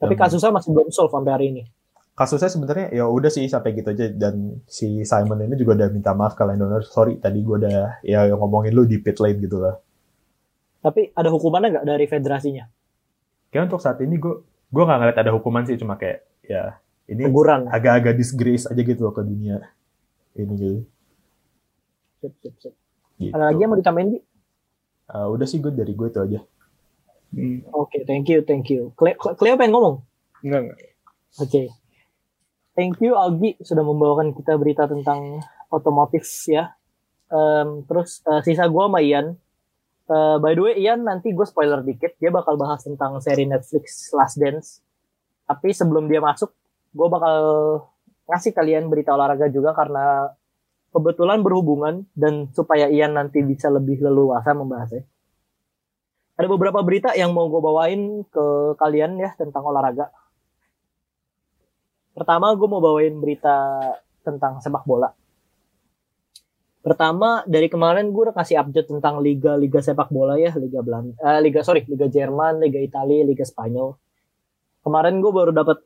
Tapi 0.00 0.14
kasusnya 0.16 0.50
masih 0.50 0.70
belum 0.72 0.88
solve 0.88 1.12
sampai 1.12 1.32
hari 1.32 1.46
ini. 1.52 1.64
kasusnya 2.10 2.52
sebenarnya 2.52 2.92
ya 2.92 3.08
udah 3.08 3.32
sih 3.32 3.48
sampai 3.48 3.72
gitu 3.72 3.96
aja 3.96 4.12
dan 4.12 4.60
si 4.68 5.08
Simon 5.08 5.40
ini 5.40 5.56
juga 5.56 5.72
udah 5.72 5.88
minta 5.88 6.12
maaf 6.12 6.36
ke 6.36 6.44
Lando 6.44 6.68
Norris 6.68 6.92
sorry 6.92 7.16
tadi 7.16 7.40
gue 7.40 7.56
udah 7.56 7.96
ya 8.04 8.28
ngomongin 8.28 8.76
lu 8.76 8.84
di 8.84 9.00
pit 9.00 9.16
lane 9.16 9.40
gitu 9.40 9.56
lah 9.56 9.80
Tapi 10.80 11.12
ada 11.12 11.28
hukumannya 11.28 11.68
nggak 11.72 11.86
dari 11.86 12.04
federasinya? 12.04 12.68
kayak 13.48 13.72
untuk 13.72 13.80
saat 13.80 14.04
ini 14.04 14.20
gue 14.20 14.36
gue 14.68 14.82
nggak 14.84 14.98
ngeliat 15.00 15.16
ada 15.18 15.32
hukuman 15.32 15.64
sih 15.64 15.80
cuma 15.80 15.96
kayak 15.96 16.28
ya 16.44 16.76
ini 17.08 17.24
Teguran. 17.24 17.72
agak-agak 17.72 18.12
disgrace 18.14 18.68
aja 18.68 18.78
gitu 18.78 19.00
loh 19.00 19.16
ke 19.16 19.24
dunia 19.24 19.56
ini 20.36 20.52
gitu, 20.54 20.80
Sip, 22.20 22.32
sip, 22.38 22.54
sip. 22.60 22.74
gitu. 23.16 23.32
Ada 23.32 23.48
lagi 23.48 23.60
yang 23.60 23.70
mau 23.72 23.80
ditambahin, 23.80 24.08
Bi? 24.12 24.18
Uh, 25.08 25.26
udah 25.32 25.46
sih 25.48 25.56
gue 25.56 25.72
dari 25.72 25.90
gue 25.90 26.06
itu 26.06 26.20
aja 26.20 26.38
Hmm, 27.30 27.62
Oke, 27.70 28.02
thank 28.06 28.26
you, 28.26 28.42
thank 28.42 28.66
you. 28.70 28.90
Cleo, 28.98 29.14
Cleo 29.38 29.54
pengen 29.54 29.74
ngomong? 29.74 29.96
enggak 30.42 30.60
enggak. 30.66 30.78
Oke. 31.38 31.62
Thank 32.74 32.98
you 33.02 33.14
Algi 33.14 33.54
sudah 33.62 33.84
membawakan 33.86 34.34
kita 34.34 34.56
berita 34.58 34.90
tentang 34.90 35.42
otomotif 35.70 36.26
ya. 36.50 36.74
Em, 37.30 37.86
terus 37.86 38.24
eh, 38.26 38.42
sisa 38.42 38.66
gue 38.66 38.82
sama 38.82 38.98
Ian. 38.98 39.38
Eh, 40.10 40.36
by 40.42 40.52
the 40.58 40.62
way 40.64 40.74
Ian 40.82 41.06
nanti 41.06 41.30
gue 41.30 41.46
spoiler 41.46 41.86
dikit. 41.86 42.18
Dia 42.18 42.34
bakal 42.34 42.58
bahas 42.58 42.82
tentang 42.82 43.22
seri 43.22 43.46
Netflix 43.46 44.10
Last 44.10 44.40
Dance. 44.40 44.82
Tapi 45.46 45.70
sebelum 45.70 46.10
dia 46.10 46.18
masuk, 46.18 46.50
gue 46.94 47.08
bakal 47.10 47.36
ngasih 48.26 48.54
kalian 48.54 48.90
berita 48.90 49.14
olahraga 49.14 49.50
juga 49.50 49.74
karena 49.74 50.30
kebetulan 50.90 51.42
berhubungan 51.42 52.06
dan 52.18 52.50
supaya 52.50 52.90
Ian 52.90 53.14
nanti 53.14 53.42
bisa 53.46 53.70
lebih 53.70 54.02
leluasa 54.02 54.50
membahasnya. 54.54 55.06
Ada 56.40 56.48
beberapa 56.48 56.80
berita 56.80 57.12
yang 57.12 57.36
mau 57.36 57.52
gue 57.52 57.60
bawain 57.60 58.24
ke 58.24 58.72
kalian 58.80 59.20
ya 59.20 59.36
tentang 59.36 59.60
olahraga. 59.60 60.08
Pertama, 62.16 62.56
gue 62.56 62.64
mau 62.64 62.80
bawain 62.80 63.12
berita 63.20 63.76
tentang 64.24 64.56
sepak 64.64 64.88
bola. 64.88 65.12
Pertama, 66.80 67.44
dari 67.44 67.68
kemarin 67.68 68.08
gue 68.08 68.32
udah 68.32 68.36
kasih 68.40 68.56
update 68.56 68.88
tentang 68.88 69.20
liga-liga 69.20 69.84
sepak 69.84 70.08
bola 70.08 70.40
ya, 70.40 70.48
liga 70.56 70.80
Belanda, 70.80 71.12
eh, 71.20 71.44
liga 71.44 71.60
sorry, 71.60 71.84
liga 71.84 72.08
Jerman, 72.08 72.56
liga 72.56 72.80
Italia, 72.80 73.20
liga 73.20 73.44
Spanyol. 73.44 74.00
Kemarin 74.80 75.20
gue 75.20 75.28
baru 75.28 75.52
dapat 75.52 75.84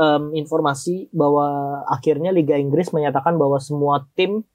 em, 0.00 0.32
informasi 0.32 1.12
bahwa 1.12 1.80
akhirnya 1.86 2.32
Liga 2.32 2.56
Inggris 2.56 2.90
menyatakan 2.90 3.36
bahwa 3.36 3.60
semua 3.60 4.08
tim 4.16 4.48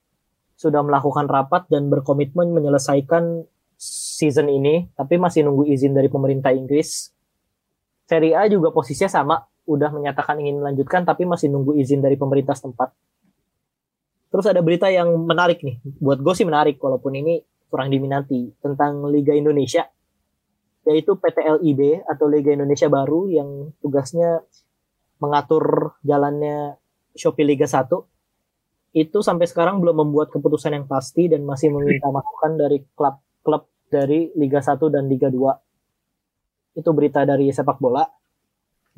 sudah 0.60 0.84
melakukan 0.84 1.30
rapat 1.30 1.70
dan 1.72 1.88
berkomitmen 1.88 2.52
menyelesaikan 2.52 3.46
season 4.20 4.52
ini, 4.52 4.92
tapi 5.00 5.16
masih 5.16 5.48
nunggu 5.48 5.64
izin 5.72 5.96
dari 5.96 6.12
pemerintah 6.12 6.52
Inggris. 6.52 7.16
Serie 8.04 8.36
A 8.36 8.52
juga 8.52 8.76
posisinya 8.76 9.08
sama, 9.08 9.40
udah 9.64 9.96
menyatakan 9.96 10.36
ingin 10.44 10.60
melanjutkan 10.60 11.08
tapi 11.08 11.24
masih 11.24 11.48
nunggu 11.48 11.80
izin 11.80 12.04
dari 12.04 12.20
pemerintah 12.20 12.58
setempat. 12.58 12.92
Terus 14.30 14.46
ada 14.46 14.60
berita 14.60 14.92
yang 14.92 15.16
menarik 15.24 15.64
nih, 15.64 15.80
buat 16.04 16.20
gue 16.20 16.34
sih 16.36 16.44
menarik 16.44 16.76
walaupun 16.84 17.16
ini 17.16 17.40
kurang 17.72 17.88
diminati 17.88 18.52
tentang 18.60 19.08
Liga 19.08 19.32
Indonesia, 19.32 19.88
yaitu 20.90 21.16
PTLIB 21.16 22.04
atau 22.04 22.26
Liga 22.28 22.52
Indonesia 22.52 22.90
baru 22.92 23.30
yang 23.30 23.72
tugasnya 23.80 24.44
mengatur 25.22 25.96
jalannya 26.02 26.76
Shopee 27.14 27.46
Liga 27.46 27.70
1. 27.70 27.90
Itu 28.90 29.22
sampai 29.22 29.46
sekarang 29.46 29.82
belum 29.86 30.02
membuat 30.02 30.34
keputusan 30.34 30.74
yang 30.74 30.86
pasti 30.90 31.30
dan 31.30 31.46
masih 31.46 31.70
meminta 31.70 32.10
masukan 32.10 32.58
dari 32.58 32.82
klub-klub 32.98 33.70
dari 33.90 34.30
Liga 34.38 34.62
1 34.62 34.78
dan 34.94 35.10
Liga 35.10 35.28
2. 35.28 36.80
Itu 36.80 36.94
berita 36.94 37.26
dari 37.26 37.50
sepak 37.50 37.82
bola 37.82 38.06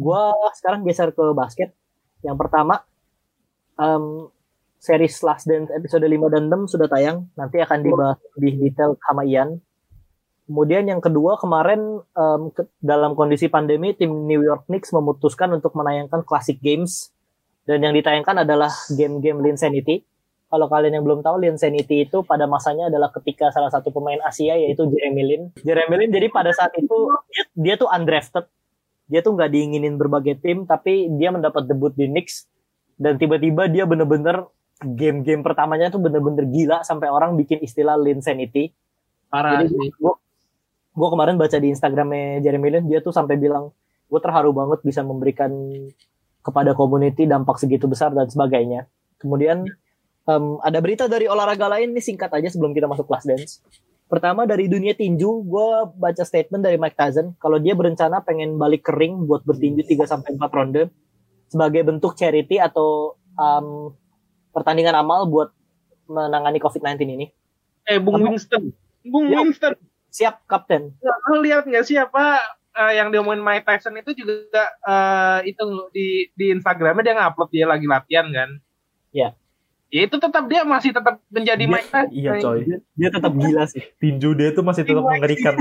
gua 0.02 0.34
sekarang 0.58 0.82
geser 0.82 1.14
ke 1.14 1.24
basket. 1.38 1.70
Yang 2.26 2.38
pertama, 2.42 2.82
em, 3.78 4.30
series 4.82 5.22
Last 5.22 5.46
Dance 5.46 5.70
episode 5.70 6.06
5 6.06 6.30
dan 6.34 6.50
6 6.50 6.66
sudah 6.66 6.90
tayang. 6.90 7.30
Nanti 7.38 7.62
akan 7.62 7.80
dibahas 7.86 8.18
lebih 8.38 8.54
detail 8.70 8.98
sama 8.98 9.22
Ian. 9.26 9.62
Kemudian 10.50 10.90
yang 10.90 11.00
kedua, 11.00 11.38
kemarin 11.38 12.02
em, 12.18 12.42
ke- 12.52 12.70
dalam 12.82 13.14
kondisi 13.14 13.48
pandemi, 13.48 13.94
tim 13.94 14.10
New 14.26 14.42
York 14.42 14.68
Knicks 14.68 14.90
memutuskan 14.92 15.54
untuk 15.54 15.78
menayangkan 15.78 16.26
Classic 16.26 16.58
Games. 16.58 17.14
Dan 17.62 17.86
yang 17.86 17.94
ditayangkan 17.94 18.42
adalah 18.42 18.74
game-game 18.90 19.46
Linsanity. 19.46 20.02
Kalau 20.52 20.68
kalian 20.68 21.00
yang 21.00 21.06
belum 21.08 21.24
tahu, 21.24 21.48
Linsanity 21.48 22.12
itu 22.12 22.28
pada 22.28 22.44
masanya 22.44 22.92
adalah 22.92 23.08
ketika 23.16 23.56
salah 23.56 23.72
satu 23.72 23.88
pemain 23.88 24.20
Asia, 24.28 24.60
yaitu 24.60 24.84
Jeremy 24.84 25.24
Lin. 25.24 25.44
Jeremy 25.64 25.96
Lin, 25.96 26.12
jadi 26.12 26.28
pada 26.28 26.52
saat 26.52 26.76
itu, 26.76 27.08
dia, 27.32 27.44
dia 27.56 27.74
tuh 27.80 27.88
undrafted 27.88 28.46
dia 29.12 29.20
tuh 29.20 29.36
nggak 29.36 29.52
diinginin 29.52 30.00
berbagai 30.00 30.40
tim 30.40 30.64
tapi 30.64 31.12
dia 31.20 31.36
mendapat 31.36 31.68
debut 31.68 31.92
di 31.92 32.08
Knicks 32.08 32.48
dan 32.96 33.20
tiba-tiba 33.20 33.68
dia 33.68 33.84
bener-bener 33.84 34.48
game-game 34.80 35.44
pertamanya 35.44 35.92
tuh 35.92 36.00
bener-bener 36.00 36.48
gila 36.48 36.80
sampai 36.88 37.12
orang 37.12 37.36
bikin 37.36 37.60
istilah 37.60 38.00
Linsanity. 38.00 38.72
Parah 39.28 39.68
Jadi 39.68 39.76
sih. 39.76 39.92
gua, 40.00 40.16
gua 40.96 41.08
kemarin 41.12 41.36
baca 41.36 41.60
di 41.60 41.68
Instagramnya 41.76 42.40
Jeremy 42.40 42.70
Lin 42.72 42.86
dia 42.88 43.04
tuh 43.04 43.12
sampai 43.12 43.36
bilang 43.36 43.76
gue 44.08 44.20
terharu 44.20 44.52
banget 44.52 44.80
bisa 44.84 45.04
memberikan 45.08 45.52
kepada 46.44 46.76
community 46.76 47.28
dampak 47.28 47.60
segitu 47.60 47.88
besar 47.88 48.12
dan 48.16 48.28
sebagainya. 48.28 48.88
Kemudian 49.20 49.68
em, 50.28 50.46
ada 50.62 50.80
berita 50.82 51.06
dari 51.10 51.26
olahraga 51.26 51.72
lain 51.72 51.94
nih 51.96 52.04
singkat 52.04 52.30
aja 52.34 52.50
sebelum 52.52 52.76
kita 52.76 52.86
masuk 52.86 53.08
kelas 53.08 53.26
dance. 53.26 53.54
Pertama 54.12 54.44
dari 54.44 54.68
dunia 54.68 54.92
tinju, 54.92 55.48
gue 55.48 55.68
baca 55.96 56.24
statement 56.28 56.68
dari 56.68 56.76
Mike 56.76 57.00
Tyson 57.00 57.32
kalau 57.40 57.56
dia 57.64 57.72
berencana 57.72 58.20
pengen 58.20 58.60
balik 58.60 58.84
ke 58.84 58.92
ring 58.92 59.24
buat 59.24 59.48
bertinju 59.48 59.88
3 59.88 60.04
sampai 60.04 60.36
4 60.36 60.52
ronde 60.52 60.92
sebagai 61.48 61.88
bentuk 61.88 62.20
charity 62.20 62.60
atau 62.60 63.16
em, 63.40 63.96
pertandingan 64.52 65.00
amal 65.00 65.32
buat 65.32 65.56
menangani 66.12 66.60
COVID-19 66.60 67.08
ini. 67.08 67.26
Eh, 67.88 67.98
Bung 68.04 68.20
Apa? 68.20 68.36
Winston. 68.36 68.76
Bung 69.08 69.32
Ya. 69.32 69.40
Winston. 69.42 69.74
Siap, 70.12 70.44
Kapten. 70.44 70.92
Lo 71.00 71.40
lihat 71.40 71.64
nggak 71.64 71.88
sih 71.88 71.96
apa 71.96 72.44
eh, 72.76 73.00
yang 73.00 73.16
diomongin 73.16 73.40
Mike 73.40 73.64
Tyson 73.64 73.96
itu 73.96 74.12
juga 74.12 74.68
eh, 74.84 75.56
itu 75.56 75.64
di 75.96 76.28
di 76.36 76.52
Instagramnya 76.52 77.04
dia 77.04 77.16
ngupload 77.16 77.50
dia 77.50 77.64
lagi 77.64 77.88
latihan 77.88 78.28
kan. 78.28 78.50
Ya. 79.16 79.32
Ya 79.92 80.02
itu 80.02 80.16
tetap 80.16 80.48
dia 80.48 80.64
masih 80.64 80.90
tetap 80.90 81.20
menjadi 81.28 81.60
Dia- 81.60 81.70
Mike 81.70 81.84
Tyson. 81.86 82.08
iya 82.10 82.32
coy 82.40 82.60
Dia, 82.64 82.78
dia 82.96 83.10
tetap 83.12 83.32
gila 83.34 83.64
sih. 83.68 83.84
tinju 83.98 84.30
dia 84.34 84.50
tuh 84.50 84.64
masih 84.64 84.84
tetap 84.84 85.04
mengerikan 85.04 85.54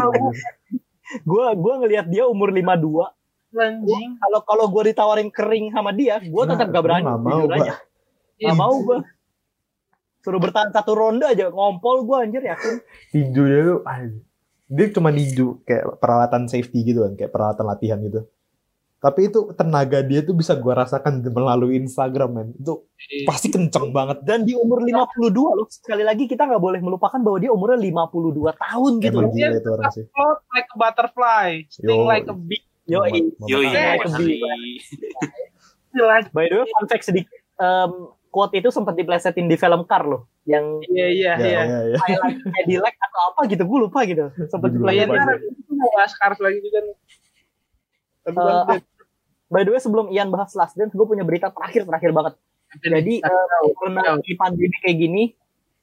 Gua 1.26 1.50
gua 1.52 1.74
ngelihat 1.76 2.06
dia 2.06 2.22
umur 2.24 2.48
52. 2.48 3.10
Anjing. 3.52 4.14
Kalau 4.16 4.40
kalau 4.40 4.64
gua 4.66 4.82
ditawarin 4.84 5.26
kering 5.28 5.74
sama 5.74 5.90
dia, 5.90 6.22
gua 6.24 6.46
tetap 6.46 6.70
Nah, 6.70 6.72
gak 6.72 6.84
berani. 6.84 7.04
nggak 7.04 7.20
mau, 7.20 7.42
aja. 7.50 7.74
Gak 8.38 8.54
mau 8.56 8.74
gua. 8.80 8.98
Suruh 10.20 10.38
bertahan 10.38 10.70
satu 10.70 10.92
ronde 10.92 11.24
aja 11.24 11.48
ngompol 11.48 12.04
gua 12.04 12.22
anjir 12.22 12.40
yakin. 12.40 12.78
tinju 13.10 13.42
dia 13.42 13.62
tuh 13.64 13.80
dia 14.68 14.86
cuma 14.88 15.10
ninju 15.10 15.58
kayak 15.60 15.98
peralatan 15.98 16.46
safety 16.46 16.86
gitu 16.86 17.02
kan 17.02 17.18
kayak 17.18 17.28
peralatan 17.28 17.66
latihan 17.66 17.98
gitu 17.98 18.22
tapi 19.00 19.32
itu 19.32 19.48
tenaga 19.56 20.04
dia 20.04 20.20
tuh 20.20 20.36
bisa 20.36 20.52
gua 20.60 20.84
rasakan 20.84 21.24
melalui 21.24 21.80
Instagram 21.80 22.30
men 22.36 22.48
itu 22.52 22.84
pasti 23.24 23.48
kenceng 23.48 23.96
banget 23.96 24.20
Dan 24.20 24.44
di 24.44 24.52
umur 24.52 24.84
52 24.84 25.32
loh. 25.32 25.64
Sekali 25.72 26.04
lagi 26.04 26.28
kita 26.28 26.44
nggak 26.44 26.60
boleh 26.60 26.84
melupakan 26.84 27.16
bahwa 27.16 27.40
dia 27.40 27.48
umurnya 27.48 27.80
52 27.80 28.52
tahun 28.60 28.92
gitu 29.00 29.16
emang 29.16 29.24
loh. 29.24 29.32
gila 29.32 29.56
itu 29.56 29.70
orang 29.72 29.92
sih 29.96 30.04
Float 30.12 30.38
like 30.52 30.68
a 30.68 30.76
butterfly, 30.76 31.48
sting 31.72 32.04
Yo. 32.04 32.04
like 32.04 32.28
a 32.28 32.36
bee. 32.36 32.60
Yo, 32.84 33.00
Yo 33.48 33.58
iya. 33.64 33.96
Jelas. 35.90 36.24
By 36.30 36.46
the 36.50 36.62
way, 36.62 36.66
fun 36.70 36.86
fact 36.86 37.06
sedikit. 37.06 37.30
Um, 37.56 38.14
quote 38.30 38.54
itu 38.54 38.70
sempat 38.70 38.94
diplesetin 38.94 39.46
di 39.46 39.56
film 39.56 39.82
Car 39.86 40.06
loh. 40.06 40.30
Yang 40.46 40.86
Iya 40.90 41.06
iya 41.08 41.32
ya, 41.38 41.46
iya. 41.46 41.62
ya, 41.66 41.78
ya. 41.94 42.26
Cadillac 42.62 42.94
atau 42.98 43.20
apa 43.34 43.40
gitu. 43.48 43.62
Gue 43.66 43.78
lupa 43.86 44.02
gitu. 44.06 44.30
Sempat 44.46 44.70
Iya, 44.70 45.06
diplesetin. 45.06 45.54
mau 45.72 45.90
bahas 45.96 46.12
Cars 46.18 46.38
lagi 46.42 46.58
juga 46.62 46.78
nih. 46.84 46.96
Ah, 48.36 48.78
by 49.50 49.66
the 49.66 49.74
way, 49.74 49.82
sebelum 49.82 50.08
Ian 50.14 50.30
bahas 50.30 50.54
Last 50.54 50.78
Dance, 50.78 50.94
gue 50.94 51.06
punya 51.06 51.26
berita 51.26 51.50
terakhir-terakhir 51.50 52.10
banget. 52.14 52.34
Jadi, 52.80 53.18
eh, 53.18 53.46
karena 53.82 54.14
di 54.22 54.32
pandemi 54.38 54.76
kayak 54.78 54.98
gini, 54.98 55.24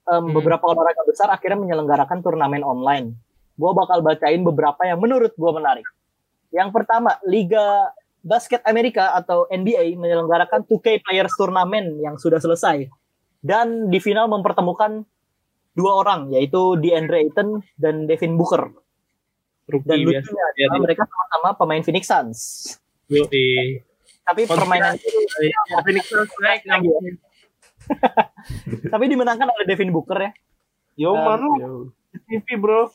Hmm. 0.08 0.32
beberapa 0.32 0.64
olahraga 0.72 1.04
besar 1.04 1.28
akhirnya 1.28 1.60
menyelenggarakan 1.60 2.24
turnamen 2.24 2.64
online. 2.64 3.12
Gue 3.60 3.72
bakal 3.76 4.00
bacain 4.00 4.40
beberapa 4.40 4.80
yang 4.88 5.04
menurut 5.04 5.36
gue 5.36 5.52
menarik. 5.52 5.84
Yang 6.56 6.72
pertama, 6.72 7.20
Liga 7.28 7.92
Basket 8.24 8.64
Amerika 8.64 9.12
atau 9.20 9.52
NBA 9.52 10.00
menyelenggarakan 10.00 10.64
2K 10.64 11.04
Players 11.04 11.36
Turnamen 11.36 12.00
yang 12.00 12.16
sudah 12.16 12.40
selesai. 12.40 12.88
Dan 13.44 13.92
di 13.92 14.00
final 14.00 14.32
mempertemukan 14.32 15.04
dua 15.76 15.92
orang, 16.00 16.32
yaitu 16.32 16.80
DeAndre 16.80 17.28
Ayton 17.28 17.60
dan 17.76 18.08
Devin 18.08 18.40
Booker. 18.40 18.64
Dan 18.64 19.76
rookie 19.76 20.08
biasa. 20.08 20.24
lucunya 20.24 20.46
adalah 20.56 20.80
mereka 20.88 21.04
sama-sama 21.04 21.50
pemain 21.60 21.84
Phoenix 21.84 22.04
Suns. 22.08 22.40
Yoi. 23.12 23.82
Tapi 24.28 24.44
permainan 24.44 25.00
Ya, 25.40 25.80
Phoenix 25.84 26.06
Suns 26.12 26.32
naik 26.44 26.68
Lagi 26.68 26.88
ya. 26.92 27.00
tapi 28.94 29.06
dimenangkan 29.08 29.48
oleh 29.48 29.64
Devin 29.64 29.96
Booker 29.96 30.20
ya. 30.20 30.32
Yo 30.98 31.16
Um, 31.16 31.24
man 31.24 31.40
lu 31.40 31.52
TV 32.28 32.58
bro. 32.60 32.90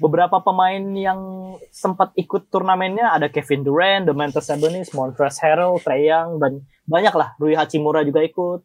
Beberapa 0.00 0.40
pemain 0.40 0.80
yang 0.96 1.20
sempat 1.68 2.16
ikut 2.16 2.48
turnamennya 2.48 3.12
ada 3.12 3.28
Kevin 3.28 3.60
Durant, 3.60 4.08
Demantis 4.08 4.48
Sabonis, 4.48 4.96
Montrezl 4.96 5.44
Harrell, 5.44 5.76
Trae 5.76 6.08
Young 6.08 6.40
dan 6.40 6.64
banyak 6.88 7.12
lah. 7.12 7.36
Rui 7.36 7.52
Hachimura 7.52 8.00
juga 8.00 8.24
ikut. 8.24 8.64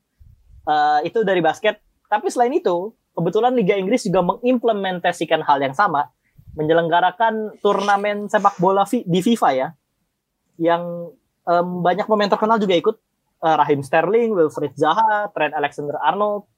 Eh, 0.64 1.00
itu 1.12 1.28
dari 1.28 1.44
basket. 1.44 1.84
Tapi 2.08 2.32
selain 2.32 2.56
itu, 2.56 2.96
kebetulan 3.12 3.52
Liga 3.52 3.76
Inggris 3.76 4.08
juga 4.08 4.24
mengimplementasikan 4.24 5.44
hal 5.44 5.60
yang 5.60 5.76
sama, 5.76 6.08
menyelenggarakan 6.56 7.60
turnamen 7.60 8.32
sepak 8.32 8.56
bola 8.56 8.88
di 8.88 9.20
FIFA 9.20 9.50
ya, 9.52 9.68
yang 10.58 11.12
em, 11.46 11.68
banyak 11.84 12.06
pemain 12.08 12.32
terkenal 12.32 12.58
juga 12.58 12.76
ikut. 12.76 12.96
Eh, 13.46 13.56
Raheem 13.56 13.84
Sterling, 13.86 14.34
Wilfried 14.34 14.74
Zaha, 14.74 15.30
Trent 15.36 15.54
Alexander-Arnold, 15.54 16.50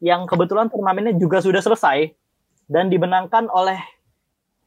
yang 0.00 0.24
kebetulan 0.24 0.72
turnamennya 0.72 1.12
juga 1.20 1.44
sudah 1.44 1.60
selesai 1.60 2.08
dan 2.70 2.88
dimenangkan 2.88 3.52
oleh 3.52 3.76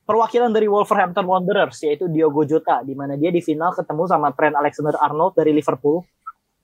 perwakilan 0.06 0.52
dari 0.54 0.70
Wolverhampton 0.70 1.26
Wanderers 1.26 1.80
yaitu 1.82 2.12
Diogo 2.12 2.44
Jota 2.46 2.84
di 2.86 2.94
mana 2.94 3.18
dia 3.18 3.34
di 3.34 3.42
final 3.42 3.74
ketemu 3.74 4.04
sama 4.06 4.30
Trent 4.36 4.54
Alexander-Arnold 4.54 5.34
dari 5.34 5.56
Liverpool 5.56 6.06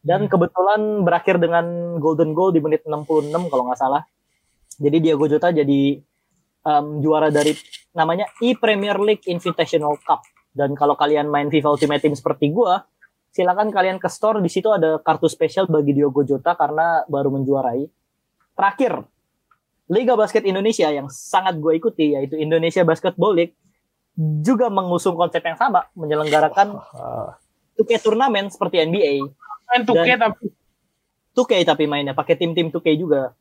dan 0.06 0.30
kebetulan 0.30 1.02
berakhir 1.02 1.42
dengan 1.42 1.98
golden 1.98 2.38
goal 2.38 2.54
di 2.54 2.62
menit 2.62 2.86
66 2.86 3.52
kalau 3.52 3.64
nggak 3.68 3.80
salah. 3.80 4.04
Jadi 4.80 4.98
Diogo 5.02 5.26
Jota 5.26 5.50
jadi 5.50 5.98
em, 6.64 6.86
juara 7.02 7.34
dari 7.34 7.56
namanya 7.98 8.30
e-Premier 8.44 9.00
League 9.02 9.26
Invitational 9.26 9.98
Cup 10.06 10.22
dan 10.60 10.76
kalau 10.76 10.94
kalian 10.94 11.32
main 11.32 11.48
FIFA 11.48 11.80
Ultimate 11.80 12.04
Team 12.04 12.12
seperti 12.14 12.52
gua 12.52 12.84
silakan 13.30 13.70
kalian 13.70 13.96
ke 13.96 14.10
store 14.10 14.42
di 14.42 14.50
situ 14.50 14.68
ada 14.68 15.00
kartu 15.00 15.26
spesial 15.26 15.64
bagi 15.66 15.94
Diogo 15.94 16.26
Jota 16.26 16.52
karena 16.54 17.06
baru 17.06 17.30
menjuarai. 17.30 17.86
Terakhir, 18.52 19.06
Liga 19.88 20.14
Basket 20.14 20.44
Indonesia 20.44 20.90
yang 20.90 21.08
sangat 21.08 21.56
gue 21.56 21.74
ikuti 21.74 22.12
yaitu 22.12 22.36
Indonesia 22.36 22.82
Basketball 22.82 23.34
League 23.34 23.54
juga 24.42 24.68
mengusung 24.68 25.16
konsep 25.16 25.40
yang 25.40 25.56
sama 25.56 25.88
menyelenggarakan 25.94 26.76
Ah, 26.92 27.38
2K 27.78 28.02
turnamen 28.04 28.52
seperti 28.52 28.84
NBA. 28.84 29.24
Main 29.70 29.82
2K 29.86 30.10
Dan- 30.10 30.20
tapi 30.28 30.52
2K 31.32 31.52
tapi 31.64 31.84
mainnya 31.86 32.12
pakai 32.12 32.36
tim-tim 32.36 32.68
2K 32.68 33.00
juga. 33.00 33.32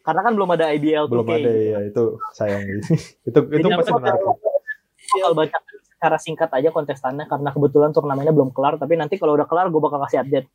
Karena 0.00 0.22
kan 0.22 0.32
belum 0.32 0.54
ada 0.54 0.70
IBL 0.70 1.04
2K. 1.04 1.12
belum 1.12 1.26
ada 1.28 1.50
ya 1.50 1.78
itu 1.82 2.04
sayang 2.32 2.62
itu 2.70 2.86
itu 3.28 3.38
Jadi 3.58 3.74
pasti 3.74 3.92
menarik 3.92 4.22
bakal 4.22 5.32
baca 5.34 5.58
secara 5.96 6.20
singkat 6.20 6.52
aja 6.52 6.68
kontestannya 6.68 7.24
karena 7.24 7.48
kebetulan 7.48 7.90
turnamennya 7.90 8.30
belum 8.36 8.52
kelar 8.52 8.76
tapi 8.76 9.00
nanti 9.00 9.16
kalau 9.16 9.32
udah 9.32 9.48
kelar 9.48 9.72
gue 9.72 9.80
bakal 9.80 9.96
kasih 10.04 10.20
update. 10.22 10.46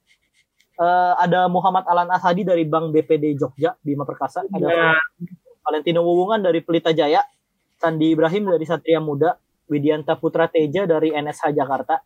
Eh, 0.81 1.13
ada 1.17 1.45
Muhammad 1.49 1.85
Alan 1.85 2.09
Ashadi 2.09 2.45
dari 2.45 2.65
Bank 2.65 2.93
BPD 2.93 3.37
Jogja 3.37 3.77
Bima 3.81 4.05
Perkasa, 4.05 4.41
ada 4.45 4.65
ya, 4.65 4.97
Valentino 5.61 6.01
Wuwungan 6.01 6.41
dari 6.41 6.61
Pelita 6.65 6.89
Jaya, 6.89 7.21
Sandi 7.77 8.13
Ibrahim 8.13 8.49
dari 8.49 8.65
Satria 8.65 8.97
Muda, 8.97 9.37
Widianta 9.69 10.17
Putra 10.17 10.49
Teja 10.49 10.89
dari 10.89 11.13
NSH 11.13 11.53
Jakarta, 11.53 12.01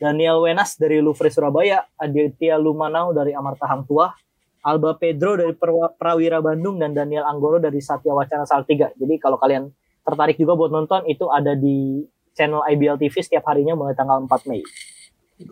Daniel 0.00 0.40
Wenas 0.40 0.80
dari 0.80 1.04
Louvre 1.04 1.28
Surabaya, 1.28 1.84
Aditya 2.00 2.56
Lumanau 2.56 3.12
dari 3.12 3.36
Amarta 3.36 3.68
Hang 3.68 3.84
Tuah, 3.84 4.16
Alba 4.64 4.96
Pedro 4.96 5.36
dari 5.36 5.52
Prawira 6.00 6.40
Bandung, 6.40 6.80
dan 6.80 6.96
Daniel 6.96 7.28
Anggoro 7.28 7.60
dari 7.60 7.78
Satya 7.84 8.16
Wacana 8.16 8.48
Saltiga. 8.48 8.88
Jadi 8.96 9.20
kalau 9.20 9.36
kalian 9.36 9.68
tertarik 10.00 10.40
juga 10.40 10.56
buat 10.56 10.72
nonton, 10.72 11.04
itu 11.04 11.28
ada 11.28 11.52
di 11.52 12.08
channel 12.34 12.66
IBL 12.66 12.98
TV 12.98 13.14
setiap 13.22 13.46
harinya 13.48 13.78
mulai 13.78 13.94
tanggal 13.94 14.18
4 14.26 14.50
Mei. 14.50 14.60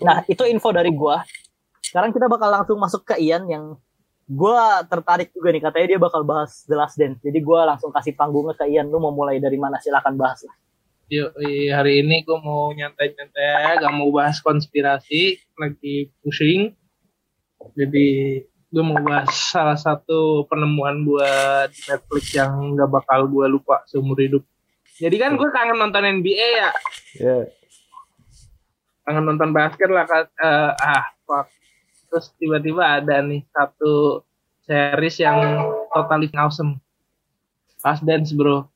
Nah, 0.02 0.26
itu 0.26 0.42
info 0.46 0.74
dari 0.74 0.90
gua. 0.90 1.22
Sekarang 1.82 2.10
kita 2.10 2.26
bakal 2.30 2.50
langsung 2.50 2.78
masuk 2.78 3.02
ke 3.06 3.18
Ian 3.22 3.46
yang 3.46 3.78
gua 4.26 4.82
tertarik 4.86 5.34
juga 5.34 5.50
nih 5.50 5.62
katanya 5.62 5.86
dia 5.94 6.00
bakal 6.02 6.22
bahas 6.22 6.62
The 6.66 6.74
Last 6.78 6.98
Dance. 6.98 7.22
Jadi 7.22 7.38
gua 7.42 7.66
langsung 7.66 7.90
kasih 7.94 8.14
panggungnya 8.14 8.54
ke 8.58 8.66
Ian. 8.70 8.90
Lu 8.90 9.02
mau 9.02 9.14
mulai 9.14 9.38
dari 9.42 9.58
mana? 9.58 9.78
Silakan 9.82 10.14
bahas 10.18 10.42
lah. 10.46 10.54
yuk, 11.12 11.28
hari 11.76 12.00
ini 12.00 12.24
gue 12.24 12.38
mau 12.40 12.72
nyantai-nyantai, 12.72 13.84
gak 13.84 13.92
mau 13.92 14.08
bahas 14.08 14.40
konspirasi, 14.40 15.36
lagi 15.60 16.08
pusing. 16.24 16.72
Jadi 17.76 18.40
gue 18.72 18.80
mau 18.80 18.96
bahas 18.96 19.28
salah 19.52 19.76
satu 19.76 20.48
penemuan 20.48 21.04
buat 21.04 21.68
Netflix 21.68 22.32
yang 22.32 22.72
gak 22.80 22.88
bakal 22.88 23.28
gue 23.28 23.44
lupa 23.44 23.84
seumur 23.84 24.16
hidup. 24.16 24.40
Jadi 25.02 25.16
kan 25.18 25.34
gue 25.34 25.48
kangen 25.50 25.82
nonton 25.82 26.22
NBA 26.22 26.48
ya, 26.62 26.70
ya 27.18 27.36
kangen 29.02 29.24
nonton 29.26 29.50
basket 29.50 29.90
lah 29.90 30.06
eh, 30.06 30.70
ah 30.78 31.04
fuck. 31.26 31.50
Terus 32.12 32.26
tiba-tiba 32.38 33.00
ada 33.02 33.24
nih 33.24 33.42
satu 33.50 34.22
series 34.62 35.16
yang 35.18 35.38
totally 35.90 36.30
awesome. 36.38 36.78
Last 37.82 38.06
Dance 38.06 38.30
bro. 38.30 38.68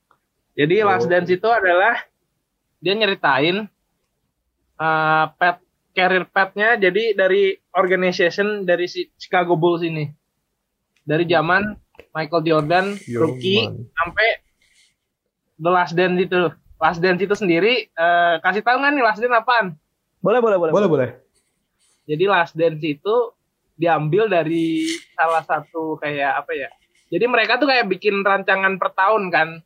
Jadi 0.59 0.83
Last 0.83 1.07
Oh. 1.07 1.11
Dance 1.13 1.31
itu 1.31 1.47
adalah 1.47 2.03
dia 2.83 2.95
nyeritain 2.97 3.71
eh 4.77 5.27
pet 5.41 5.57
career 5.97 6.29
petnya 6.29 6.77
jadi 6.77 7.17
dari 7.17 7.57
organization 7.73 8.69
dari 8.69 8.85
si 8.91 9.09
Chicago 9.17 9.55
Bulls 9.57 9.87
ini. 9.87 10.11
Dari 11.07 11.23
zaman 11.31 11.71
Michael 12.11 12.43
Jordan 12.43 12.87
Yo, 13.07 13.25
rookie 13.31 13.63
man. 13.63 13.87
sampai 13.95 14.29
The 15.57 15.71
Last 15.71 15.93
Dance 15.93 16.19
itu 16.19 16.41
Last 16.77 17.01
Dance 17.01 17.21
itu 17.21 17.33
sendiri 17.33 17.89
eh, 17.89 18.35
kasih 18.39 18.61
tahu 18.61 18.77
nggak 18.77 18.93
nih 18.93 19.03
Last 19.03 19.19
Dance 19.19 19.35
apaan 19.35 19.67
Boleh, 20.19 20.41
boleh, 20.41 20.57
boleh. 20.59 20.73
boleh 20.73 20.89
boleh 20.89 21.11
jadi 22.05 22.25
Last 22.27 22.55
Dance 22.55 22.81
itu 22.81 23.15
diambil 23.75 24.25
dari 24.27 24.89
salah 25.13 25.43
satu 25.43 25.99
kayak 25.99 26.33
apa 26.39 26.49
ya? 26.51 26.71
Jadi 27.07 27.25
mereka 27.27 27.55
tuh 27.55 27.67
kayak 27.67 27.85
bikin 27.87 28.25
rancangan 28.25 28.81
per 28.81 28.89
tahun 28.91 29.29
kan, 29.29 29.61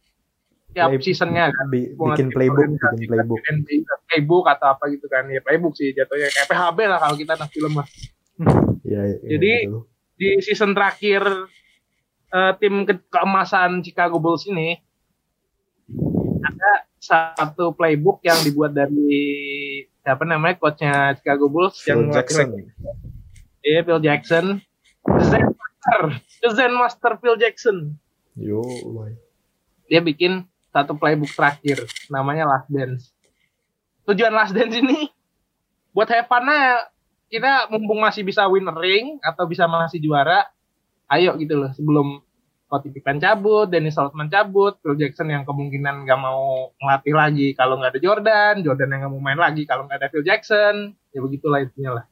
tiap 0.73 0.91
Play- 0.91 0.99
seasonnya 1.01 1.49
kan. 1.49 1.71
Bi- 1.71 1.95
bikin 1.95 2.29
playbook 2.29 2.59
organisasi 2.65 2.97
bikin 2.97 3.09
playbook 3.09 3.41
kan, 3.41 3.57
playbook 4.05 4.45
atau 4.49 4.67
apa 4.73 4.85
gitu 4.89 5.07
kan 5.07 5.25
ya 5.27 5.39
playbook 5.39 5.73
sih 5.73 5.95
jatuhnya 5.95 6.27
kayak 6.29 6.49
PHB 6.49 6.79
lah 6.87 6.99
kalau 6.99 7.15
kita 7.15 7.33
anak 7.35 7.51
film 7.51 7.73
mah. 7.77 7.87
ya, 8.85 9.01
ya 9.05 9.29
Jadi- 9.31 9.69
betul. 9.69 9.83
Di 10.17 10.29
season 10.43 10.73
terakhir 10.73 11.23
eh, 12.31 12.53
tim 12.59 12.75
ke- 12.83 13.07
keemasan 13.07 13.81
Chicago 13.81 14.19
Bulls 14.19 14.43
ini 14.45 14.75
ada 16.41 16.71
satu 17.01 17.73
playbook 17.77 18.25
yang 18.25 18.41
dibuat 18.45 18.73
dari 18.77 19.17
siapa 20.01 20.25
namanya 20.25 20.57
coachnya 20.61 21.17
Chicago 21.17 21.49
Bulls 21.49 21.81
Phil 21.81 22.09
yang 22.09 22.13
Jackson 22.13 22.71
Iya, 23.61 23.85
Phil 23.85 24.01
Jackson. 24.01 24.47
Saya 25.21 25.45
Master, 25.45 26.01
The 26.41 26.49
Zen 26.57 26.73
Master 26.73 27.13
Phil 27.21 27.37
Jackson. 27.37 27.93
Yo, 28.37 28.65
boy. 28.89 29.13
Dia 29.93 30.01
bikin 30.01 30.49
satu 30.73 30.97
playbook 30.97 31.29
terakhir, 31.35 31.85
namanya 32.09 32.49
Last 32.49 32.69
Dance. 32.73 33.13
Tujuan 34.09 34.33
Last 34.33 34.57
Dance 34.57 34.73
ini 34.73 35.13
buat 35.93 36.09
aja. 36.09 36.25
kita 37.31 37.71
mumpung 37.71 38.03
masih 38.03 38.27
bisa 38.27 38.43
win 38.51 38.67
ring 38.75 39.23
atau 39.23 39.47
bisa 39.47 39.63
masih 39.71 40.03
juara, 40.03 40.51
ayo 41.07 41.39
gitu 41.39 41.63
loh 41.63 41.71
sebelum 41.71 42.19
Scottie 42.71 42.95
Pippen 42.95 43.19
cabut, 43.19 43.67
Dennis 43.67 43.99
Rodman 43.99 44.31
cabut, 44.31 44.79
Phil 44.79 44.95
Jackson 44.95 45.27
yang 45.27 45.43
kemungkinan 45.43 46.07
nggak 46.07 46.21
mau 46.23 46.71
ngelatih 46.79 47.15
lagi 47.19 47.47
kalau 47.59 47.83
nggak 47.83 47.99
ada 47.99 48.01
Jordan, 48.01 48.55
Jordan 48.63 48.95
yang 48.95 49.01
nggak 49.03 49.13
mau 49.13 49.19
main 49.19 49.35
lagi 49.43 49.67
kalau 49.67 49.91
nggak 49.91 49.99
ada 49.99 50.09
Phil 50.15 50.23
Jackson, 50.23 50.95
ya 51.11 51.19
begitulah 51.19 51.67
intinya 51.67 51.99
lah. 51.99 52.05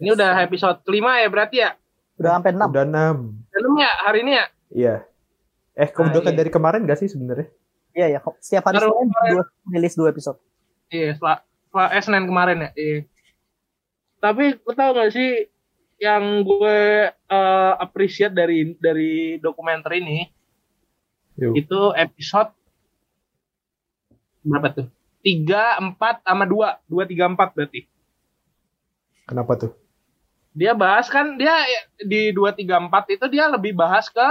Ini 0.00 0.08
udah 0.16 0.40
episode 0.40 0.80
kelima 0.88 1.20
ya 1.20 1.28
berarti 1.28 1.56
ya? 1.60 1.76
Udah 2.16 2.40
sampai 2.40 2.56
6. 2.56 2.72
Udah 2.72 2.84
6. 2.88 3.52
Belum 3.52 3.74
ya 3.76 3.92
hari 4.08 4.18
ini 4.24 4.32
ya? 4.32 4.46
Iya. 4.72 4.94
Eh, 5.76 5.88
kamu 5.92 6.08
Ah, 6.08 6.12
udah 6.16 6.22
kan 6.24 6.32
iya. 6.32 6.38
dari 6.40 6.50
kemarin 6.50 6.80
gak 6.88 6.98
sih 7.00 7.08
sebenarnya? 7.12 7.48
Iya 7.92 8.06
ya, 8.16 8.18
setiap 8.40 8.72
hari 8.72 8.80
Senin 8.80 9.08
kemarin. 9.12 9.30
dua 9.36 9.42
rilis 9.68 9.94
dua 9.94 10.08
episode. 10.08 10.40
Iya, 10.88 11.12
setelah, 11.12 11.38
setelah 11.44 11.88
eh, 11.92 12.02
Senin 12.02 12.24
kemarin 12.24 12.56
ya. 12.56 12.70
Iya. 12.72 12.98
Tapi 14.16 14.44
lo 14.64 14.72
tau 14.72 14.90
gak 14.96 15.12
sih 15.12 15.28
yang 16.02 16.42
gue 16.42 16.78
eh, 17.14 17.72
appreciate 17.78 18.34
dari 18.34 18.74
dari 18.74 19.38
dokumenter 19.38 19.94
ini 20.02 20.26
Yo. 21.38 21.54
itu 21.54 21.94
episode 21.94 22.50
berapa 24.42 24.68
tuh? 24.74 24.86
Tiga, 25.22 25.78
empat, 25.78 26.26
sama 26.26 26.44
dua, 26.50 26.82
dua, 26.90 27.06
tiga, 27.06 27.30
empat 27.30 27.54
berarti. 27.54 27.86
Kenapa 29.22 29.54
tuh? 29.54 29.72
Dia 30.52 30.74
bahas 30.74 31.06
kan 31.06 31.38
dia 31.38 31.54
di 32.02 32.34
dua, 32.34 32.50
tiga, 32.52 32.82
empat 32.82 33.06
itu 33.14 33.30
dia 33.30 33.46
lebih 33.46 33.72
bahas 33.72 34.10
ke 34.10 34.28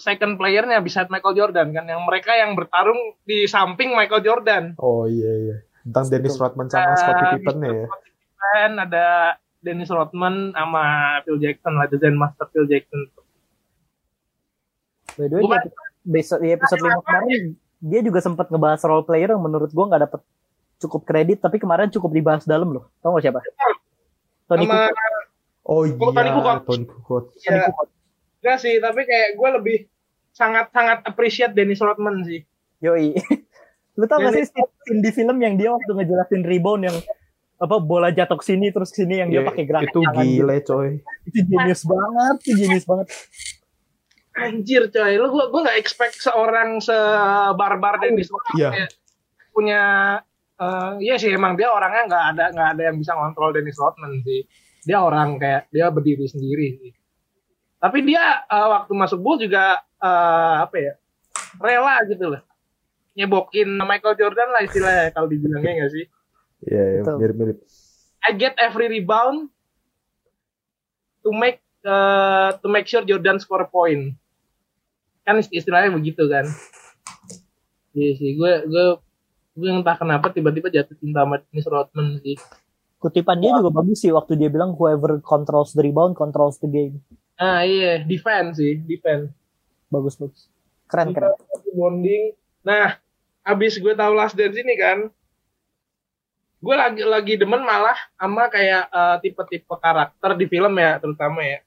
second 0.00 0.40
playernya 0.40 0.80
bisa 0.80 1.04
Michael 1.12 1.36
Jordan 1.36 1.76
kan 1.76 1.84
yang 1.84 2.02
mereka 2.08 2.32
yang 2.32 2.56
bertarung 2.56 3.20
di 3.28 3.44
samping 3.44 3.92
Michael 3.92 4.24
Jordan. 4.24 4.64
Oh 4.80 5.04
iya 5.04 5.32
iya. 5.36 5.56
Tentang 5.84 6.08
Dennis 6.08 6.40
Rodman 6.40 6.72
sama 6.72 6.96
Scottie 6.96 7.28
Pippen 7.36 7.58
ya. 7.60 7.84
Pippen, 7.84 8.70
ada 8.80 9.06
Dennis 9.60 9.88
Rodman 9.88 10.50
sama 10.50 10.82
Phil 11.22 11.36
Jackson 11.38 11.72
lah, 11.74 11.86
The 11.86 11.96
Zen 11.96 12.16
Master 12.16 12.48
Phil 12.48 12.64
Jackson. 12.64 13.00
By 15.12 15.26
the 15.26 15.36
way, 15.36 15.42
Bukan. 15.42 15.60
di 15.60 15.68
episode, 15.68 15.76
besok- 16.02 16.40
di 16.40 16.48
episode 16.50 16.80
5 16.80 17.00
kemarin 17.02 17.42
dia 17.78 18.00
juga 18.00 18.20
sempat 18.20 18.46
ngebahas 18.48 18.80
role 18.82 19.04
player 19.04 19.30
yang 19.30 19.42
menurut 19.42 19.68
gua 19.70 19.88
nggak 19.88 20.02
dapet 20.06 20.20
cukup 20.78 21.02
kredit, 21.04 21.38
tapi 21.38 21.56
kemarin 21.56 21.88
cukup 21.88 22.08
dibahas 22.10 22.44
dalam 22.44 22.70
loh. 22.70 22.88
Tau 22.98 23.12
gak 23.12 23.20
siapa? 23.22 23.40
Tony 24.46 24.64
Sama 24.64 24.88
Kukoc. 24.88 24.96
Oh 25.62 25.84
Oh, 25.84 26.10
Tony 26.10 26.24
iya, 26.24 26.32
Kukoc. 26.32 26.56
Tony 26.64 26.84
Kukoc. 26.84 27.24
Tony 27.36 27.44
ya, 27.46 27.68
enggak 28.40 28.56
sih, 28.58 28.74
tapi 28.80 29.00
kayak 29.04 29.28
gue 29.36 29.48
lebih 29.52 29.76
sangat-sangat 30.32 31.04
appreciate 31.04 31.52
Dennis 31.52 31.78
Rodman 31.78 32.24
sih. 32.24 32.40
Yoi. 32.80 33.12
Lu 34.00 34.08
tau 34.08 34.18
gak 34.18 34.32
sih 34.32 34.48
scene 34.48 35.04
di 35.04 35.10
film 35.12 35.36
yang 35.36 35.54
dia 35.54 35.68
waktu 35.68 35.90
ngejelasin 35.90 36.42
rebound 36.42 36.82
yang 36.82 36.96
apa 37.60 37.76
bola 37.76 38.08
jatuh 38.08 38.40
ke 38.40 38.44
sini 38.48 38.72
terus 38.72 38.88
ke 38.88 39.04
sini 39.04 39.20
yang 39.20 39.28
dia 39.28 39.44
Iya, 39.44 39.48
pakai 39.52 39.64
gerakan 39.68 39.88
Itu 39.92 40.00
tangan 40.00 40.16
gitu. 40.16 40.32
gile 40.32 40.56
coy. 40.64 40.90
Itu 41.28 41.38
genius 41.44 41.82
banget, 41.84 42.36
itu 42.40 42.52
genius 42.56 42.86
banget. 42.88 43.06
Anjir 44.30 44.82
coy, 44.88 45.12
lu 45.18 45.26
gua 45.28 45.44
gua 45.52 45.60
nggak 45.68 45.78
expect 45.78 46.16
seorang 46.22 46.80
sebarbar 46.80 48.00
Dennis 48.00 48.30
Rodman 48.30 48.56
Iya. 48.56 48.70
kayak 48.72 48.90
punya 49.50 49.82
eh 50.60 50.92
iya 51.02 51.14
sih 51.16 51.32
emang 51.32 51.56
dia 51.56 51.68
orangnya 51.68 52.04
nggak 52.08 52.24
ada 52.36 52.44
nggak 52.52 52.68
ada 52.76 52.82
yang 52.88 52.96
bisa 52.96 53.12
ngontrol 53.12 53.52
Dennis 53.52 53.76
Rodman 53.76 54.24
sih. 54.24 54.40
Dia 54.80 55.04
orang 55.04 55.36
kayak 55.36 55.68
dia 55.68 55.92
berdiri 55.92 56.24
sendiri 56.24 56.66
sih. 56.80 56.92
Tapi 57.76 57.98
dia 58.06 58.40
eh, 58.46 58.68
waktu 58.72 58.92
masuk 58.96 59.20
Bull 59.20 59.36
juga 59.36 59.76
eh, 60.00 60.54
apa 60.64 60.76
ya? 60.80 60.92
rela 61.58 61.98
gitu 62.06 62.24
loh. 62.30 62.40
Nyebokin 63.18 63.68
Michael 63.76 64.14
Jordan 64.16 64.48
lah 64.48 64.62
istilahnya 64.62 65.10
kalau 65.12 65.26
dibilangnya 65.28 65.84
nggak 65.84 65.92
sih? 65.92 66.06
Iya, 66.64 67.00
iya, 67.00 67.02
mirip-mirip. 67.16 67.58
I 68.20 68.36
get 68.36 68.56
every 68.60 68.92
rebound 68.92 69.48
to 71.24 71.30
make 71.32 71.64
uh, 71.84 72.52
to 72.60 72.66
make 72.68 72.84
sure 72.84 73.04
Jordan 73.04 73.40
score 73.40 73.64
a 73.64 73.68
point. 73.68 74.12
Kan 75.24 75.40
istilahnya 75.40 75.92
begitu 75.96 76.28
kan. 76.28 76.44
Iya 77.96 78.10
sih, 78.20 78.36
gue 78.36 78.52
gue 78.68 78.86
gue 79.56 79.68
entah 79.72 79.96
kenapa 79.96 80.30
tiba-tiba 80.30 80.70
jatuh 80.70 80.94
cinta 81.00 81.24
sama 81.24 81.42
Dennis 81.48 81.66
Rodman 81.66 82.20
sih. 82.22 82.36
Kutipan 83.00 83.40
dia 83.40 83.56
juga 83.56 83.72
bagus 83.80 84.04
sih 84.04 84.12
waktu 84.12 84.36
dia 84.36 84.52
bilang 84.52 84.76
whoever 84.76 85.18
controls 85.24 85.72
the 85.72 85.80
rebound 85.80 86.12
controls 86.12 86.60
the 86.60 86.68
game. 86.68 87.00
Ah 87.40 87.64
iya, 87.64 88.04
defense 88.04 88.60
sih, 88.60 88.76
defense. 88.84 89.32
Bagus 89.88 90.20
bagus. 90.20 90.52
Keren 90.86 91.16
keren. 91.16 91.32
Bonding. 91.72 92.36
Nah, 92.60 93.00
abis 93.40 93.80
gue 93.80 93.96
tahu 93.96 94.12
Last 94.12 94.36
Dance 94.36 94.60
ini 94.60 94.76
kan, 94.76 95.08
gue 96.60 96.76
lagi 96.76 97.02
lagi 97.08 97.34
demen 97.40 97.64
malah 97.64 97.96
sama 98.20 98.52
kayak 98.52 98.84
eh, 98.92 99.16
tipe-tipe 99.24 99.74
karakter 99.80 100.36
di 100.36 100.46
film 100.46 100.76
ya, 100.76 101.00
terutama 101.00 101.40
ya. 101.40 101.60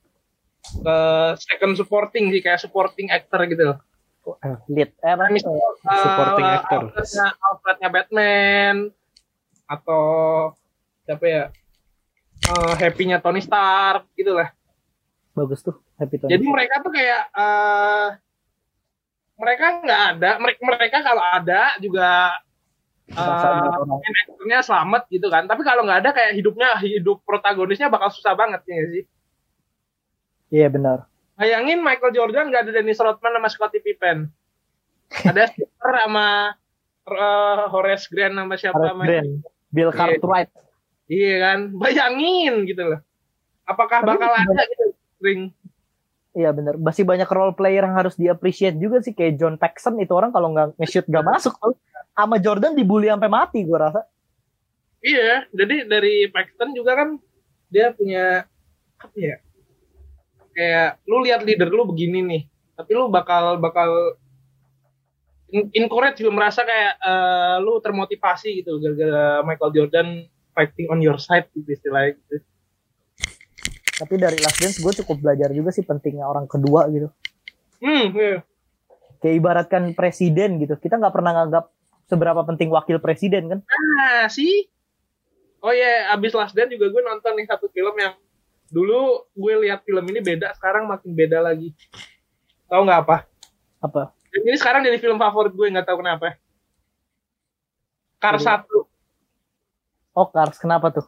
Ke 0.63 0.97
second 1.41 1.73
supporting 1.75 2.31
sih, 2.31 2.39
kayak 2.39 2.61
supporting 2.61 3.09
actor 3.09 3.41
gitu. 3.49 3.75
Eh, 4.23 4.55
Lead. 4.71 4.95
Eh, 5.03 5.11
apa? 5.11 5.27
Misal, 5.33 5.51
Supporting 5.83 6.47
eh, 6.47 6.55
actor. 6.61 6.81
Alfrednya, 6.87 7.27
Alfrednya 7.41 7.89
Batman 7.91 8.75
atau 9.67 10.05
siapa 11.03 11.25
ya? 11.25 11.43
Eh, 12.43 12.73
happy-nya 12.79 13.17
Tony 13.19 13.41
Stark 13.43 14.07
gitu 14.15 14.37
lah. 14.37 14.53
Bagus 15.33 15.65
tuh. 15.65 15.75
Happy 15.97 16.21
Tony. 16.21 16.31
Jadi 16.37 16.45
mereka 16.45 16.75
tuh 16.85 16.91
kayak 16.93 17.21
eh 17.33 18.07
mereka 19.33 19.65
nggak 19.81 20.01
ada, 20.15 20.31
mereka 20.37 20.59
mereka 20.61 20.97
kalau 21.01 21.23
ada 21.25 21.61
juga 21.81 22.37
Merasa 23.11 23.47
eh 23.51 24.13
aktornya 24.23 24.59
selamat 24.63 25.01
gitu 25.11 25.27
kan. 25.27 25.43
Tapi 25.45 25.61
kalau 25.67 25.83
nggak 25.83 25.99
ada 26.07 26.11
kayak 26.15 26.39
hidupnya 26.39 26.79
hidup 26.79 27.19
protagonisnya 27.27 27.91
bakal 27.91 28.09
susah 28.09 28.33
banget 28.33 28.63
ya 28.63 28.83
sih. 28.89 29.03
Iya 30.53 30.67
benar. 30.71 31.09
Bayangin 31.35 31.83
Michael 31.83 32.15
Jordan 32.15 32.47
nggak 32.53 32.63
ada 32.69 32.71
Dennis 32.71 33.01
Rodman 33.01 33.33
sama 33.35 33.49
Scottie 33.51 33.83
Pippen. 33.83 34.31
Ada 35.27 35.45
Skipper 35.51 35.91
sama 35.99 36.55
eh, 37.09 37.63
Horace 37.67 38.07
Grant 38.07 38.35
sama 38.39 38.55
siapa 38.55 38.77
Harus 38.79 38.89
sama 38.95 39.03
brand. 39.03 39.31
Bill 39.73 39.89
Iya. 39.89 39.97
Cartwright. 39.97 40.51
Iya 41.11 41.35
kan, 41.43 41.59
bayangin 41.75 42.53
gitu 42.63 42.83
loh. 42.87 42.99
Apakah 43.67 44.05
Tapi 44.05 44.15
bakal 44.15 44.31
ada 44.31 44.63
gitu 44.69 44.85
ring? 45.19 45.41
Iya 46.33 46.49
benar. 46.49 46.79
Masih 46.81 47.05
banyak 47.05 47.29
role 47.29 47.53
player 47.53 47.85
yang 47.85 47.93
harus 47.93 48.17
di-appreciate 48.17 48.77
juga 48.81 49.03
sih 49.05 49.13
kayak 49.13 49.37
John 49.37 49.55
Paxson 49.57 50.01
itu 50.01 50.13
orang 50.17 50.33
kalau 50.33 50.49
nggak 50.49 50.79
nge-shoot 50.81 51.05
nggak 51.05 51.25
masuk 51.25 51.53
tuh. 51.61 51.77
Sama 52.13 52.37
Jordan 52.37 52.77
dibully 52.77 53.09
sampai 53.09 53.29
mati 53.29 53.65
gua 53.65 53.89
rasa. 53.89 54.01
Iya, 55.03 55.49
jadi 55.51 55.83
dari 55.89 56.31
Paxton 56.31 56.71
juga 56.71 56.95
kan 56.95 57.19
dia 57.67 57.91
punya 57.91 58.47
apa 59.01 59.17
ya? 59.17 59.37
Kayak 60.53 61.01
lu 61.09 61.17
lihat 61.25 61.41
leader 61.43 61.67
lu 61.73 61.89
begini 61.89 62.21
nih, 62.23 62.41
tapi 62.77 62.93
lu 62.93 63.09
bakal 63.09 63.57
bakal 63.57 64.15
encourage 65.53 66.21
lu 66.23 66.33
merasa 66.33 66.65
kayak 66.65 66.93
eh, 66.97 67.55
lu 67.61 67.77
termotivasi 67.83 68.63
gitu 68.63 68.81
gara-gara 68.81 69.45
Michael 69.45 69.73
Jordan 69.73 70.07
fighting 70.53 70.87
on 70.89 71.01
your 71.01 71.17
side 71.21 71.49
gitu 71.53 71.67
istilahnya 71.67 72.17
gitu. 72.17 72.45
Tapi 73.93 74.13
dari 74.17 74.37
Last 74.41 74.57
Dance 74.57 74.81
gue 74.81 74.93
cukup 75.05 75.21
belajar 75.21 75.53
juga 75.53 75.69
sih 75.69 75.85
pentingnya 75.85 76.25
orang 76.25 76.49
kedua 76.49 76.89
gitu. 76.89 77.13
Hmm, 77.77 78.09
iya. 78.17 78.41
Kayak 79.21 79.35
ibaratkan 79.37 79.83
presiden 79.93 80.57
gitu. 80.57 80.73
Kita 80.81 80.97
nggak 80.97 81.13
pernah 81.13 81.31
nganggap 81.37 81.65
seberapa 82.07 82.41
penting 82.43 82.69
wakil 82.71 82.99
presiden 82.99 83.49
kan. 83.49 83.59
Nah, 83.63 84.27
sih. 84.27 84.67
Oh 85.63 85.71
iya, 85.71 86.11
abis 86.11 86.35
Last 86.35 86.51
Dance 86.51 86.75
juga 86.75 86.91
gue 86.91 87.01
nonton 87.01 87.39
nih 87.39 87.47
satu 87.47 87.71
film 87.71 87.95
yang 87.95 88.19
dulu 88.67 89.23
gue 89.31 89.53
lihat 89.63 89.85
film 89.87 90.03
ini 90.11 90.19
beda, 90.19 90.51
sekarang 90.59 90.91
makin 90.91 91.15
beda 91.15 91.39
lagi. 91.39 91.71
Tahu 92.67 92.83
nggak 92.83 92.99
apa? 93.07 93.17
Apa? 93.79 94.11
Dan 94.33 94.41
ini 94.49 94.57
sekarang 94.59 94.83
jadi 94.83 94.99
film 94.99 95.15
favorit 95.15 95.55
gue 95.55 95.67
nggak 95.71 95.87
tahu 95.87 96.03
kenapa. 96.03 96.35
Cars 98.19 98.43
1. 98.43 98.65
Oh 100.15 100.27
Cars, 100.27 100.57
kenapa 100.59 100.91
tuh? 100.91 101.07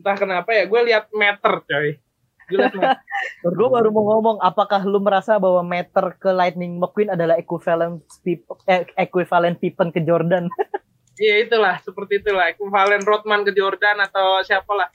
Entah 0.00 0.16
kenapa 0.18 0.50
ya, 0.50 0.66
gue 0.66 0.80
lihat 0.90 1.10
meter 1.14 1.62
coy. 1.62 2.00
Gue 3.58 3.68
baru 3.68 3.88
mau 3.88 4.04
ngomong, 4.16 4.36
apakah 4.40 4.84
lu 4.84 5.00
merasa 5.00 5.40
bahwa 5.40 5.64
meter 5.64 6.16
ke 6.20 6.30
Lightning 6.32 6.76
McQueen 6.76 7.12
adalah 7.12 7.40
equivalent 7.40 8.04
Pip- 8.20 8.60
eh, 8.68 8.84
equivalent 9.00 9.56
Pippen 9.60 9.88
ke 9.94 10.00
Jordan? 10.04 10.48
Iya 11.14 11.46
itulah, 11.46 11.78
seperti 11.78 12.18
itulah. 12.18 12.50
Ekvivalen 12.50 13.06
Rodman 13.06 13.46
ke 13.46 13.54
Jordan 13.54 14.02
atau 14.02 14.42
siapalah. 14.42 14.90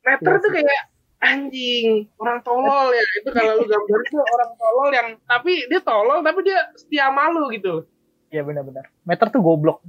Meter 0.00 0.40
Iya 0.40 0.40
tuh 0.40 0.48
sih. 0.48 0.56
kayak 0.56 0.82
anjing, 1.20 1.86
orang 2.16 2.40
tolol 2.40 2.88
ya. 2.96 3.04
Itu 3.20 3.28
kalau 3.28 3.60
lu 3.60 3.64
gambar 3.68 4.00
itu 4.08 4.16
orang 4.16 4.50
tolol 4.56 4.88
yang 4.96 5.08
tapi 5.28 5.68
dia 5.68 5.84
tolol 5.84 6.24
tapi 6.24 6.40
dia 6.48 6.72
setia 6.80 7.12
malu 7.12 7.52
gitu. 7.52 7.84
Iya 8.32 8.40
benar-benar. 8.40 8.88
Meter 9.04 9.26
tuh 9.28 9.44
goblok. 9.44 9.84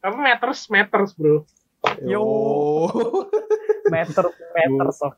Tapi 0.00 0.16
meters 0.24 0.72
meters 0.72 1.12
bro. 1.12 1.44
Yo. 2.00 2.24
Meter, 3.92 4.24
meter 4.54 4.86
so. 4.92 5.08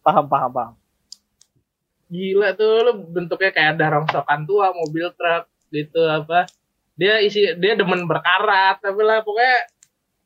paham 0.00 0.26
paham 0.26 0.50
paham 0.52 0.74
Gila 2.10 2.58
tuh 2.58 2.74
lu 2.82 2.92
bentuknya 3.06 3.54
kayak 3.54 3.78
ada 3.78 3.94
rongsokan 3.94 4.42
tua 4.42 4.74
mobil 4.74 5.14
truk 5.14 5.46
gitu 5.70 6.02
apa. 6.10 6.50
Dia 6.98 7.22
isi 7.22 7.54
dia 7.54 7.78
demen 7.78 8.02
berkarat 8.10 8.82
tapi 8.82 8.98
lah 9.06 9.22
pokoknya 9.22 9.70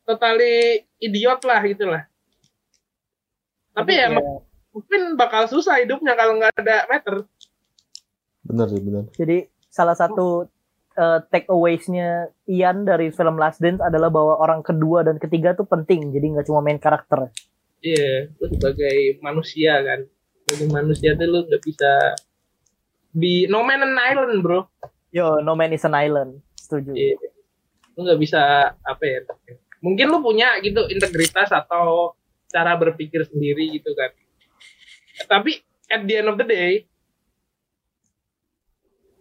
totally 0.08 0.88
idiot 0.96 1.44
lah 1.44 1.60
gitu 1.60 1.84
lah. 1.92 2.08
Tapi 3.76 3.92
ya 4.00 4.08
mungkin 4.72 5.20
bakal 5.20 5.44
susah 5.44 5.84
hidupnya 5.84 6.16
kalau 6.16 6.40
nggak 6.40 6.56
ada 6.56 6.88
meter. 6.88 7.28
Bener 8.44 8.66
sih, 8.68 8.80
bener. 8.80 9.04
jadi 9.16 9.48
salah 9.72 9.96
satu 9.96 10.48
uh, 10.98 11.18
take 11.30 11.50
aways-nya 11.50 12.30
Ian 12.46 12.86
dari 12.86 13.10
film 13.10 13.36
Last 13.40 13.58
Dance 13.58 13.82
adalah 13.82 14.10
bahwa 14.10 14.38
orang 14.38 14.62
kedua 14.62 15.02
dan 15.02 15.18
ketiga 15.18 15.54
tuh 15.54 15.66
penting 15.66 16.14
jadi 16.14 16.36
nggak 16.36 16.46
cuma 16.46 16.62
main 16.62 16.78
karakter 16.78 17.30
Iya, 17.84 18.32
lu 18.40 18.46
sebagai 18.48 19.20
manusia 19.20 19.76
kan. 19.84 20.00
Sebagai 20.44 20.68
manusia 20.72 21.12
tuh 21.12 21.28
lu 21.28 21.44
nggak 21.44 21.62
bisa 21.62 21.92
di 23.12 23.44
no 23.46 23.60
man 23.60 23.84
an 23.84 24.00
island 24.00 24.40
bro. 24.40 24.64
yo 25.14 25.38
No 25.38 25.54
Man 25.54 25.70
is 25.70 25.86
an 25.86 25.94
Island 25.94 26.42
setuju 26.58 26.90
Iya. 26.90 27.14
Lu 27.94 28.02
nggak 28.02 28.18
bisa 28.18 28.74
apa 28.82 29.04
ya? 29.06 29.22
Mungkin 29.78 30.10
lu 30.10 30.18
punya 30.18 30.58
gitu 30.58 30.90
integritas 30.90 31.54
atau 31.54 32.18
cara 32.50 32.74
berpikir 32.74 33.22
sendiri 33.22 33.78
gitu 33.78 33.94
kan. 33.94 34.10
Tapi 35.30 35.62
at 35.86 36.02
the 36.02 36.14
end 36.18 36.28
of 36.32 36.34
the 36.34 36.46
day, 36.48 36.82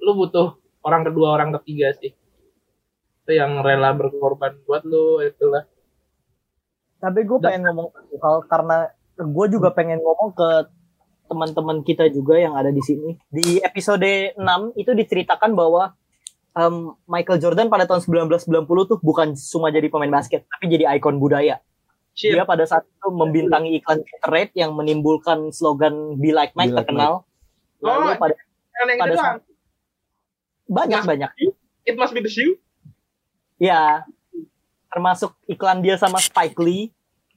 lu 0.02 0.18
butuh 0.18 0.58
orang 0.82 1.06
kedua, 1.06 1.38
orang 1.38 1.54
ketiga 1.62 1.94
sih. 1.94 2.10
Itu 3.22 3.32
yang 3.38 3.62
rela 3.62 3.94
berkorban 3.94 4.58
buat 4.66 4.82
lu 4.82 5.22
itulah. 5.22 5.70
Tapi 7.04 7.20
gue 7.22 7.36
pengen 7.38 7.68
ngomong 7.68 7.92
satu 7.92 8.16
hal 8.18 8.36
karena 8.48 8.78
gue 9.14 9.46
juga 9.52 9.70
pengen 9.70 10.00
ngomong 10.00 10.32
ke 10.32 10.50
teman-teman 11.26 11.84
kita 11.84 12.08
juga 12.08 12.40
yang 12.40 12.56
ada 12.56 12.72
di 12.72 12.80
sini. 12.80 13.20
Di 13.28 13.60
episode 13.60 14.08
6 14.40 14.40
itu 14.74 14.92
diceritakan 14.94 15.52
bahwa 15.52 15.92
em, 16.54 16.96
Michael 17.04 17.40
Jordan 17.40 17.68
pada 17.68 17.84
tahun 17.84 18.00
1990 18.00 18.64
tuh 18.88 19.00
bukan 19.02 19.36
cuma 19.36 19.68
jadi 19.68 19.92
pemain 19.92 20.14
basket, 20.14 20.48
tapi 20.48 20.72
jadi 20.72 20.88
ikon 20.96 21.20
budaya. 21.20 21.60
Shit. 22.14 22.38
Dia 22.38 22.46
pada 22.46 22.62
saat 22.64 22.86
itu 22.86 23.10
membintangi 23.10 23.74
iklan 23.76 24.00
Gatorade 24.00 24.54
yang 24.54 24.72
menimbulkan 24.72 25.50
slogan 25.50 26.16
Be 26.16 26.30
Like 26.30 26.54
Mike 26.54 26.70
Be 26.70 26.78
Like 26.78 26.86
terkenal. 26.86 27.26
Lalu 27.82 28.06
Oh, 28.06 28.16
pada 28.16 28.34
Yang 28.80 29.00
pada 29.02 29.14
saat- 29.14 29.26
doang. 29.36 29.40
banyak 30.70 31.02
banyak. 31.04 31.30
It 31.84 31.96
must 31.98 32.14
be 32.14 32.22
the 32.22 32.30
shoe. 32.30 32.56
Ya, 33.58 34.06
termasuk 34.94 35.34
iklan 35.50 35.82
dia 35.82 35.98
sama 35.98 36.22
Spike 36.22 36.58
Lee. 36.62 36.94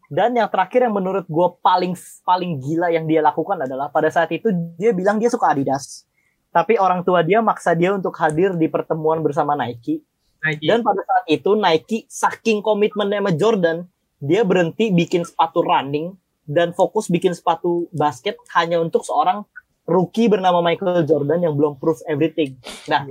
Dan 0.06 0.38
yang 0.38 0.46
terakhir 0.46 0.86
yang 0.86 0.94
menurut 0.94 1.26
gue 1.26 1.48
paling 1.64 1.98
paling 2.22 2.62
gila 2.62 2.94
yang 2.94 3.10
dia 3.10 3.18
lakukan 3.18 3.58
adalah 3.58 3.90
pada 3.90 4.06
saat 4.06 4.30
itu 4.30 4.54
dia 4.78 4.94
bilang 4.94 5.18
dia 5.18 5.26
suka 5.26 5.50
Adidas. 5.50 6.06
Tapi 6.54 6.78
orang 6.78 7.02
tua 7.02 7.26
dia 7.26 7.42
maksa 7.42 7.74
dia 7.74 7.90
untuk 7.90 8.14
hadir 8.22 8.54
di 8.54 8.70
pertemuan 8.70 9.18
bersama 9.18 9.58
Nike. 9.58 10.06
Nike. 10.46 10.68
Dan 10.70 10.86
pada 10.86 11.02
saat 11.02 11.26
itu 11.26 11.58
Nike 11.58 12.06
saking 12.06 12.62
komitmennya 12.62 13.18
sama 13.18 13.32
Jordan, 13.34 13.76
dia 14.22 14.46
berhenti 14.46 14.94
bikin 14.94 15.26
sepatu 15.26 15.60
running 15.66 16.14
dan 16.46 16.70
fokus 16.70 17.10
bikin 17.10 17.34
sepatu 17.34 17.90
basket 17.90 18.38
hanya 18.54 18.78
untuk 18.78 19.02
seorang 19.02 19.42
rookie 19.84 20.30
bernama 20.30 20.62
Michael 20.62 21.02
Jordan 21.02 21.42
yang 21.42 21.58
belum 21.58 21.82
proof 21.82 21.98
everything. 22.06 22.56
Nah, 22.86 23.02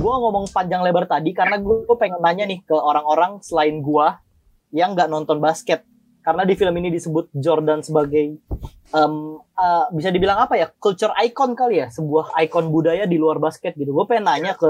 gue 0.00 0.14
ngomong 0.24 0.48
panjang 0.48 0.80
lebar 0.80 1.04
tadi 1.04 1.36
karena 1.36 1.60
gue 1.60 1.96
pengen 2.00 2.20
nanya 2.24 2.48
nih 2.48 2.64
ke 2.64 2.72
orang-orang 2.72 3.44
selain 3.44 3.84
gue 3.84 4.06
yang 4.72 4.96
nggak 4.96 5.10
nonton 5.10 5.38
basket. 5.42 5.84
Karena 6.20 6.44
di 6.44 6.52
film 6.52 6.76
ini 6.76 6.92
disebut 6.92 7.32
Jordan 7.32 7.80
sebagai 7.80 8.36
em, 8.92 9.14
eh, 9.40 9.86
bisa 9.96 10.08
dibilang 10.12 10.44
apa 10.44 10.56
ya 10.56 10.68
culture 10.76 11.12
icon 11.24 11.56
kali 11.56 11.80
ya 11.80 11.88
sebuah 11.88 12.36
ikon 12.44 12.68
budaya 12.68 13.08
di 13.08 13.16
luar 13.16 13.40
basket 13.40 13.76
gitu. 13.76 13.92
Gue 13.92 14.04
pengen 14.04 14.28
nanya 14.28 14.52
ke 14.56 14.68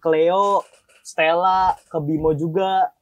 Cleo, 0.00 0.64
Stella, 1.04 1.76
ke 1.88 1.98
Bimo 2.00 2.36
juga. 2.36 2.92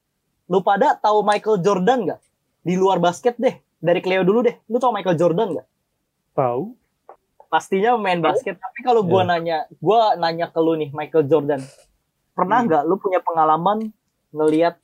Lu 0.48 0.64
pada 0.64 0.96
tahu 0.96 1.26
Michael 1.26 1.60
Jordan 1.60 1.98
nggak 2.08 2.20
di 2.64 2.74
luar 2.78 2.98
basket 3.02 3.36
deh? 3.36 3.58
Dari 3.78 4.02
Cleo 4.02 4.22
dulu 4.26 4.46
deh. 4.46 4.56
Lu 4.70 4.78
tahu 4.78 4.94
Michael 4.94 5.18
Jordan 5.18 5.48
nggak? 5.58 5.66
Tahu? 6.34 6.87
Pastinya 7.48 7.96
main 7.96 8.20
basket. 8.20 8.56
Tapi 8.56 8.80
kalau 8.84 9.02
gua 9.02 9.24
nanya, 9.24 9.64
gua 9.80 10.14
nanya 10.14 10.48
ke 10.52 10.60
lu 10.60 10.76
nih, 10.76 10.92
Michael 10.94 11.26
Jordan, 11.26 11.60
pernah 12.36 12.62
nggak 12.64 12.82
lu 12.86 12.96
punya 13.00 13.18
pengalaman 13.24 13.90
ngelihat 14.32 14.78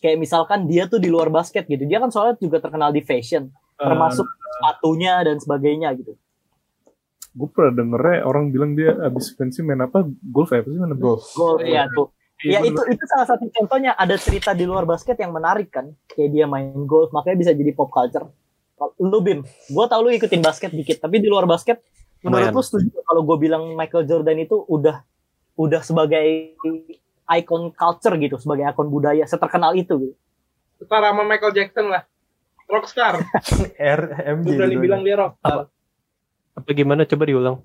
kayak 0.00 0.18
misalkan 0.20 0.66
dia 0.68 0.88
tuh 0.90 0.98
di 0.98 1.08
luar 1.08 1.28
basket 1.28 1.68
gitu? 1.68 1.84
Dia 1.84 2.00
kan 2.00 2.10
soalnya 2.10 2.40
juga 2.40 2.60
terkenal 2.60 2.90
di 2.90 3.04
fashion, 3.04 3.52
termasuk 3.76 4.26
sepatunya 4.26 5.20
dan 5.22 5.36
sebagainya 5.38 5.92
gitu. 6.00 6.16
gue 7.34 7.50
pernah 7.50 7.74
dengernya 7.74 8.22
orang 8.30 8.54
bilang 8.54 8.78
dia 8.78 8.94
abis 8.94 9.34
pensi 9.34 9.58
main 9.58 9.82
apa 9.82 10.06
golf 10.06 10.54
ya 10.54 10.62
apa 10.62 10.70
sih 10.70 10.78
main 10.78 10.94
apa? 10.94 11.02
Golf. 11.02 11.34
Gol 11.34 11.66
ya 11.66 11.90
tuh. 11.90 12.14
Ya 12.46 12.60
Iya, 12.60 12.60
itu 12.66 12.82
itu 12.92 13.04
salah 13.08 13.26
satu 13.30 13.46
contohnya 13.48 13.96
ada 13.96 14.18
cerita 14.20 14.52
di 14.52 14.68
luar 14.68 14.84
basket 14.84 15.16
yang 15.16 15.32
menarik 15.32 15.70
kan, 15.70 15.94
kayak 16.12 16.28
dia 16.34 16.44
main 16.44 16.74
golf, 16.84 17.08
makanya 17.14 17.40
bisa 17.40 17.52
jadi 17.56 17.72
pop 17.72 17.88
culture. 17.88 18.26
Lu 18.98 19.22
Bim, 19.22 19.40
gue 19.44 19.84
tau 19.86 20.00
lu 20.02 20.10
ikutin 20.10 20.42
basket 20.42 20.70
dikit, 20.70 20.98
tapi 20.98 21.22
di 21.22 21.30
luar 21.30 21.46
basket, 21.46 21.78
menurut 22.20 22.50
Lumayan. 22.50 22.54
lu 22.54 22.62
setuju 22.62 22.90
kalau 23.06 23.22
gue 23.22 23.36
bilang 23.38 23.72
Michael 23.72 24.04
Jordan 24.04 24.38
itu 24.38 24.66
udah 24.66 25.06
udah 25.54 25.80
sebagai 25.80 26.54
icon 27.30 27.70
culture 27.70 28.14
gitu, 28.18 28.34
sebagai 28.36 28.66
ikon 28.66 28.90
budaya, 28.90 29.22
seterkenal 29.24 29.78
itu 29.78 29.94
gitu. 30.02 30.14
Setara 30.82 31.14
sama 31.14 31.22
Michael 31.22 31.54
Jackson 31.54 31.86
lah. 31.86 32.02
Rockstar. 32.66 33.22
RMJ. 33.78 34.42
Gue 34.42 34.54
berani 34.58 34.76
bilang 34.76 35.00
dia 35.00 35.16
rockstar. 35.16 35.70
Apa 36.54 36.70
gimana 36.74 37.06
coba 37.06 37.24
diulang? 37.24 37.56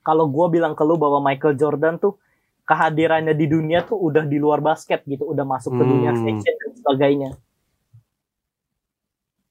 Kalau 0.00 0.30
gue 0.30 0.46
bilang 0.48 0.72
ke 0.72 0.86
lu 0.86 0.96
bahwa 0.96 1.18
Michael 1.18 1.58
Jordan 1.58 1.98
tuh 1.98 2.16
kehadirannya 2.62 3.34
di 3.34 3.50
dunia 3.50 3.82
tuh 3.82 3.98
udah 3.98 4.22
di 4.22 4.38
luar 4.38 4.62
basket 4.62 5.02
gitu, 5.02 5.26
udah 5.26 5.42
masuk 5.42 5.74
ke 5.74 5.82
dunia 5.82 6.14
Hmm. 6.14 6.22
fashion 6.22 6.54
dan 6.56 6.70
sebagainya. 6.78 7.30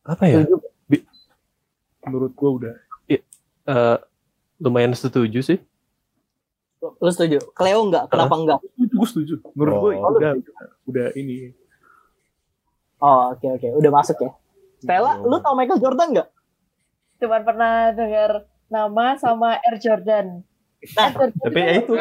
Apa 0.09 0.23
ya? 0.25 0.41
Setuju? 0.41 0.57
menurut 2.01 2.33
gue 2.33 2.49
udah 2.57 2.75
Eh, 3.69 3.97
lumayan 4.57 4.91
setuju 4.91 5.45
sih. 5.45 5.61
Lu 6.81 7.05
setuju? 7.05 7.37
Cleo 7.53 7.85
enggak? 7.85 8.09
Kenapa 8.09 8.33
enggak? 8.33 8.59
gue 8.73 9.07
setuju 9.07 9.37
menurut 9.53 9.75
gue 9.77 9.91
Oh. 9.95 10.09
udah 10.11 10.31
udah 10.83 11.07
ini 11.13 11.53
Oh, 12.97 13.31
oke 13.31 13.45
oke, 13.45 13.67
udah 13.77 13.91
masuk 13.93 14.17
ya. 14.17 14.31
Stella, 14.79 15.21
lu 15.21 15.37
tau 15.37 15.53
Michael 15.53 15.77
Jordan 15.77 16.07
nggak? 16.11 16.27
Cuman 17.19 17.41
pernah 17.45 17.73
dengar 17.93 18.31
nama 18.67 19.05
sama 19.15 19.55
Air 19.61 19.77
Jordan. 19.77 20.41
Nah, 20.97 21.05
Air 21.05 21.29
Jordan 21.29 21.45
Tapi 21.45 21.59
ya 21.59 21.71
itu. 21.77 21.93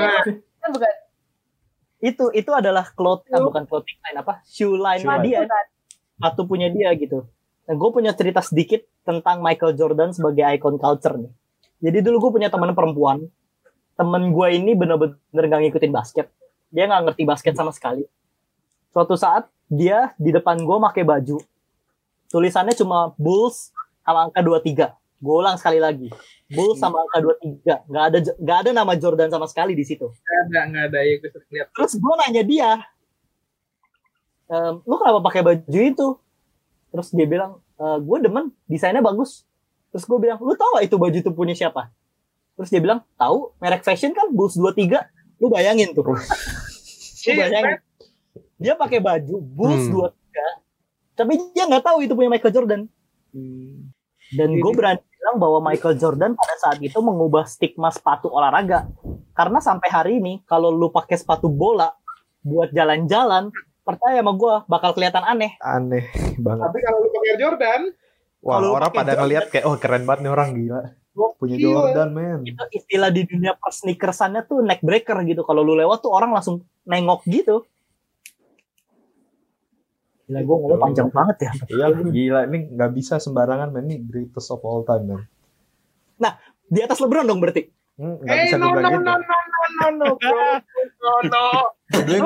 kan 0.59 0.69
bukan 0.73 0.93
itu 2.01 2.25
itu 2.33 2.51
adalah 2.51 2.87
cloth, 2.91 3.27
ah, 3.29 3.39
bukan 3.39 3.63
clothing 3.63 3.99
line 4.01 4.17
apa? 4.17 4.41
Shoe 4.43 4.75
line 4.75 5.03
Shoe 5.03 5.11
line. 5.13 5.23
dia, 5.23 5.39
sepatu 6.17 6.43
punya 6.47 6.67
dia 6.67 6.91
gitu. 6.95 7.29
Nah, 7.69 7.77
gue 7.77 7.91
punya 7.93 8.17
cerita 8.17 8.41
sedikit 8.41 8.81
tentang 9.05 9.45
Michael 9.45 9.77
Jordan 9.77 10.17
sebagai 10.17 10.41
icon 10.57 10.81
culture 10.81 11.21
nih. 11.21 11.33
Jadi 11.85 11.99
dulu 12.01 12.17
gue 12.29 12.41
punya 12.41 12.49
teman 12.49 12.73
perempuan. 12.73 13.29
Temen 13.93 14.33
gue 14.33 14.49
ini 14.57 14.73
bener-bener 14.73 15.45
gak 15.53 15.61
ngikutin 15.69 15.93
basket. 15.93 16.27
Dia 16.73 16.89
nggak 16.89 17.13
ngerti 17.13 17.23
basket 17.29 17.55
sama 17.61 17.69
sekali. 17.77 18.09
Suatu 18.89 19.21
saat 19.21 19.53
dia 19.69 20.17
di 20.17 20.33
depan 20.33 20.57
gue 20.65 20.77
pakai 20.81 21.05
baju. 21.05 21.37
Tulisannya 22.33 22.73
cuma 22.73 23.13
Bulls 23.21 23.69
sama 24.01 24.33
angka 24.33 24.41
23. 24.41 25.21
Gue 25.21 25.35
ulang 25.37 25.61
sekali 25.61 25.77
lagi. 25.77 26.09
Bulls 26.49 26.81
sama 26.81 27.05
angka 27.05 27.21
23. 27.21 27.85
Nggak 27.85 28.05
ada 28.09 28.19
nggak 28.37 28.59
ada 28.65 28.71
nama 28.73 28.93
Jordan 28.97 29.29
sama 29.29 29.45
sekali 29.45 29.77
di 29.77 29.85
situ. 29.85 30.09
Ada, 30.49 30.73
nggak 30.73 30.85
ada 30.89 30.99
ya 31.05 31.15
gue. 31.21 31.31
Terus 31.77 31.93
gue 32.01 32.15
nanya 32.25 32.43
dia, 32.45 32.71
"Em, 34.49 34.81
lu 34.89 34.95
kenapa 34.97 35.21
pakai 35.21 35.43
baju 35.45 35.81
itu? 35.85 36.09
Terus 36.99 37.15
dia 37.15 37.31
bilang, 37.31 37.63
gue 37.79 38.19
demen, 38.19 38.51
desainnya 38.67 38.99
bagus. 38.99 39.47
Terus 39.95 40.03
gue 40.03 40.19
bilang, 40.19 40.43
lu 40.43 40.59
tau 40.59 40.75
gak 40.75 40.91
itu 40.91 40.99
baju 40.99 41.15
itu 41.15 41.31
punya 41.31 41.55
siapa? 41.55 41.95
Terus 42.59 42.75
dia 42.75 42.83
bilang, 42.83 43.07
tahu, 43.15 43.55
merek 43.63 43.87
fashion 43.87 44.11
kan 44.11 44.35
Bulls 44.35 44.59
23. 44.59 44.99
Lu 45.39 45.47
bayangin 45.47 45.95
tuh. 45.95 46.03
Lu 47.31 47.33
bayangin. 47.39 47.79
Dia 48.59 48.75
pakai 48.75 48.99
baju 48.99 49.39
Bulls 49.39 49.87
Hmm. 49.87 50.11
23, 50.11 51.15
tapi 51.15 51.39
dia 51.55 51.71
nggak 51.71 51.87
tahu 51.87 52.03
itu 52.03 52.19
punya 52.19 52.35
Michael 52.35 52.55
Jordan. 52.59 52.83
Dan 54.35 54.49
gue 54.59 54.73
berani 54.75 54.99
bilang 54.99 55.37
bahwa 55.39 55.59
Michael 55.71 55.95
Jordan 56.03 56.35
pada 56.35 56.55
saat 56.59 56.79
itu 56.83 56.99
mengubah 56.99 57.47
stigma 57.47 57.95
sepatu 57.95 58.27
olahraga. 58.27 58.91
Karena 59.39 59.63
sampai 59.63 59.89
hari 59.95 60.13
ini, 60.19 60.43
kalau 60.51 60.75
lu 60.75 60.91
pakai 60.91 61.15
sepatu 61.15 61.47
bola 61.47 61.95
buat 62.43 62.75
jalan-jalan, 62.75 63.55
percaya 63.89 64.21
sama 64.21 64.33
gue 64.37 64.55
bakal 64.69 64.91
kelihatan 64.93 65.25
aneh. 65.25 65.57
Aneh 65.65 66.05
banget. 66.37 66.65
Tapi 66.69 66.79
kalau 66.85 66.99
lu 67.01 67.09
pakai 67.09 67.37
Jordan, 67.41 67.83
Wah, 68.39 68.63
Kalau 68.63 68.71
orang 68.77 68.91
pakai 68.93 68.99
pada 69.01 69.09
Jordan- 69.09 69.21
ngeliat 69.25 69.45
kayak, 69.51 69.65
oh 69.67 69.77
keren 69.81 70.05
banget 70.07 70.21
nih 70.23 70.31
orang 70.31 70.49
gila. 70.55 70.83
Punya 71.41 71.57
gokil. 71.59 71.67
Jordan, 71.67 72.09
men. 72.15 72.41
Itu 72.47 72.65
istilah 72.71 73.11
di 73.11 73.23
dunia 73.27 73.53
persneakersannya 73.59 74.47
tuh 74.47 74.63
neck 74.63 74.81
breaker 74.87 75.19
gitu. 75.27 75.43
Kalau 75.43 75.67
lu 75.67 75.75
lewat 75.75 76.07
tuh 76.07 76.15
orang 76.15 76.31
langsung 76.31 76.63
nengok 76.87 77.27
gitu. 77.27 77.67
Gila, 80.31 80.39
gue 80.45 80.57
ngomong 80.61 80.79
panjang 80.79 81.11
banget 81.11 81.37
ya. 81.49 81.51
Iya, 81.67 81.87
gila 81.99 82.41
ini 82.47 82.71
nggak 82.77 82.91
bisa 82.95 83.19
sembarangan 83.19 83.75
man. 83.75 83.89
ini 83.91 83.97
greatest 84.07 84.55
of 84.55 84.63
all 84.63 84.87
time 84.87 85.09
man. 85.09 85.23
Di 86.69 86.85
atas 86.85 87.01
LeBron 87.01 87.25
dong 87.25 87.41
berarti. 87.41 87.65
Hmm, 87.99 88.15
Nggak 88.17 88.31
Eh, 88.33 88.43
bisa 88.45 88.57
no, 88.57 88.63
no, 88.63 88.71
dibilang 88.71 88.93
no, 88.95 88.95
gitu. 88.95 89.03
no, 89.03 89.15
no, 89.19 89.37
no, 89.69 89.87
no, 89.91 90.07
bro. 90.17 90.43
No, 90.97 91.13
no. 91.25 91.45
Gue 91.99 92.19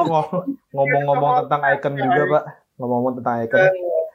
ngomong-ngomong 0.70 1.32
tentang 1.42 1.62
icon 1.66 1.94
juga 1.94 2.22
pak, 2.28 2.42
ngomong-ngomong 2.76 3.14
tentang 3.18 3.36
icon, 3.40 3.60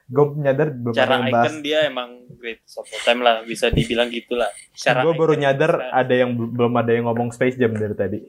gue 0.07 0.25
nyadar 0.39 0.67
belum 0.71 0.93
Cara 0.93 1.11
yang 1.11 1.23
bahas. 1.27 1.43
icon 1.43 1.55
dia 1.59 1.79
emang 1.83 2.09
great 2.31 2.61
of 2.71 2.85
all 2.85 3.01
time 3.01 3.19
lah, 3.19 3.41
bisa 3.41 3.67
dibilang 3.67 4.07
gitulah. 4.07 4.47
Secara 4.71 5.01
Gue 5.01 5.13
baru 5.13 5.33
icon 5.33 5.41
nyadar 5.41 5.71
bisa. 5.75 5.91
ada 5.91 6.13
yang 6.15 6.31
bel- 6.31 6.51
belum 6.51 6.73
ada 6.75 6.91
yang 6.91 7.05
ngomong 7.05 7.29
Space 7.29 7.55
Jam 7.55 7.73
dari 7.73 7.93
tadi. 7.93 8.19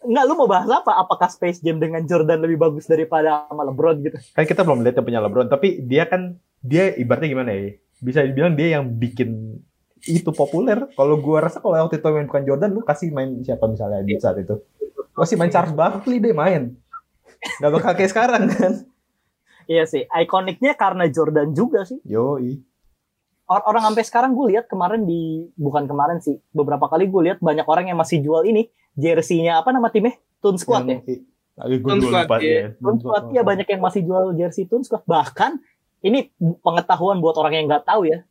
Enggak, 0.00 0.24
lu 0.24 0.32
mau 0.34 0.48
bahas 0.48 0.64
apa? 0.66 0.96
Apakah 0.96 1.28
Space 1.28 1.60
Jam 1.60 1.76
dengan 1.76 2.00
Jordan 2.02 2.40
lebih 2.40 2.56
bagus 2.56 2.84
daripada 2.84 3.44
sama 3.44 3.62
LeBron 3.62 4.00
gitu? 4.00 4.16
Kan 4.32 4.44
kita 4.44 4.64
belum 4.64 4.80
lihat 4.80 4.96
yang 4.96 5.04
punya 5.04 5.20
LeBron, 5.20 5.46
tapi 5.46 5.84
dia 5.84 6.04
kan 6.04 6.34
dia 6.58 6.96
ibaratnya 6.96 7.28
gimana 7.28 7.52
ya? 7.52 7.76
Bisa 8.00 8.24
dibilang 8.24 8.56
dia 8.56 8.74
yang 8.74 8.88
bikin 8.88 9.60
itu 10.04 10.30
populer. 10.30 10.88
Kalau 10.92 11.16
gue 11.16 11.36
rasa 11.36 11.60
kalau 11.60 11.76
waktu 11.76 12.00
itu 12.00 12.08
main 12.08 12.26
bukan 12.26 12.44
Jordan, 12.44 12.70
lu 12.72 12.80
kasih 12.80 13.12
main 13.12 13.40
siapa 13.40 13.68
misalnya 13.68 14.00
di 14.00 14.16
saat 14.16 14.40
itu? 14.40 14.60
Kasih 15.12 15.36
main 15.36 15.52
Charles 15.52 15.72
Barkley 15.72 16.20
deh 16.20 16.32
main. 16.32 16.76
Gak 17.60 17.70
bakal 17.72 17.92
kayak 17.96 18.10
sekarang 18.12 18.42
kan? 18.48 18.72
Iya 19.64 19.86
sih, 19.86 20.02
ikoniknya 20.04 20.74
karena 20.74 21.06
Jordan 21.06 21.54
juga 21.54 21.86
sih. 21.86 22.00
Yoi. 22.02 22.58
Or- 23.46 23.64
orang 23.66 23.86
sampai 23.86 24.02
sekarang 24.02 24.30
gue 24.34 24.56
lihat 24.56 24.66
kemarin 24.66 25.06
di 25.06 25.46
bukan 25.54 25.86
kemarin 25.86 26.18
sih, 26.18 26.42
beberapa 26.50 26.90
kali 26.90 27.06
gue 27.06 27.22
lihat 27.30 27.38
banyak 27.38 27.66
orang 27.66 27.86
yang 27.86 27.98
masih 27.98 28.18
jual 28.18 28.42
ini 28.42 28.66
jersey-nya 28.94 29.62
apa 29.62 29.70
nama 29.70 29.86
timnya? 29.88 30.18
Toon 30.42 30.58
Squad 30.58 30.84
ya. 30.86 30.98
Yang- 30.98 31.28
Aduh, 31.60 31.76
gue 31.76 31.90
Toon 31.92 32.00
lupa 32.02 32.20
Squad, 32.24 32.40
ya. 32.40 32.48
iya. 32.50 32.66
Toon 32.76 32.96
Squad 32.98 33.24
ya 33.30 33.42
banyak 33.44 33.66
yang 33.68 33.80
masih 33.84 34.00
jual 34.02 34.24
jersey 34.34 34.64
Toon 34.66 34.82
Squad. 34.82 35.04
Bahkan 35.06 35.60
ini 36.02 36.32
pengetahuan 36.64 37.20
buat 37.20 37.36
orang 37.36 37.54
yang 37.54 37.64
nggak 37.70 37.84
tahu 37.86 38.10
ya. 38.10 38.26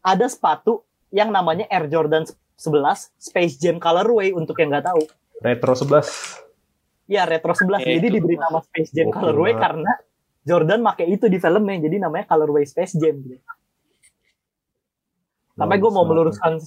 Ada 0.00 0.30
sepatu 0.30 0.87
yang 1.14 1.32
namanya 1.32 1.64
Air 1.72 1.88
Jordan 1.88 2.24
11 2.58 3.14
Space 3.16 3.54
Jam 3.62 3.78
Colorway 3.78 4.34
untuk 4.34 4.58
yang 4.58 4.74
nggak 4.74 4.86
tahu. 4.90 5.02
Retro 5.38 5.72
11. 5.72 7.08
Ya 7.08 7.24
retro 7.24 7.54
11. 7.56 7.86
Ya, 7.86 7.96
jadi 7.96 8.08
itu. 8.12 8.16
diberi 8.20 8.36
nama 8.36 8.60
Space 8.60 8.90
Jam 8.92 9.08
Gokil 9.08 9.16
Colorway 9.16 9.56
banget. 9.56 9.64
karena 9.64 9.92
Jordan 10.44 10.80
make 10.84 11.04
itu 11.08 11.26
di 11.30 11.38
filmnya. 11.40 11.76
Jadi 11.80 11.96
namanya 12.02 12.24
Colorway 12.28 12.64
Space 12.68 12.98
Jam 13.00 13.16
gitu. 13.24 13.40
Sampai 15.58 15.76
gue 15.82 15.90
mau 15.90 16.06
meluruskan 16.06 16.60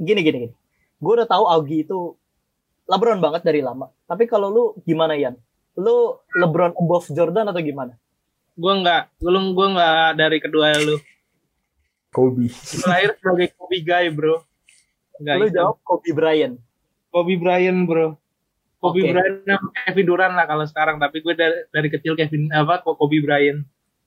gini 0.00 0.20
gini 0.24 0.38
gini. 0.48 0.56
Gue 1.00 1.12
udah 1.20 1.28
tahu 1.28 1.44
Augie 1.48 1.84
itu 1.84 2.16
LeBron 2.88 3.20
banget 3.20 3.42
dari 3.44 3.60
lama. 3.60 3.92
Tapi 4.08 4.24
kalau 4.24 4.48
lu 4.48 4.64
gimana 4.82 5.14
Yan? 5.16 5.36
Lu 5.76 6.18
LeBron 6.36 6.74
above 6.76 7.08
Jordan 7.12 7.52
atau 7.52 7.60
gimana? 7.60 7.94
Gue 8.56 8.72
nggak, 8.82 9.20
gue 9.20 9.30
gue 9.32 9.68
nggak 9.72 10.08
dari 10.16 10.38
kedua 10.42 10.74
lu. 10.80 10.96
Kobe. 12.10 12.50
Gue 12.50 12.86
lahir 12.86 13.14
sebagai 13.16 13.48
Kobe 13.54 13.78
guy, 13.80 14.10
bro. 14.10 14.42
Nggak 15.18 15.34
lu 15.36 15.46
itu. 15.46 15.54
jawab 15.54 15.76
Kobe 15.82 16.10
Bryant. 16.10 16.56
Kobe 17.08 17.34
Bryant, 17.36 17.80
bro. 17.86 18.18
Kobe 18.80 19.04
Oke. 19.04 19.12
Bryant 19.12 19.36
sama 19.44 19.68
Kevin 19.76 20.06
Durant 20.06 20.34
lah 20.34 20.46
kalau 20.46 20.64
sekarang. 20.64 20.96
Tapi 20.96 21.20
gue 21.20 21.34
dari, 21.34 21.58
dari 21.68 21.88
kecil 21.88 22.14
Kevin 22.14 22.50
apa 22.50 22.80
kok 22.80 22.96
Kobe 22.96 23.20
Bryant. 23.20 23.62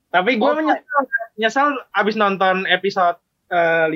Tapi 0.09 0.35
gue 0.35 0.43
Oh, 0.43 0.53
menyesal, 0.53 0.99
menyesal 1.33 1.67
abis 1.91 2.15
nonton 2.15 2.65
episode 2.65 3.17
eh, 3.47 3.87
5. 3.87 3.95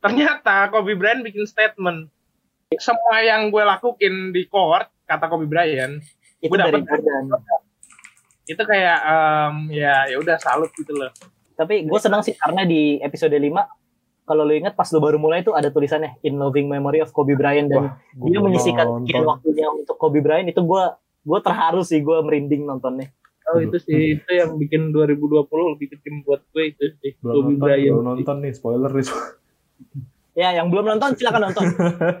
Ternyata 0.00 0.68
Kobe 0.68 0.96
Bryant 0.96 1.20
bikin 1.20 1.44
statement. 1.44 2.08
Semua 2.72 3.20
yang 3.20 3.50
gue 3.50 3.60
lakuin 3.60 4.30
di 4.30 4.46
court, 4.46 4.88
kata 5.04 5.26
Kobe 5.26 5.44
Bryant, 5.44 6.00
Itu 6.38 6.48
Jordan. 6.50 6.86
itu 8.46 8.62
kayak 8.64 8.98
em, 8.98 9.54
ya 9.70 10.08
ya 10.08 10.16
udah 10.16 10.34
salut 10.38 10.70
gitu 10.72 10.90
loh. 10.90 11.10
Tapi 11.60 11.84
gue 11.84 12.00
senang 12.00 12.24
sih 12.24 12.32
karena 12.40 12.64
di 12.64 12.96
episode 13.04 13.36
5 13.36 13.52
kalau 14.24 14.46
lu 14.46 14.54
ingat 14.56 14.78
pas 14.78 14.86
lu 14.94 15.02
baru 15.02 15.18
mulai 15.20 15.42
itu 15.44 15.52
ada 15.52 15.68
tulisannya 15.68 16.22
In 16.24 16.38
Loving 16.38 16.70
Memory 16.70 17.02
of 17.04 17.10
Kobe 17.10 17.34
Bryant 17.36 17.68
dan 17.68 17.98
Gua 18.14 18.30
dia 18.30 18.38
menyisikan 18.38 18.86
sekian 19.02 19.26
waktunya 19.26 19.66
untuk 19.68 19.98
Kobe 19.98 20.22
Bryant 20.22 20.48
itu 20.48 20.62
gue 20.62 20.84
gue 21.20 21.38
terharu 21.44 21.84
sih 21.84 22.00
gue 22.00 22.16
merinding 22.24 22.64
nontonnya. 22.64 23.12
Oh 23.50 23.58
itu 23.58 23.76
sih 23.82 24.16
itu 24.16 24.30
yang 24.30 24.54
bikin 24.56 24.94
2020 24.94 25.50
lebih 25.50 25.98
kecil 25.98 26.22
buat 26.22 26.46
gue 26.54 26.64
itu 26.70 26.84
sih 27.02 27.18
Belum 27.20 27.34
Kobe 27.34 27.52
nonton, 27.58 27.60
Bryant. 27.66 27.92
belum 27.92 28.06
nonton 28.06 28.36
nih, 28.40 28.52
spoiler 28.56 28.90
nih. 28.94 29.06
Ya 30.32 30.54
yang 30.54 30.70
belum 30.70 30.86
nonton 30.86 31.14
silakan 31.14 31.50
nonton. 31.50 31.66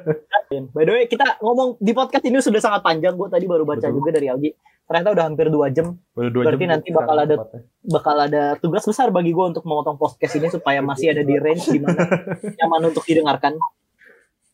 By 0.74 0.82
the 0.82 0.92
way 0.92 1.04
kita 1.06 1.38
ngomong 1.38 1.78
di 1.78 1.92
podcast 1.92 2.24
ini 2.24 2.38
sudah 2.38 2.58
sangat 2.58 2.82
panjang 2.82 3.14
gue 3.14 3.28
tadi 3.28 3.46
baru 3.46 3.62
baca 3.62 3.80
Betul. 3.82 3.96
juga 3.96 4.10
dari 4.12 4.26
Algi. 4.26 4.50
Ternyata 4.84 5.08
udah 5.14 5.24
hampir 5.24 5.46
dua 5.48 5.70
jam. 5.70 5.94
Udah 6.12 6.30
dua 6.30 6.42
Berarti 6.44 6.64
jam 6.66 6.72
nanti 6.74 6.88
bakal 6.90 7.16
ada- 7.16 7.38
tepatnya. 7.38 7.60
Bakal 7.80 8.16
ada 8.20 8.42
tugas 8.58 8.82
besar 8.82 9.08
bagi 9.08 9.30
gue 9.30 9.46
untuk 9.46 9.62
memotong 9.62 9.94
podcast 9.94 10.34
ini 10.34 10.50
supaya 10.50 10.82
masih 10.82 11.14
ada 11.14 11.22
di 11.22 11.38
range 11.38 11.70
di 11.70 11.78
mana 11.78 12.02
nyaman 12.42 12.90
untuk 12.90 13.06
didengarkan. 13.06 13.54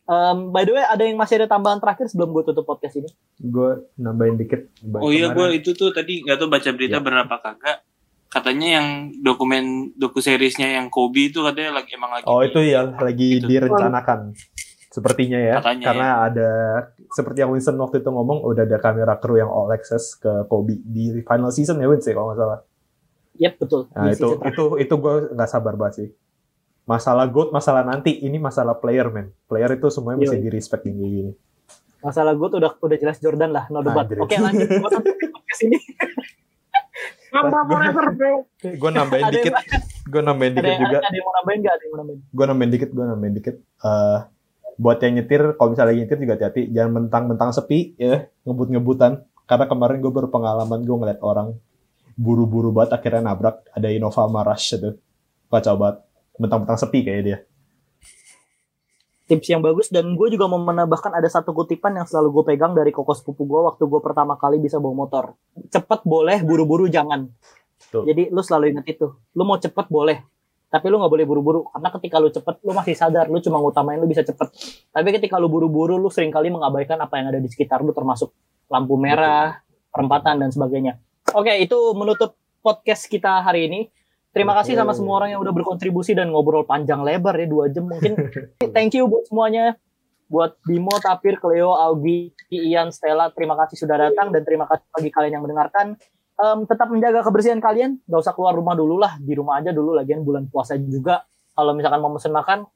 Um, 0.07 0.55
by 0.55 0.63
the 0.63 0.71
way, 0.71 0.85
ada 0.85 1.03
yang 1.03 1.19
masih 1.19 1.43
ada 1.43 1.51
tambahan 1.51 1.83
terakhir 1.83 2.07
sebelum 2.07 2.31
gue 2.31 2.47
tutup 2.47 2.63
podcast 2.63 2.95
ini? 2.95 3.11
Gue 3.41 3.91
nambahin 3.97 4.39
dikit. 4.39 4.71
Oh 4.95 5.11
iya, 5.11 5.35
gue 5.35 5.47
itu 5.57 5.73
tuh 5.73 5.91
tadi 5.91 6.23
nggak 6.23 6.37
tahu 6.37 6.47
baca 6.47 6.69
berita 6.71 7.01
Ya. 7.01 7.03
berapa 7.03 7.35
kagak. 7.43 7.79
Katanya 8.27 8.81
yang 8.81 8.87
dokumen 9.23 9.95
doku 9.95 10.19
seriesnya 10.19 10.67
yang 10.77 10.91
Kobe 10.91 11.31
itu 11.31 11.41
katanya 11.41 11.79
lagi 11.81 11.95
emang 11.95 12.11
lagi. 12.11 12.27
Oh 12.27 12.43
di- 12.43 12.51
itu 12.51 12.61
ya 12.67 12.81
lagi 12.91 13.29
Itu. 13.39 13.47
direncanakan. 13.47 14.35
Sepertinya 14.91 15.37
ya, 15.37 15.55
Katanya 15.61 15.87
karena 15.93 16.09
ada 16.25 16.51
seperti 17.13 17.45
yang 17.45 17.53
Winston 17.53 17.77
waktu 17.77 18.01
itu 18.01 18.09
ngomong, 18.09 18.41
udah 18.41 18.65
ada 18.65 18.81
kamera 18.81 19.21
kru 19.21 19.37
yang 19.37 19.53
all 19.53 19.69
access 19.69 20.17
ke 20.17 20.49
Kobe 20.49 20.81
di 20.81 21.21
final 21.21 21.53
season 21.53 21.77
ya 21.77 21.87
Winston 21.87 22.17
kalau 22.17 22.33
nggak 22.33 22.41
salah. 22.41 22.61
Yep, 23.37 23.53
betul. 23.61 23.81
Nah 23.93 24.09
Di 24.09 24.17
itu 24.17 24.29
itu 24.41 24.65
itu 24.81 24.95
gue 24.97 25.15
nggak 25.37 25.51
sabar 25.53 25.77
banget 25.77 25.95
sih. 26.01 26.09
Masalah 26.89 27.29
goat, 27.29 27.53
masalah 27.53 27.85
nanti, 27.85 28.15
ini 28.25 28.41
masalah 28.41 28.81
player 28.81 29.13
man. 29.13 29.29
Player 29.45 29.77
itu 29.77 29.91
semuanya 29.93 30.25
mesti 30.25 30.39
Yoi. 30.41 30.45
di 30.47 30.51
respect 30.51 30.83
yang 30.89 30.97
kayak 30.97 31.13
gini. 31.13 31.33
Masalah 32.01 32.33
gue 32.33 32.47
tuh 32.49 32.59
udah 32.63 32.73
udah 32.81 32.97
jelas 32.97 33.19
Jordan 33.21 33.51
lah, 33.53 33.65
no 33.69 33.83
debat. 33.83 34.07
Oke 34.17 34.39
lanjut 34.39 34.65
Gua 34.81 34.89
tutup 34.89 35.13
podcast 35.13 35.61
ini. 35.67 35.79
Gue 38.77 38.91
nambahin 38.91 39.27
dikit, 39.33 39.55
gue 40.09 40.23
nambahin 40.23 40.53
dikit 40.57 40.75
juga. 40.81 40.99
ada 41.03 41.17
yang 41.17 41.27
mau 41.27 41.35
nambahin 41.41 41.59
nggak? 41.61 41.75
Ada 41.75 41.83
yang 41.83 41.93
mau 41.93 41.99
nambahin? 42.01 42.21
gue 42.33 42.45
nambahin 42.47 42.71
dikit, 42.73 42.91
gue 42.95 43.05
nambahin 43.05 43.35
dikit. 43.37 43.57
Eh 43.85 44.21
buat 44.77 45.01
yang 45.01 45.15
nyetir, 45.17 45.43
kalau 45.57 45.73
misalnya 45.73 45.89
lagi 45.93 46.01
nyetir 46.05 46.19
juga 46.21 46.33
hati-hati, 46.37 46.63
jangan 46.69 46.91
mentang-mentang 47.01 47.51
sepi 47.53 47.97
ya, 47.97 48.29
ngebut-ngebutan. 48.45 49.25
Karena 49.49 49.65
kemarin 49.71 50.05
gue 50.05 50.13
berpengalaman 50.13 50.85
gue 50.85 50.97
ngeliat 50.97 51.21
orang 51.25 51.57
buru-buru 52.17 52.73
banget 52.73 52.97
akhirnya 52.97 53.33
nabrak 53.33 53.65
ada 53.73 53.89
Innova 53.93 54.29
sama 54.29 54.41
Rush 54.45 54.77
itu. 54.77 54.91
Kacau 55.49 55.77
banget. 55.81 55.97
Mentang-mentang 56.37 56.77
sepi 56.77 56.99
kayak 57.07 57.23
dia. 57.25 57.39
Tips 59.27 59.51
yang 59.51 59.59
bagus 59.59 59.91
dan 59.91 60.15
gue 60.15 60.29
juga 60.31 60.47
mau 60.47 60.63
menambahkan 60.63 61.11
ada 61.11 61.27
satu 61.27 61.51
kutipan 61.51 61.99
yang 61.99 62.07
selalu 62.07 62.41
gue 62.41 62.45
pegang 62.55 62.79
dari 62.79 62.95
koko 62.95 63.11
sepupu 63.11 63.43
gue 63.43 63.61
waktu 63.67 63.83
gue 63.83 63.99
pertama 63.99 64.39
kali 64.39 64.63
bisa 64.63 64.79
bawa 64.79 64.95
motor. 65.07 65.35
Cepet 65.67 66.07
boleh, 66.07 66.47
buru-buru 66.47 66.87
jangan. 66.87 67.27
Tuh. 67.91 68.07
Jadi 68.07 68.31
lu 68.31 68.39
selalu 68.39 68.79
ingat 68.79 68.87
itu. 68.87 69.11
Lu 69.35 69.43
mau 69.43 69.59
cepet 69.59 69.91
boleh, 69.91 70.23
tapi 70.67 70.91
lu 70.91 70.99
nggak 70.99 71.13
boleh 71.13 71.27
buru-buru 71.27 71.61
karena 71.71 71.89
ketika 71.95 72.17
lu 72.19 72.29
cepet 72.31 72.55
lu 72.67 72.73
masih 72.75 72.95
sadar 72.99 73.31
lu 73.31 73.39
cuma 73.39 73.63
ngutamain 73.63 73.99
lu 73.99 74.07
bisa 74.11 74.27
cepet. 74.27 74.49
Tapi 74.91 75.09
ketika 75.15 75.39
lu 75.39 75.47
buru-buru 75.47 75.99
lu 75.99 76.11
sering 76.11 76.35
kali 76.35 76.51
mengabaikan 76.51 76.99
apa 76.99 77.19
yang 77.19 77.31
ada 77.31 77.39
di 77.39 77.47
sekitar 77.51 77.83
lu 77.87 77.95
termasuk 77.95 78.35
lampu 78.67 78.99
merah, 78.99 79.63
perempatan 79.95 80.43
dan 80.43 80.51
sebagainya. 80.51 80.99
Oke, 81.35 81.55
itu 81.63 81.79
menutup 81.95 82.35
podcast 82.63 83.07
kita 83.07 83.47
hari 83.47 83.71
ini. 83.71 83.81
Terima 84.37 84.53
kasih 84.53 84.77
sama 84.77 84.93
semua 84.93 85.17
orang 85.17 85.33
yang 85.33 85.41
udah 85.41 85.49
berkontribusi 85.49 86.13
dan 86.13 86.29
ngobrol 86.29 86.69
panjang 86.69 87.01
lebar 87.01 87.41
ya 87.41 87.49
dua 87.49 87.73
jam 87.73 87.89
mungkin. 87.89 88.21
Thank 88.77 88.93
you 88.93 89.09
buat 89.09 89.25
semuanya. 89.33 89.81
Buat 90.29 90.61
Bimo, 90.61 90.93
Tapir, 91.01 91.41
Cleo, 91.41 91.73
Augie, 91.73 92.37
Ian, 92.53 92.93
Stella, 92.93 93.33
terima 93.33 93.57
kasih 93.57 93.81
sudah 93.81 93.97
datang 93.97 94.37
dan 94.37 94.45
terima 94.45 94.69
kasih 94.69 94.85
bagi 94.93 95.09
kalian 95.09 95.33
yang 95.41 95.45
mendengarkan. 95.49 95.97
Em, 96.37 96.59
tetap 96.69 96.93
menjaga 96.93 97.25
kebersihan 97.25 97.65
kalian, 97.65 97.97
gak 98.05 98.21
usah 98.29 98.37
keluar 98.37 98.53
rumah 98.53 98.77
dulu 98.77 99.01
lah, 99.01 99.17
di 99.17 99.33
rumah 99.33 99.57
aja 99.57 99.73
dulu 99.73 99.97
lagian 99.97 100.21
bulan 100.21 100.53
puasa 100.53 100.77
juga. 100.77 101.25
Kalau 101.57 101.73
misalkan 101.73 102.05
mau 102.05 102.13
pesen 102.13 102.37
makan, 102.37 102.69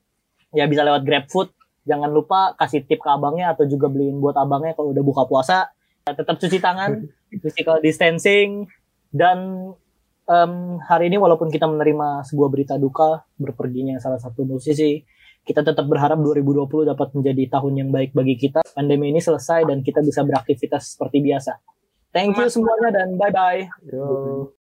ya 0.56 0.64
bisa 0.64 0.80
lewat 0.80 1.04
GrabFood. 1.04 1.52
Jangan 1.84 2.08
lupa 2.08 2.56
kasih 2.56 2.88
tip 2.88 3.04
ke 3.04 3.11
abangnya 3.12 3.52
atau 3.52 3.68
juga 3.68 3.92
beliin 3.92 4.16
buat 4.16 4.38
abangnya 4.38 4.72
kalau 4.72 4.96
udah 4.96 5.04
buka 5.04 5.28
puasa. 5.28 5.68
Ya, 6.08 6.16
tetap 6.16 6.40
cuci 6.40 6.56
tangan, 6.56 7.04
physical 7.44 7.84
distancing, 7.84 8.64
dan 9.12 9.68
em, 10.28 10.82
hari 10.84 11.08
ini 11.08 11.16
walaupun 11.16 11.48
kita 11.48 11.64
menerima 11.68 12.26
sebuah 12.26 12.48
berita 12.48 12.74
duka 12.76 13.24
berperginya 13.38 13.96
salah 14.02 14.20
satu 14.20 14.44
musisi, 14.44 15.00
kita 15.44 15.64
tetap 15.64 15.88
berharap 15.88 16.20
2020 16.20 16.92
dapat 16.92 17.08
menjadi 17.16 17.58
tahun 17.58 17.72
yang 17.86 17.90
baik 17.90 18.12
bagi 18.12 18.36
kita. 18.36 18.60
Pandemi 18.76 19.08
ini 19.08 19.20
selesai 19.22 19.64
dan 19.64 19.80
kita 19.80 20.04
bisa 20.04 20.20
beraktivitas 20.26 20.96
seperti 20.96 21.24
biasa. 21.24 21.52
Thank 22.10 22.36
you 22.36 22.50
semuanya 22.50 22.90
dan 22.90 23.14
bye-bye. 23.14 23.70
Yo. 23.86 24.59